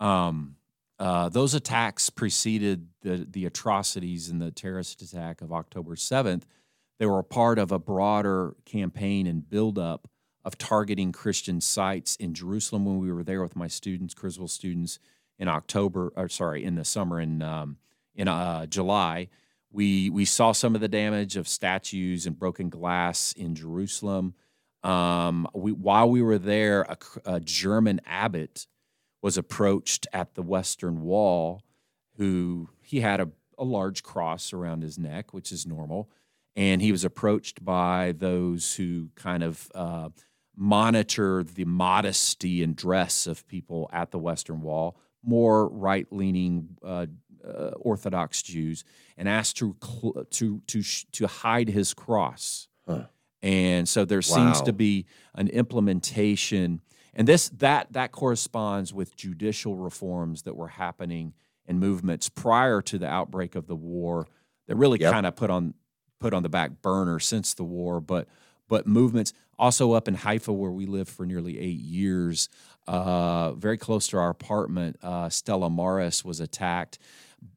um, 0.00 0.56
uh, 0.98 1.28
those 1.28 1.54
attacks 1.54 2.10
preceded 2.10 2.88
the 3.02 3.26
the 3.30 3.44
atrocities 3.46 4.28
and 4.28 4.40
the 4.40 4.50
terrorist 4.50 5.02
attack 5.02 5.40
of 5.42 5.52
October 5.52 5.96
seventh. 5.96 6.46
They 6.98 7.06
were 7.06 7.20
a 7.20 7.24
part 7.24 7.58
of 7.58 7.72
a 7.72 7.78
broader 7.78 8.56
campaign 8.64 9.26
and 9.26 9.48
buildup 9.48 10.08
of 10.44 10.58
targeting 10.58 11.12
Christian 11.12 11.60
sites 11.60 12.16
in 12.16 12.34
Jerusalem. 12.34 12.84
When 12.84 12.98
we 12.98 13.12
were 13.12 13.24
there 13.24 13.42
with 13.42 13.56
my 13.56 13.68
students, 13.68 14.14
Criswell 14.14 14.48
students, 14.48 14.98
in 15.38 15.48
October, 15.48 16.12
or 16.16 16.28
sorry, 16.28 16.64
in 16.64 16.74
the 16.74 16.84
summer 16.84 17.20
in 17.20 17.42
um, 17.42 17.76
in 18.14 18.26
uh, 18.26 18.66
July, 18.66 19.28
we 19.70 20.10
we 20.10 20.24
saw 20.24 20.52
some 20.52 20.74
of 20.74 20.80
the 20.80 20.88
damage 20.88 21.36
of 21.36 21.46
statues 21.46 22.26
and 22.26 22.38
broken 22.38 22.68
glass 22.68 23.32
in 23.32 23.54
Jerusalem. 23.54 24.34
Um, 24.82 25.48
we, 25.54 25.72
while 25.72 26.08
we 26.08 26.22
were 26.22 26.38
there, 26.38 26.82
a, 26.82 26.96
a 27.24 27.40
German 27.40 28.00
abbot 28.06 28.66
was 29.22 29.36
approached 29.36 30.06
at 30.12 30.34
the 30.34 30.42
Western 30.42 31.02
Wall, 31.02 31.62
who 32.16 32.68
he 32.82 33.00
had 33.00 33.20
a, 33.20 33.28
a 33.58 33.64
large 33.64 34.02
cross 34.02 34.52
around 34.52 34.82
his 34.82 34.98
neck, 34.98 35.34
which 35.34 35.50
is 35.50 35.66
normal, 35.66 36.08
and 36.58 36.82
he 36.82 36.90
was 36.92 37.04
approached 37.04 37.64
by 37.64 38.12
those 38.18 38.74
who 38.74 39.10
kind 39.14 39.42
of 39.44 39.70
uh, 39.74 40.08
monitor 40.56 41.44
the 41.44 41.64
modesty 41.64 42.62
and 42.64 42.74
dress 42.74 43.26
of 43.28 43.46
people 43.46 43.88
at 43.92 44.10
the 44.10 44.18
Western 44.18 44.60
Wall, 44.60 44.98
more 45.22 45.68
right-leaning 45.68 46.76
uh, 46.82 47.06
uh, 47.46 47.70
Orthodox 47.76 48.42
Jews, 48.42 48.82
and 49.16 49.28
asked 49.28 49.56
to 49.58 49.76
cl- 49.82 50.24
to 50.30 50.60
to 50.66 50.82
sh- 50.82 51.06
to 51.12 51.26
hide 51.26 51.68
his 51.68 51.94
cross. 51.94 52.68
Huh. 52.88 53.04
and 53.42 53.88
so 53.88 54.04
there 54.04 54.22
seems 54.22 54.60
to 54.62 54.72
be 54.72 55.04
an 55.34 55.46
implementation, 55.48 56.80
and 57.14 57.28
this 57.28 57.48
that 57.50 57.92
that 57.92 58.10
corresponds 58.12 58.92
with 58.92 59.14
judicial 59.16 59.76
reforms 59.76 60.42
that 60.42 60.56
were 60.56 60.68
happening 60.68 61.34
and 61.66 61.78
movements 61.78 62.28
prior 62.28 62.80
to 62.82 62.98
the 62.98 63.06
outbreak 63.06 63.54
of 63.54 63.66
the 63.66 63.76
war 63.76 64.26
that 64.66 64.76
really 64.76 64.98
Yep. 65.00 65.12
kind 65.12 65.26
of 65.26 65.36
put 65.36 65.50
on 65.50 65.74
put 66.18 66.34
on 66.34 66.42
the 66.42 66.48
back 66.48 66.82
burner 66.82 67.18
since 67.18 67.54
the 67.54 67.64
war, 67.64 68.00
but 68.00 68.28
but 68.68 68.86
movements 68.86 69.32
also 69.58 69.92
up 69.92 70.08
in 70.08 70.14
Haifa 70.14 70.52
where 70.52 70.70
we 70.70 70.86
lived 70.86 71.08
for 71.10 71.24
nearly 71.24 71.58
eight 71.58 71.80
years, 71.80 72.48
uh, 72.86 73.52
very 73.52 73.78
close 73.78 74.06
to 74.08 74.18
our 74.18 74.28
apartment. 74.30 74.96
Uh, 75.02 75.28
Stella 75.28 75.70
Maris 75.70 76.24
was 76.24 76.40
attacked, 76.40 76.98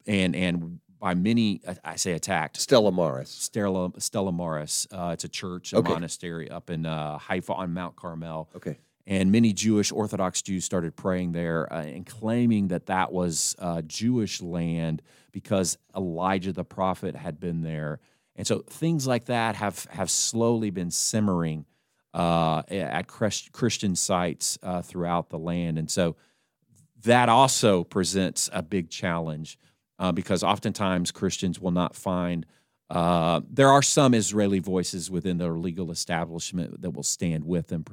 and 0.08 0.36
and 0.36 0.80
by 1.00 1.14
many 1.16 1.62
I- 1.84 1.96
say 1.96 2.14
attacked. 2.14 2.58
Stella 2.58 2.92
Maris. 2.92 3.30
Stella 3.30 3.92
Stella 3.98 4.32
Maris. 4.32 4.88
Uh, 4.92 5.10
it's 5.14 5.24
a 5.24 5.30
church, 5.30 5.74
a 5.74 5.78
Okay. 5.78 5.92
monastery 5.92 6.50
up 6.50 6.70
in 6.70 6.86
uh, 6.86 7.18
Haifa 7.18 7.54
on 7.54 7.74
Mount 7.74 7.96
Carmel 7.96 8.50
Okay. 8.56 8.78
and 9.08 9.32
many 9.32 9.52
Jewish 9.52 9.92
Orthodox 9.92 10.42
Jews 10.44 10.64
started 10.64 10.96
praying 10.96 11.32
there 11.32 11.72
uh, 11.74 11.82
and 11.84 12.06
claiming 12.06 12.68
that 12.70 12.86
that 12.86 13.12
was 13.12 13.56
uh, 13.60 13.82
Jewish 13.82 14.42
land 14.42 15.02
because 15.32 15.78
Elijah 15.96 16.52
the 16.54 16.64
prophet 16.64 17.16
had 17.16 17.40
been 17.40 17.62
there, 17.64 18.00
and 18.42 18.48
so 18.48 18.64
things 18.68 19.06
like 19.06 19.26
that 19.26 19.54
have 19.54 19.86
have 19.92 20.10
slowly 20.10 20.72
been 20.72 20.90
simmering 20.90 21.64
uh, 22.12 22.64
at 22.72 23.04
Christian 23.04 23.96
sites 23.96 24.58
uh, 24.64 24.82
throughout 24.82 25.30
the 25.30 25.38
land, 25.38 25.78
and 25.78 25.92
so 25.92 26.16
that 27.04 27.30
also 27.30 27.84
presents 27.84 28.50
a 28.52 28.64
big 28.64 28.90
challenge 28.90 29.60
uh, 30.00 30.12
because 30.12 30.42
oftentimes 30.42 31.12
Christians 31.12 31.60
will 31.62 31.70
not 31.70 31.96
find. 31.96 32.48
Uh, 32.90 33.42
there 33.48 33.70
are 33.70 33.84
some 33.84 34.16
Israeli 34.16 34.58
voices 34.58 35.12
within 35.12 35.38
their 35.38 35.54
legal 35.54 35.92
establishment 35.92 36.82
that 36.82 36.90
will 36.90 37.04
stand 37.04 37.46
with 37.46 37.68
them 37.68 37.84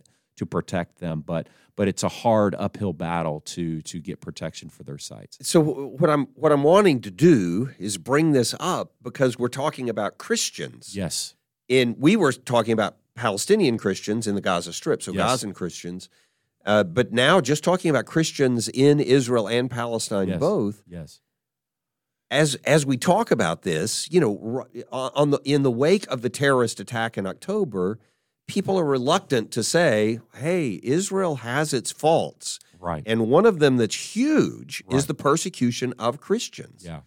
Right. 0.00 0.02
To 0.38 0.46
protect 0.46 0.98
them, 0.98 1.22
but 1.24 1.48
but 1.76 1.86
it's 1.86 2.02
a 2.02 2.08
hard 2.08 2.54
uphill 2.58 2.92
battle 2.92 3.40
to 3.40 3.80
to 3.82 4.00
get 4.00 4.20
protection 4.20 4.68
for 4.68 4.82
their 4.82 4.98
sites. 4.98 5.38
So 5.42 5.60
what 5.60 6.10
I'm 6.10 6.26
what 6.34 6.50
I'm 6.50 6.62
wanting 6.64 7.00
to 7.02 7.10
do 7.10 7.70
is 7.78 7.98
bring 7.98 8.32
this 8.32 8.54
up 8.58 8.94
because 9.02 9.38
we're 9.38 9.48
talking 9.48 9.88
about 9.88 10.18
Christians. 10.18 10.96
Yes, 10.96 11.34
And 11.70 11.96
we 11.98 12.16
were 12.16 12.32
talking 12.32 12.72
about 12.72 12.96
Palestinian 13.14 13.78
Christians 13.78 14.26
in 14.26 14.34
the 14.34 14.40
Gaza 14.40 14.72
Strip, 14.72 15.02
so 15.02 15.12
Yes. 15.12 15.20
Gazan 15.28 15.52
Christians. 15.52 16.08
Uh, 16.64 16.84
but 16.84 17.12
now, 17.12 17.40
just 17.40 17.64
talking 17.64 17.90
about 17.90 18.04
Christians 18.06 18.68
in 18.68 19.00
Israel 19.00 19.48
and 19.48 19.70
Palestine, 19.70 20.28
Yes. 20.28 20.40
both. 20.40 20.82
yes, 20.86 21.20
As 22.30 22.56
as 22.64 22.84
we 22.84 22.96
talk 22.96 23.30
about 23.30 23.62
this, 23.62 24.08
you 24.10 24.20
know, 24.20 24.66
on 24.92 25.30
the 25.30 25.40
in 25.44 25.62
the 25.62 25.70
wake 25.70 26.06
of 26.08 26.22
the 26.22 26.28
terrorist 26.28 26.78
attack 26.80 27.16
in 27.16 27.26
October, 27.26 27.98
people 28.48 28.76
are 28.78 28.84
reluctant 28.84 29.52
to 29.52 29.62
say, 29.62 30.18
"Hey, 30.34 30.80
Israel 30.82 31.36
has 31.36 31.72
its 31.72 31.92
faults," 31.92 32.58
right. 32.80 33.04
and 33.06 33.28
one 33.28 33.46
of 33.46 33.60
them 33.60 33.76
that's 33.76 34.16
huge 34.16 34.82
is 34.90 35.06
the 35.06 35.14
persecution 35.14 35.94
of 35.98 36.20
Christians. 36.20 36.82
Yeah. 36.84 37.02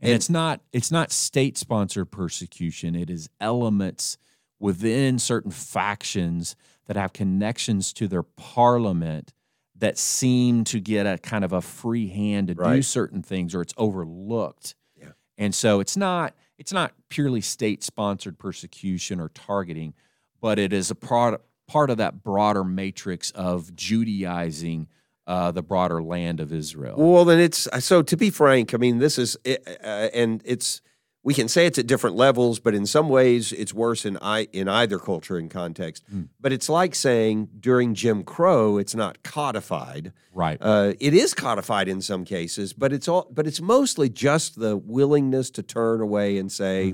And, 0.00 0.08
And- 0.08 0.12
it's 0.14 0.28
not 0.28 0.60
it's 0.72 0.90
not 0.90 1.12
state 1.12 1.56
sponsored 1.56 2.10
persecution. 2.10 2.96
It 2.96 3.08
is 3.08 3.28
elements 3.40 4.18
within 4.58 5.18
certain 5.20 5.50
factions 5.52 6.56
that 6.86 6.96
have 6.96 7.12
connections 7.12 7.92
to 7.92 8.08
their 8.08 8.22
parliament 8.22 9.32
that 9.76 9.98
seem 9.98 10.64
to 10.64 10.78
get 10.80 11.06
a 11.06 11.18
kind 11.18 11.44
of 11.44 11.52
a 11.52 11.60
free 11.60 12.08
hand 12.08 12.48
to 12.48 12.54
do 12.54 12.82
certain 12.82 13.22
things 13.22 13.54
or 13.54 13.62
it's 13.62 13.74
overlooked. 13.76 14.74
Yeah. 14.96 15.12
And 15.38 15.54
so 15.54 15.80
it's 15.80 15.96
not 15.96 16.34
it's 16.58 16.72
not 16.72 16.92
purely 17.08 17.40
state 17.40 17.82
sponsored 17.82 18.38
persecution 18.38 19.20
or 19.20 19.28
targeting, 19.30 19.94
but 20.42 20.58
it 20.58 20.74
is 20.74 20.90
a 20.90 20.94
part 20.94 21.40
part 21.66 21.88
of 21.88 21.96
that 21.96 22.22
broader 22.22 22.64
matrix 22.64 23.30
of 23.30 23.74
Judaizing 23.74 24.88
uh, 25.26 25.52
the 25.52 25.62
broader 25.62 26.02
land 26.02 26.40
of 26.40 26.52
Israel. 26.52 26.96
Well, 26.98 27.24
then 27.24 27.40
it's 27.40 27.68
so. 27.78 28.02
To 28.02 28.16
be 28.16 28.28
frank, 28.28 28.74
I 28.74 28.76
mean, 28.76 28.98
this 28.98 29.16
is, 29.18 29.38
uh, 29.46 30.08
and 30.12 30.42
it's 30.44 30.82
we 31.22 31.32
can 31.32 31.46
say 31.46 31.66
it's 31.66 31.78
at 31.78 31.86
different 31.86 32.16
levels, 32.16 32.58
but 32.58 32.74
in 32.74 32.84
some 32.84 33.08
ways, 33.08 33.52
it's 33.52 33.72
worse 33.72 34.04
in 34.04 34.18
I 34.20 34.48
in 34.52 34.68
either 34.68 34.98
culture 34.98 35.36
and 35.38 35.48
context. 35.48 36.02
Hmm. 36.10 36.22
But 36.40 36.52
it's 36.52 36.68
like 36.68 36.96
saying 36.96 37.48
during 37.60 37.94
Jim 37.94 38.24
Crow, 38.24 38.78
it's 38.78 38.94
not 38.94 39.22
codified. 39.22 40.12
right. 40.34 40.58
Uh, 40.60 40.94
it 40.98 41.14
is 41.14 41.34
codified 41.34 41.88
in 41.88 42.02
some 42.02 42.24
cases, 42.24 42.72
but 42.72 42.92
it's 42.92 43.06
all, 43.06 43.28
but 43.30 43.46
it's 43.46 43.60
mostly 43.60 44.08
just 44.08 44.58
the 44.58 44.76
willingness 44.76 45.50
to 45.52 45.62
turn 45.62 46.00
away 46.00 46.38
and 46.38 46.50
say 46.50 46.92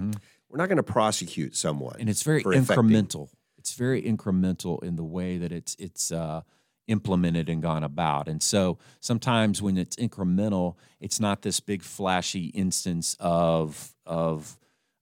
we're 0.50 0.58
not 0.58 0.68
going 0.68 0.76
to 0.76 0.82
prosecute 0.82 1.56
someone. 1.56 1.92
Mm-hmm. 1.92 2.00
and 2.00 2.10
it's 2.10 2.22
very 2.22 2.40
affecting- 2.40 2.66
incremental. 2.66 3.28
It's 3.68 3.76
very 3.78 4.02
incremental 4.02 4.82
in 4.82 4.96
the 4.96 5.04
way 5.04 5.38
that 5.38 5.52
it's 5.52 5.74
it's 5.78 6.10
uh, 6.10 6.40
implemented 6.86 7.48
and 7.50 7.60
gone 7.62 7.84
about. 7.84 8.28
And 8.28 8.42
so 8.42 8.78
sometimes 9.00 9.60
when 9.60 9.76
it's 9.76 9.96
incremental, 9.96 10.76
it's 11.00 11.20
not 11.20 11.42
this 11.42 11.60
big 11.60 11.82
flashy 11.82 12.46
instance 12.46 13.16
of 13.20 13.94
of 14.06 14.58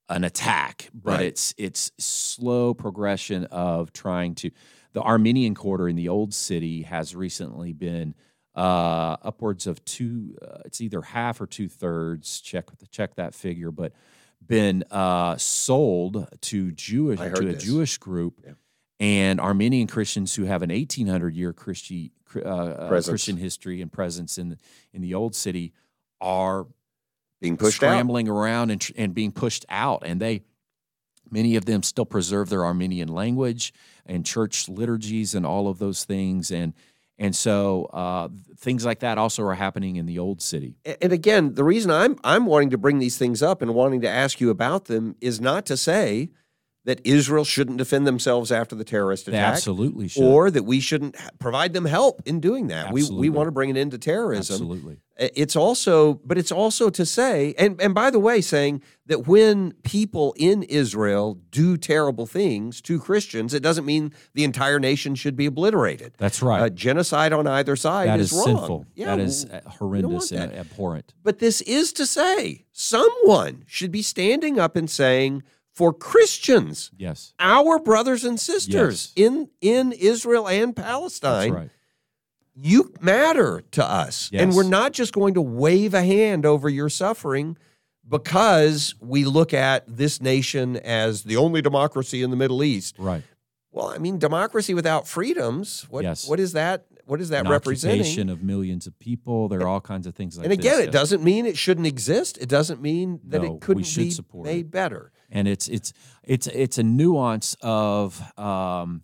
an 0.08 0.24
attack, 0.24 0.90
but 0.92 1.12
Right. 1.18 1.26
it's 1.26 1.54
it's 1.56 1.92
slow 1.98 2.74
progression 2.74 3.44
of 3.46 3.92
trying 3.92 4.34
to. 4.36 4.50
The 4.92 5.02
Armenian 5.02 5.54
quarter 5.54 5.88
in 5.88 5.96
the 5.96 6.08
old 6.08 6.32
city 6.32 6.82
has 6.82 7.14
recently 7.14 7.72
been 7.74 8.14
uh, 8.54 9.16
upwards 9.22 9.66
of 9.66 9.84
two. 9.84 10.36
Uh, 10.40 10.58
it's 10.64 10.80
either 10.80 11.02
half 11.02 11.40
or 11.40 11.46
two 11.46 11.68
thirds. 11.68 12.40
Check 12.40 12.64
check 12.90 13.14
that 13.16 13.34
figure, 13.34 13.70
but 13.70 13.92
been 14.46 14.84
uh, 14.90 15.36
sold 15.36 16.26
to 16.42 16.72
Jewish 16.72 17.18
to 17.18 17.26
a 17.26 17.52
this. 17.52 17.62
Jewish 17.62 17.98
group, 17.98 18.40
Yeah. 18.44 18.52
and 19.00 19.40
Armenian 19.40 19.86
Christians 19.86 20.34
who 20.34 20.44
have 20.44 20.62
an 20.62 20.70
eighteen 20.70 21.06
hundred 21.06 21.34
year 21.34 21.52
Christi, 21.52 22.12
uh, 22.34 22.40
uh, 22.40 22.88
Christian 22.88 23.36
history 23.36 23.80
and 23.82 23.92
presence 23.92 24.38
in 24.38 24.50
the, 24.50 24.58
in 24.92 25.02
the 25.02 25.14
old 25.14 25.34
city 25.34 25.72
are 26.20 26.66
being 27.40 27.56
pushed 27.56 27.82
out. 27.82 27.88
scrambling 27.88 28.28
around 28.28 28.70
and, 28.70 28.90
and 28.96 29.14
being 29.14 29.32
pushed 29.32 29.64
out, 29.68 30.02
and 30.06 30.20
they 30.20 30.42
many 31.30 31.56
of 31.56 31.64
them 31.64 31.82
still 31.82 32.06
preserve 32.06 32.48
their 32.48 32.64
Armenian 32.64 33.08
language 33.08 33.72
and 34.06 34.24
church 34.24 34.68
liturgies 34.68 35.34
and 35.34 35.44
all 35.44 35.68
of 35.68 35.78
those 35.78 36.04
things, 36.04 36.50
and 36.50 36.72
and 37.18 37.34
so 37.34 37.84
uh, 37.92 38.28
things 38.58 38.84
like 38.84 39.00
that 39.00 39.16
also 39.16 39.42
are 39.44 39.54
happening 39.54 39.96
in 39.96 40.06
the 40.06 40.18
old 40.18 40.42
city. 40.42 40.76
And 41.00 41.12
again, 41.12 41.54
the 41.54 41.64
reason 41.64 41.90
I'm 41.90 42.16
I'm 42.22 42.46
wanting 42.46 42.70
to 42.70 42.78
bring 42.78 42.98
these 42.98 43.16
things 43.16 43.42
up 43.42 43.62
and 43.62 43.74
wanting 43.74 44.02
to 44.02 44.08
ask 44.08 44.40
you 44.40 44.50
about 44.50 44.84
them 44.86 45.16
is 45.20 45.40
not 45.40 45.66
to 45.66 45.76
say 45.76 46.30
that 46.86 47.00
Israel 47.04 47.44
shouldn't 47.44 47.76
defend 47.78 48.06
themselves 48.06 48.50
after 48.50 48.74
the 48.74 48.84
terrorist 48.84 49.26
They 49.26 49.32
attack, 49.32 49.54
absolutely 49.54 50.08
should. 50.08 50.22
or 50.24 50.50
that 50.50 50.62
we 50.62 50.80
shouldn't 50.80 51.14
provide 51.38 51.72
them 51.74 51.84
help 51.84 52.22
in 52.24 52.40
doing 52.40 52.68
that. 52.68 52.92
We 52.92 53.04
we 53.10 53.28
want 53.28 53.48
to 53.48 53.52
bring 53.52 53.70
an 53.70 53.76
end 53.76 53.90
to 53.90 53.98
terrorism. 53.98 54.54
absolutely. 54.54 54.98
It's 55.18 55.56
also, 55.56 56.20
but 56.26 56.36
it's 56.36 56.52
also 56.52 56.90
to 56.90 57.06
say, 57.06 57.54
and 57.58 57.80
and 57.80 57.94
by 57.94 58.10
the 58.10 58.18
way, 58.20 58.40
saying 58.42 58.82
that 59.06 59.26
when 59.26 59.72
people 59.82 60.34
in 60.36 60.62
Israel 60.64 61.38
do 61.50 61.76
terrible 61.78 62.26
things 62.26 62.80
to 62.82 63.00
Christians, 63.00 63.54
it 63.54 63.62
doesn't 63.62 63.86
mean 63.86 64.12
the 64.34 64.44
entire 64.44 64.78
nation 64.78 65.14
should 65.14 65.34
be 65.34 65.46
obliterated. 65.46 66.14
That's 66.18 66.42
right. 66.42 66.60
Uh, 66.62 66.68
genocide 66.68 67.32
on 67.32 67.46
either 67.46 67.76
side 67.76 68.08
that 68.08 68.20
is, 68.20 68.30
is 68.30 68.36
wrong. 68.38 68.44
sinful. 68.58 68.86
Yeah, 68.94 69.16
that 69.16 69.20
is 69.20 69.46
horrendous 69.78 70.30
and 70.32 70.52
abhorrent. 70.52 71.14
but 71.22 71.38
this 71.38 71.62
is 71.62 71.92
to 71.94 72.04
say, 72.06 72.66
someone 72.72 73.64
should 73.66 73.90
be 73.90 74.02
standing 74.02 74.58
up 74.58 74.76
and 74.76 74.88
saying, 74.88 75.42
for 75.76 75.92
Christians, 75.92 76.90
Yes, 76.96 77.34
our 77.38 77.78
brothers 77.78 78.24
and 78.24 78.40
sisters 78.40 79.12
Yes. 79.14 79.24
in 79.26 79.48
in 79.60 79.92
Israel 79.92 80.48
and 80.48 80.74
that's 80.74 80.86
Palestine, 80.88 81.52
right. 81.52 81.70
you 82.54 82.92
matter 83.00 83.62
to 83.72 83.84
us. 83.84 84.30
And 84.32 84.54
we're 84.54 84.62
not 84.62 84.92
just 84.94 85.12
going 85.12 85.34
to 85.34 85.42
wave 85.42 85.92
a 85.92 86.02
hand 86.02 86.46
over 86.46 86.68
your 86.70 86.88
suffering 86.88 87.58
because 88.08 88.94
we 89.00 89.24
look 89.26 89.52
at 89.52 89.84
this 89.86 90.20
nation 90.22 90.76
as 90.78 91.24
the 91.24 91.36
only 91.36 91.60
democracy 91.60 92.22
in 92.22 92.30
the 92.30 92.36
Middle 92.36 92.62
East. 92.64 92.96
Right. 92.98 93.22
Well, 93.70 93.88
I 93.88 93.98
mean, 93.98 94.18
democracy 94.18 94.72
without 94.72 95.06
freedoms. 95.06 95.86
What 95.90 96.04
Yes. 96.04 96.26
what 96.26 96.40
is 96.40 96.52
that? 96.52 96.86
What 97.04 97.20
is 97.20 97.28
that 97.28 97.44
An 97.46 97.52
representing? 97.52 98.30
of 98.30 98.42
millions 98.42 98.86
of 98.86 98.98
people. 98.98 99.48
There 99.48 99.60
are 99.60 99.68
all 99.68 99.80
kinds 99.82 100.06
of 100.06 100.14
things 100.14 100.36
like 100.38 100.44
and 100.46 100.52
again, 100.52 100.78
this. 100.78 100.86
it 100.88 100.92
doesn't 100.92 101.22
mean 101.22 101.44
it 101.46 101.56
shouldn't 101.58 101.86
exist. 101.86 102.38
It 102.40 102.48
doesn't 102.48 102.80
mean 102.80 103.20
that 103.24 103.42
No, 103.42 103.54
it 103.56 103.60
couldn't 103.60 103.94
be 103.94 104.10
support 104.10 104.46
made 104.46 104.66
it. 104.66 104.70
better. 104.70 105.12
And 105.30 105.48
it's 105.48 105.68
it's 105.68 105.92
it's 106.22 106.46
it's 106.48 106.78
a 106.78 106.82
nuance 106.82 107.56
of 107.60 108.20
um, 108.38 109.02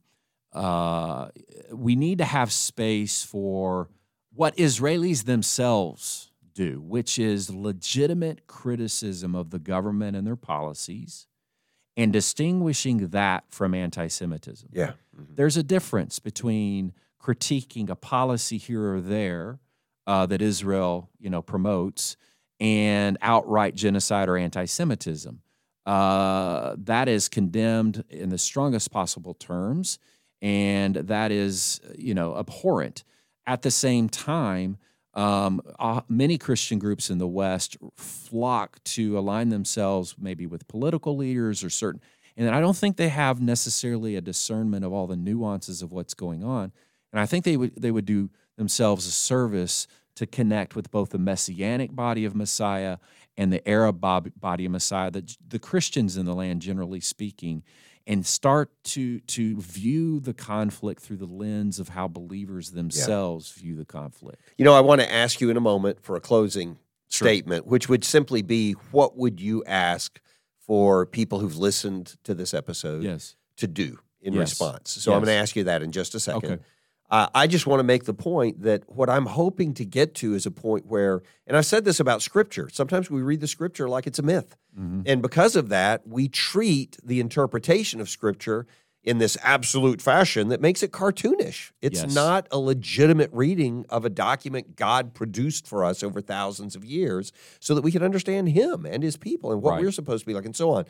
uh, 0.53 1.29
we 1.73 1.97
need 1.97 2.18
to 2.18 2.25
have 2.25 2.53
space 2.53 3.23
for 3.23 3.89
what 4.35 4.57
Israelis 4.57 5.25
themselves 5.25 6.31
do, 6.55 6.81
which 6.81 7.18
is 7.18 7.51
legitimate 7.51 8.47
criticism 8.47 9.35
of 9.35 9.51
the 9.51 9.59
government 9.59 10.16
and 10.16 10.27
their 10.27 10.37
policies, 10.37 11.27
and 11.97 12.12
distinguishing 12.12 13.09
that 13.09 13.45
from 13.49 13.75
anti-Semitism. 13.75 14.68
Yeah. 14.73 14.93
There's 15.12 15.57
a 15.57 15.62
difference 15.62 16.18
between 16.18 16.93
critiquing 17.20 17.89
a 17.89 17.97
policy 17.97 18.59
here 18.59 18.95
or 18.95 19.01
there 19.01 19.61
uh, 20.07 20.27
that 20.27 20.43
Israel, 20.43 21.11
you 21.18 21.31
know, 21.31 21.43
promotes, 21.43 22.16
and 22.61 23.16
outright 23.23 23.75
genocide 23.75 24.29
or 24.29 24.37
anti-Semitism. 24.37 25.41
Uh, 25.87 26.76
that 26.78 27.09
is 27.09 27.28
condemned 27.28 28.05
in 28.09 28.28
the 28.28 28.39
strongest 28.39 28.91
possible 28.91 29.35
terms, 29.35 29.99
and 30.41 30.95
that 30.95 31.33
is, 31.33 31.80
you 31.97 32.14
know, 32.14 32.37
abhorrent. 32.37 33.05
At 33.47 33.62
the 33.62 33.70
same 33.70 34.09
time, 34.09 34.78
um, 35.14 35.61
uh, 35.78 36.03
many 36.09 36.39
Christian 36.39 36.78
groups 36.78 37.11
in 37.11 37.18
the 37.18 37.26
West 37.26 37.76
flock 37.97 38.83
to 38.85 39.18
align 39.18 39.49
themselves 39.49 40.14
maybe 40.18 40.47
with 40.47 40.68
political 40.68 41.16
leaders 41.16 41.64
or 41.64 41.70
certain, 41.70 42.01
and 42.37 42.49
I 42.51 42.61
don't 42.61 42.76
think 42.76 42.97
they 42.97 43.09
have 43.09 43.41
necessarily 43.41 44.16
a 44.16 44.20
discernment 44.20 44.85
of 44.85 44.93
all 44.93 45.07
the 45.07 45.16
nuances 45.16 45.83
of 45.83 45.93
what's 45.93 46.14
going 46.14 46.43
on. 46.45 46.72
And 47.12 47.20
I 47.20 47.26
think 47.26 47.45
they 47.45 47.57
would 47.57 47.74
they 47.76 47.91
would 47.91 48.07
do 48.07 48.30
themselves 48.57 49.07
a 49.07 49.11
service 49.11 49.87
to 50.14 50.26
connect 50.26 50.76
with 50.76 50.91
both 50.91 51.11
the 51.11 51.18
messianic 51.18 51.95
body 51.95 52.24
of 52.24 52.35
Messiah 52.35 52.99
and 53.37 53.53
the 53.53 53.66
Arab 53.68 54.01
body 54.01 54.64
of 54.64 54.72
Messiah, 54.72 55.11
the, 55.11 55.37
the 55.47 55.59
Christians 55.59 56.16
in 56.16 56.26
the 56.26 56.35
land, 56.35 56.62
generally 56.62 57.01
speaking, 57.01 57.62
and 58.07 58.26
start 58.26 58.70
to 58.85 59.20
to 59.20 59.61
view 59.61 60.20
the 60.20 60.35
conflict 60.35 61.01
through 61.03 61.18
the 61.18 61.26
lens 61.26 61.78
of 61.78 61.91
how 61.91 62.09
believers 62.09 62.72
themselves 62.72 63.55
yeah. 63.57 63.62
view 63.62 63.76
the 63.76 63.85
conflict. 63.85 64.43
You 64.59 64.64
know, 64.64 64.74
I 64.74 64.80
want 64.80 65.01
to 65.01 65.12
ask 65.12 65.41
you 65.41 65.51
in 65.51 65.57
a 65.57 65.61
moment 65.61 66.03
for 66.03 66.16
a 66.16 66.20
closing 66.20 66.78
sure. 67.09 67.28
statement, 67.28 67.66
which 67.66 67.89
would 67.89 68.05
simply 68.05 68.43
be, 68.43 68.72
what 68.91 69.16
would 69.16 69.41
you 69.41 69.62
ask 69.64 70.20
for 70.59 71.07
people 71.07 71.39
who've 71.39 71.57
listened 71.57 72.16
to 72.24 72.35
this 72.35 72.53
episode 72.53 73.03
yes. 73.03 73.37
to 73.57 73.66
do 73.66 73.99
in 74.20 74.33
yes. 74.33 74.41
response? 74.41 74.91
So 74.91 75.11
yes. 75.11 75.16
I'm 75.16 75.24
going 75.24 75.35
to 75.35 75.41
ask 75.41 75.57
you 75.57 75.64
that 75.64 75.83
in 75.83 75.93
just 75.93 76.14
a 76.14 76.20
second. 76.20 76.53
Okay. 76.53 76.62
Uh, 77.12 77.28
I 77.34 77.46
just 77.46 77.66
want 77.66 77.80
to 77.80 77.84
make 77.84 78.04
the 78.04 78.14
point 78.14 78.62
that 78.62 78.84
what 78.88 79.10
I'm 79.10 79.26
hoping 79.26 79.74
to 79.74 79.84
get 79.84 80.14
to 80.16 80.34
is 80.34 80.46
a 80.46 80.50
point 80.50 80.86
where, 80.86 81.22
and 81.46 81.58
I've 81.58 81.66
said 81.66 81.84
this 81.84 82.00
about 82.00 82.22
scripture, 82.22 82.70
sometimes 82.72 83.10
we 83.10 83.20
read 83.20 83.40
the 83.40 83.46
scripture 83.46 83.86
like 83.86 84.06
it's 84.06 84.18
a 84.18 84.22
myth. 84.22 84.56
Mm-hmm. 84.76 85.02
And 85.04 85.20
because 85.20 85.54
of 85.54 85.68
that, 85.68 86.08
we 86.08 86.26
treat 86.28 86.96
the 87.04 87.20
interpretation 87.20 88.00
of 88.00 88.08
scripture 88.08 88.66
in 89.04 89.18
this 89.18 89.36
absolute 89.42 90.00
fashion 90.00 90.48
that 90.48 90.62
makes 90.62 90.82
it 90.82 90.90
cartoonish. 90.90 91.72
It's 91.82 92.00
yes. 92.00 92.14
not 92.14 92.48
a 92.50 92.58
legitimate 92.58 93.28
reading 93.30 93.84
of 93.90 94.06
a 94.06 94.10
document 94.10 94.76
God 94.76 95.12
produced 95.12 95.66
for 95.66 95.84
us 95.84 96.02
over 96.02 96.22
thousands 96.22 96.74
of 96.74 96.82
years 96.82 97.30
so 97.60 97.74
that 97.74 97.82
we 97.82 97.92
can 97.92 98.02
understand 98.02 98.48
Him 98.48 98.86
and 98.86 99.02
His 99.02 99.18
people 99.18 99.52
and 99.52 99.60
what 99.60 99.72
right. 99.72 99.82
we're 99.82 99.92
supposed 99.92 100.22
to 100.22 100.26
be 100.26 100.32
like 100.32 100.46
and 100.46 100.56
so 100.56 100.70
on 100.70 100.86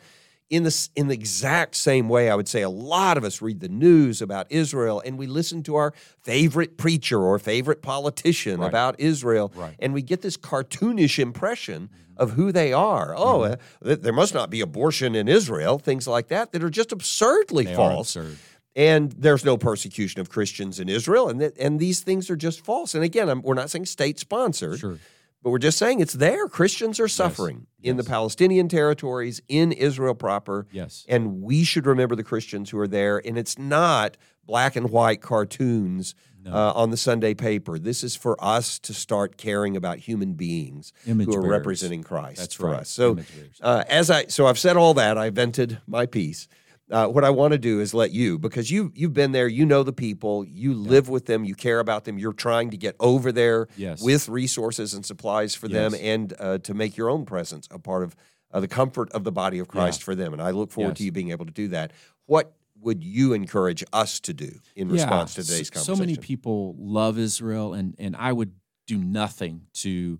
in 0.49 0.63
the, 0.63 0.89
in 0.95 1.07
the 1.07 1.13
exact 1.13 1.75
same 1.75 2.09
way, 2.09 2.29
I 2.29 2.35
would 2.35 2.47
say 2.47 2.61
a 2.61 2.69
lot 2.69 3.17
of 3.17 3.23
us 3.23 3.41
read 3.41 3.59
the 3.59 3.69
news 3.69 4.21
about 4.21 4.47
Israel 4.51 5.01
and 5.03 5.17
we 5.17 5.25
listen 5.25 5.63
to 5.63 5.75
our 5.75 5.93
favorite 6.21 6.77
preacher 6.77 7.19
or 7.19 7.39
favorite 7.39 7.81
politician 7.81 8.59
right. 8.59 8.67
about 8.67 8.99
Israel, 8.99 9.51
right. 9.55 9.75
and 9.79 9.93
we 9.93 10.01
get 10.01 10.21
this 10.21 10.37
cartoonish 10.37 11.17
impression 11.17 11.89
mm-hmm. 11.89 12.21
of 12.21 12.31
who 12.31 12.51
they 12.51 12.71
are. 12.71 13.15
Oh, 13.15 13.39
mm-hmm. 13.39 13.89
uh, 13.89 13.95
there 13.99 14.13
must 14.13 14.33
not 14.33 14.49
be 14.49 14.61
abortion 14.61 15.15
in 15.15 15.27
Israel, 15.27 15.79
things 15.79 16.07
like 16.07 16.27
that, 16.27 16.51
that 16.51 16.63
are 16.63 16.69
just 16.69 16.91
absurdly 16.91 17.65
they 17.65 17.75
false. 17.75 18.15
Absurd. 18.15 18.37
And 18.75 19.11
there's 19.11 19.45
no 19.45 19.55
persecution 19.57 20.19
of 20.19 20.29
Christians 20.29 20.79
in 20.79 20.89
Israel, 20.89 21.29
and 21.29 21.39
th- 21.39 21.53
and 21.59 21.79
these 21.79 22.01
things 22.01 22.29
are 22.31 22.35
just 22.35 22.65
false. 22.65 22.95
And 22.95 23.03
again, 23.03 23.29
I'm, 23.29 23.43
we're 23.43 23.53
not 23.53 23.69
saying 23.69 23.85
state 23.85 24.17
sponsored. 24.17 24.79
Sure. 24.79 24.97
But 25.43 25.49
we're 25.49 25.59
just 25.59 25.77
saying 25.77 25.99
it's 25.99 26.13
there. 26.13 26.47
Christians 26.47 27.01
are 27.01 27.09
suffering 27.09 27.67
yes. 27.79 27.91
in 27.91 27.97
yes. 27.97 28.05
the 28.05 28.09
Palestinian 28.09 28.69
territories, 28.69 29.41
in 29.49 29.73
Israel 29.73 30.15
proper. 30.15 30.67
Yes. 30.71 31.05
And 31.09 31.41
we 31.41 31.65
should 31.65 31.85
remember 31.85 32.15
the 32.15 32.23
Christians 32.23 32.69
who 32.69 32.79
are 32.79 32.87
there. 32.87 33.21
And 33.23 33.37
it's 33.37 33.59
not 33.59 34.15
black 34.45 34.77
and 34.77 34.89
white 34.89 35.21
cartoons 35.21 36.15
no. 36.43 36.53
uh, 36.53 36.73
on 36.73 36.91
the 36.91 36.97
Sunday 36.97 37.33
paper. 37.33 37.77
This 37.77 38.03
is 38.03 38.15
for 38.15 38.41
us 38.43 38.79
to 38.79 38.93
start 38.93 39.37
caring 39.37 39.75
about 39.75 39.99
human 39.99 40.33
beings 40.33 40.93
Image 41.05 41.27
who 41.27 41.33
are 41.33 41.41
bearers. 41.41 41.51
representing 41.51 42.03
Christ 42.03 42.39
That's 42.39 42.55
for 42.55 42.67
right. 42.67 42.81
us. 42.81 42.89
So 42.89 43.17
uh, 43.61 43.83
as 43.89 44.09
I 44.09 44.27
so 44.27 44.47
I've 44.47 44.59
said 44.59 44.77
all 44.77 44.93
that. 44.95 45.17
I 45.17 45.29
vented 45.29 45.81
my 45.87 46.05
piece. 46.05 46.47
Uh, 46.93 47.07
what 47.07 47.23
I 47.23 47.31
want 47.31 47.53
to 47.53 47.57
do 47.57 47.79
is 47.79 47.93
let 47.95 48.11
you, 48.11 48.37
because 48.37 48.69
you 48.69 48.91
you've 48.93 49.13
been 49.13 49.31
there, 49.31 49.47
you 49.47 49.65
know 49.65 49.81
the 49.81 49.91
people, 49.91 50.45
you 50.45 50.75
live 50.75 51.09
with 51.09 51.25
them, 51.25 51.43
you 51.43 51.55
care 51.55 51.79
about 51.79 52.03
them, 52.05 52.19
you're 52.19 52.33
trying 52.33 52.69
to 52.69 52.77
get 52.77 52.95
over 52.99 53.31
there 53.31 53.67
Yes. 53.75 54.01
with 54.03 54.29
resources 54.29 54.93
and 54.93 55.03
supplies 55.03 55.55
for 55.55 55.67
them, 55.67 55.95
and 55.99 56.33
uh, 56.39 56.59
to 56.59 56.73
make 56.75 56.95
your 56.95 57.09
own 57.09 57.25
presence 57.25 57.67
a 57.71 57.79
part 57.79 58.03
of 58.03 58.15
uh, 58.51 58.59
the 58.59 58.67
comfort 58.67 59.11
of 59.11 59.23
the 59.23 59.31
body 59.31 59.57
of 59.57 59.67
Christ 59.67 60.01
Yeah. 60.01 60.05
for 60.05 60.15
them. 60.15 60.33
And 60.33 60.41
I 60.41 60.51
look 60.51 60.71
forward 60.71 60.95
to 60.97 61.03
you 61.03 61.11
being 61.11 61.31
able 61.31 61.47
to 61.47 61.51
do 61.51 61.69
that. 61.69 61.91
What 62.27 62.53
would 62.79 63.03
you 63.03 63.33
encourage 63.33 63.83
us 63.91 64.19
to 64.19 64.33
do 64.33 64.51
in 64.75 64.89
response 64.89 65.33
to 65.33 65.43
today's 65.43 65.69
so, 65.69 65.73
conversation? 65.73 65.95
So 65.95 65.99
many 65.99 66.17
people 66.17 66.75
love 66.77 67.17
Israel, 67.17 67.73
and 67.73 67.95
and 67.97 68.15
I 68.15 68.31
would 68.33 68.51
do 68.85 68.99
nothing 68.99 69.61
to 69.85 70.19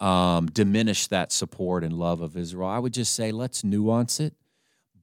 um, 0.00 0.46
diminish 0.46 1.08
that 1.08 1.30
support 1.30 1.84
and 1.84 1.92
love 1.92 2.22
of 2.22 2.36
Israel. 2.38 2.68
I 2.68 2.78
would 2.78 2.94
just 2.94 3.12
say 3.14 3.32
let's 3.32 3.62
nuance 3.64 4.18
it 4.20 4.34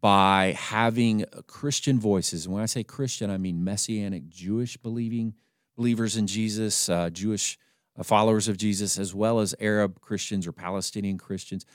by 0.04 0.54
having 0.60 1.24
Christian 1.48 1.98
voices. 1.98 2.44
And 2.44 2.54
when 2.54 2.62
I 2.62 2.66
say 2.66 2.84
Christian, 2.84 3.30
I 3.32 3.38
mean 3.38 3.64
Messianic 3.64 4.28
Jewish 4.28 4.76
believing 4.76 5.34
believers 5.78 6.18
in 6.18 6.28
Jesus, 6.28 6.90
uh, 6.90 7.10
Jewish 7.10 7.58
uh, 7.98 8.04
followers 8.04 8.50
of 8.50 8.58
Jesus, 8.58 9.00
as 9.00 9.16
well 9.16 9.40
as 9.40 9.56
Arab 9.62 10.02
Christians 10.02 10.46
or 10.46 10.52
Palestinian 10.52 11.18
Christians 11.18 11.66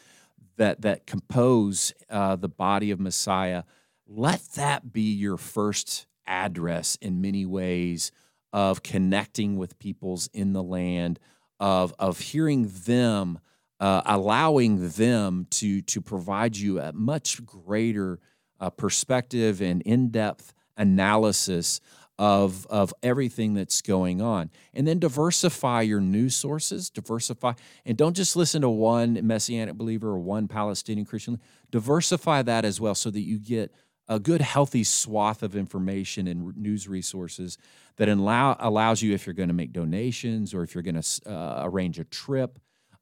that 0.58 0.82
that 0.82 1.06
compose 1.06 1.94
uh, 2.10 2.36
the 2.36 2.50
body 2.50 2.90
of 2.90 3.00
Messiah. 3.00 3.62
Let 4.06 4.42
that 4.56 4.92
be 4.92 5.10
your 5.14 5.38
first 5.38 6.06
address 6.26 6.98
in 7.00 7.22
many 7.22 7.46
ways 7.46 8.12
of 8.52 8.82
connecting 8.82 9.56
with 9.56 9.78
peoples 9.78 10.28
in 10.34 10.52
the 10.52 10.62
land, 10.62 11.18
of 11.58 11.94
of 11.98 12.20
hearing 12.20 12.70
them 12.84 13.38
uh, 13.80 14.02
allowing 14.06 14.88
them 14.90 15.46
to 15.50 15.82
to 15.82 16.00
provide 16.00 16.56
you 16.56 16.80
a 16.80 16.92
much 16.92 17.44
greater 17.44 18.18
uh, 18.60 18.70
perspective 18.70 19.60
and 19.60 19.82
in 19.82 20.10
depth 20.10 20.52
analysis 20.76 21.80
of 22.18 22.66
of 22.66 22.92
everything 23.02 23.54
that's 23.54 23.80
going 23.80 24.20
on, 24.20 24.50
and 24.74 24.86
then 24.86 24.98
diversify 24.98 25.82
your 25.82 26.00
news 26.00 26.34
sources. 26.34 26.90
Diversify, 26.90 27.52
and 27.86 27.96
don't 27.96 28.16
just 28.16 28.34
listen 28.34 28.62
to 28.62 28.68
one 28.68 29.20
messianic 29.26 29.76
believer 29.76 30.08
or 30.08 30.18
one 30.18 30.48
Palestinian 30.48 31.06
Christian. 31.06 31.40
Diversify 31.70 32.42
that 32.42 32.64
as 32.64 32.80
well, 32.80 32.96
so 32.96 33.10
that 33.10 33.20
you 33.20 33.38
get 33.38 33.72
a 34.08 34.18
good, 34.18 34.40
healthy 34.40 34.82
swath 34.82 35.42
of 35.42 35.54
information 35.54 36.26
and 36.26 36.56
news 36.56 36.88
resources 36.88 37.58
that 37.96 38.08
allow 38.08 38.56
allows 38.58 39.02
you 39.02 39.14
if 39.14 39.26
you're 39.26 39.34
going 39.34 39.50
to 39.50 39.54
make 39.54 39.72
donations 39.72 40.54
or 40.54 40.62
if 40.64 40.74
you're 40.74 40.82
going 40.82 41.00
to 41.00 41.30
uh, 41.30 41.60
arrange 41.64 42.00
a 42.00 42.04
trip 42.04 42.58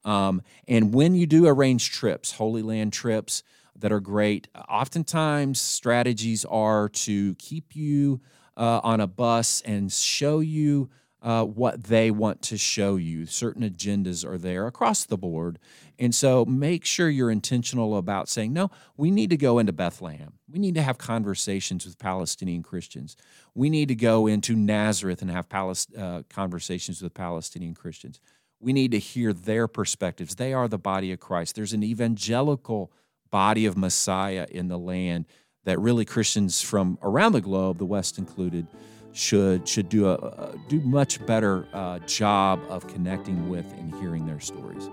um, 0.07 0.41
and 0.67 0.95
when 0.95 1.15
you 1.15 1.27
do 1.27 1.47
arrange 1.47 1.91
trips, 1.91 2.33
Holy 2.33 2.63
Land 2.63 2.93
trips 2.93 3.43
that 3.75 3.93
are 3.93 4.01
great, 4.01 4.49
oftentimes 4.69 5.61
strategies 5.61 6.45
are 6.47 6.89
to 6.89 7.35
keep 7.35 7.75
you 7.77 8.21
uh, 8.57 8.81
on 8.83 9.01
a 9.01 9.07
bus 9.07 9.61
and 9.63 9.93
show 9.93 10.41
you 10.41 10.89
uh, 11.23 11.45
what 11.45 11.83
they 11.83 12.11
want 12.11 12.41
to 12.41 12.57
show 12.57 12.95
you. 12.95 13.27
Certain 13.27 13.69
agendas 13.69 14.25
are 14.25 14.39
there 14.39 14.69
across 14.69 15.05
the 15.05 15.19
board. 15.19 15.59
And 15.99 16.15
so 16.15 16.45
make 16.45 16.85
sure 16.85 17.09
you're 17.09 17.31
intentional 17.31 17.97
about 17.97 18.29
saying, 18.29 18.53
no, 18.53 18.71
we 18.97 19.11
need 19.11 19.31
to 19.31 19.37
go 19.37 19.59
into 19.59 19.73
Bethlehem. 19.73 20.35
We 20.49 20.61
need 20.61 20.77
to 20.77 20.83
have 20.83 20.99
conversations 20.99 21.85
with 21.85 21.99
Palestinian 21.99 22.63
Christians. 22.63 23.17
We 23.55 23.71
need 23.71 23.89
to 23.89 23.97
go 23.97 24.29
into 24.29 24.55
Nazareth 24.55 25.21
and 25.21 25.31
have 25.31 25.47
uh, 25.53 26.23
conversations 26.29 27.03
with 27.03 27.13
Palestinian 27.13 27.75
Christians. 27.75 28.21
We 28.67 28.73
need 28.73 28.91
to 28.91 28.99
hear 28.99 29.33
their 29.33 29.69
perspectives. 29.69 30.35
They 30.35 30.53
are 30.53 30.67
the 30.67 30.77
body 30.77 31.13
of 31.13 31.21
Christ. 31.21 31.55
There's 31.55 31.73
an 31.73 31.85
evangelical 31.85 32.91
body 33.31 33.65
of 33.65 33.77
Messiah 33.77 34.45
in 34.51 34.67
the 34.67 34.77
land 34.77 35.27
that 35.63 35.79
really 35.79 36.05
Christians 36.05 36.61
from 36.63 36.99
around 37.01 37.31
the 37.31 37.41
globe, 37.41 37.79
the 37.79 37.85
West 37.85 38.19
included, 38.19 38.67
should 39.13 39.69
should 39.69 39.89
do 39.89 40.09
a, 40.09 40.53
do 40.67 40.81
much 40.81 41.25
better 41.27 41.69
uh, 41.73 42.01
job 42.01 42.61
of 42.69 42.89
connecting 42.89 43.49
with 43.49 43.73
and 43.75 43.95
hearing 44.01 44.27
their 44.27 44.41
stories. 44.41 44.91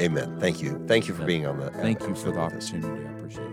Amen. 0.00 0.40
Thank 0.40 0.60
you. 0.60 0.84
Thank 0.88 1.06
you 1.06 1.14
for 1.14 1.24
being 1.24 1.46
on 1.46 1.60
the. 1.60 1.70
Thank 1.70 2.00
you 2.00 2.16
for 2.16 2.32
the 2.32 2.40
opportunity. 2.40 2.88
I 2.88 3.12
appreciate 3.12 3.46
it. 3.46 3.52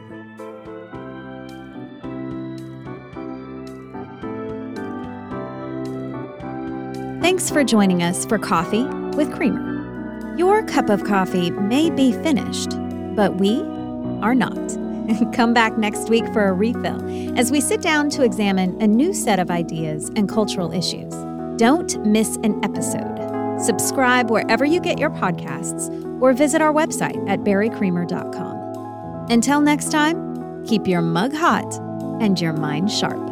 Thanks 7.22 7.52
for 7.52 7.64
joining 7.64 8.02
us 8.02 8.26
for 8.26 8.40
Coffee 8.40 8.88
with 9.20 9.36
Creamer. 9.36 10.38
Your 10.38 10.64
cup 10.64 10.90
of 10.90 11.04
coffee 11.04 11.52
may 11.52 11.90
be 11.90 12.14
finished, 12.14 12.70
but 13.18 13.36
we 13.36 13.60
are 14.22 14.34
not. 14.34 14.56
Come 15.34 15.54
back 15.54 15.78
next 15.78 16.08
week 16.08 16.26
for 16.32 16.48
a 16.48 16.54
refill 16.54 17.38
as 17.38 17.52
we 17.52 17.60
sit 17.60 17.82
down 17.82 18.10
to 18.12 18.24
examine 18.24 18.82
a 18.82 18.88
new 18.88 19.14
set 19.14 19.38
of 19.38 19.52
ideas 19.52 20.10
and 20.16 20.30
cultural 20.30 20.72
issues. 20.72 21.14
Don't 21.58 22.02
miss 22.06 22.38
an 22.44 22.64
episode. 22.64 23.60
Subscribe 23.60 24.32
wherever 24.32 24.64
you 24.64 24.80
get 24.80 25.00
your 25.00 25.10
podcasts 25.10 25.92
or 26.22 26.32
visit 26.32 26.62
our 26.62 26.72
website 26.72 27.30
at 27.30 27.42
barrycreamer.com. 27.42 29.28
Until 29.30 29.60
next 29.60 29.92
time, 29.92 30.64
keep 30.66 30.88
your 30.88 31.02
mug 31.02 31.34
hot 31.34 31.74
and 32.22 32.40
your 32.40 32.54
mind 32.54 32.90
sharp. 32.90 33.29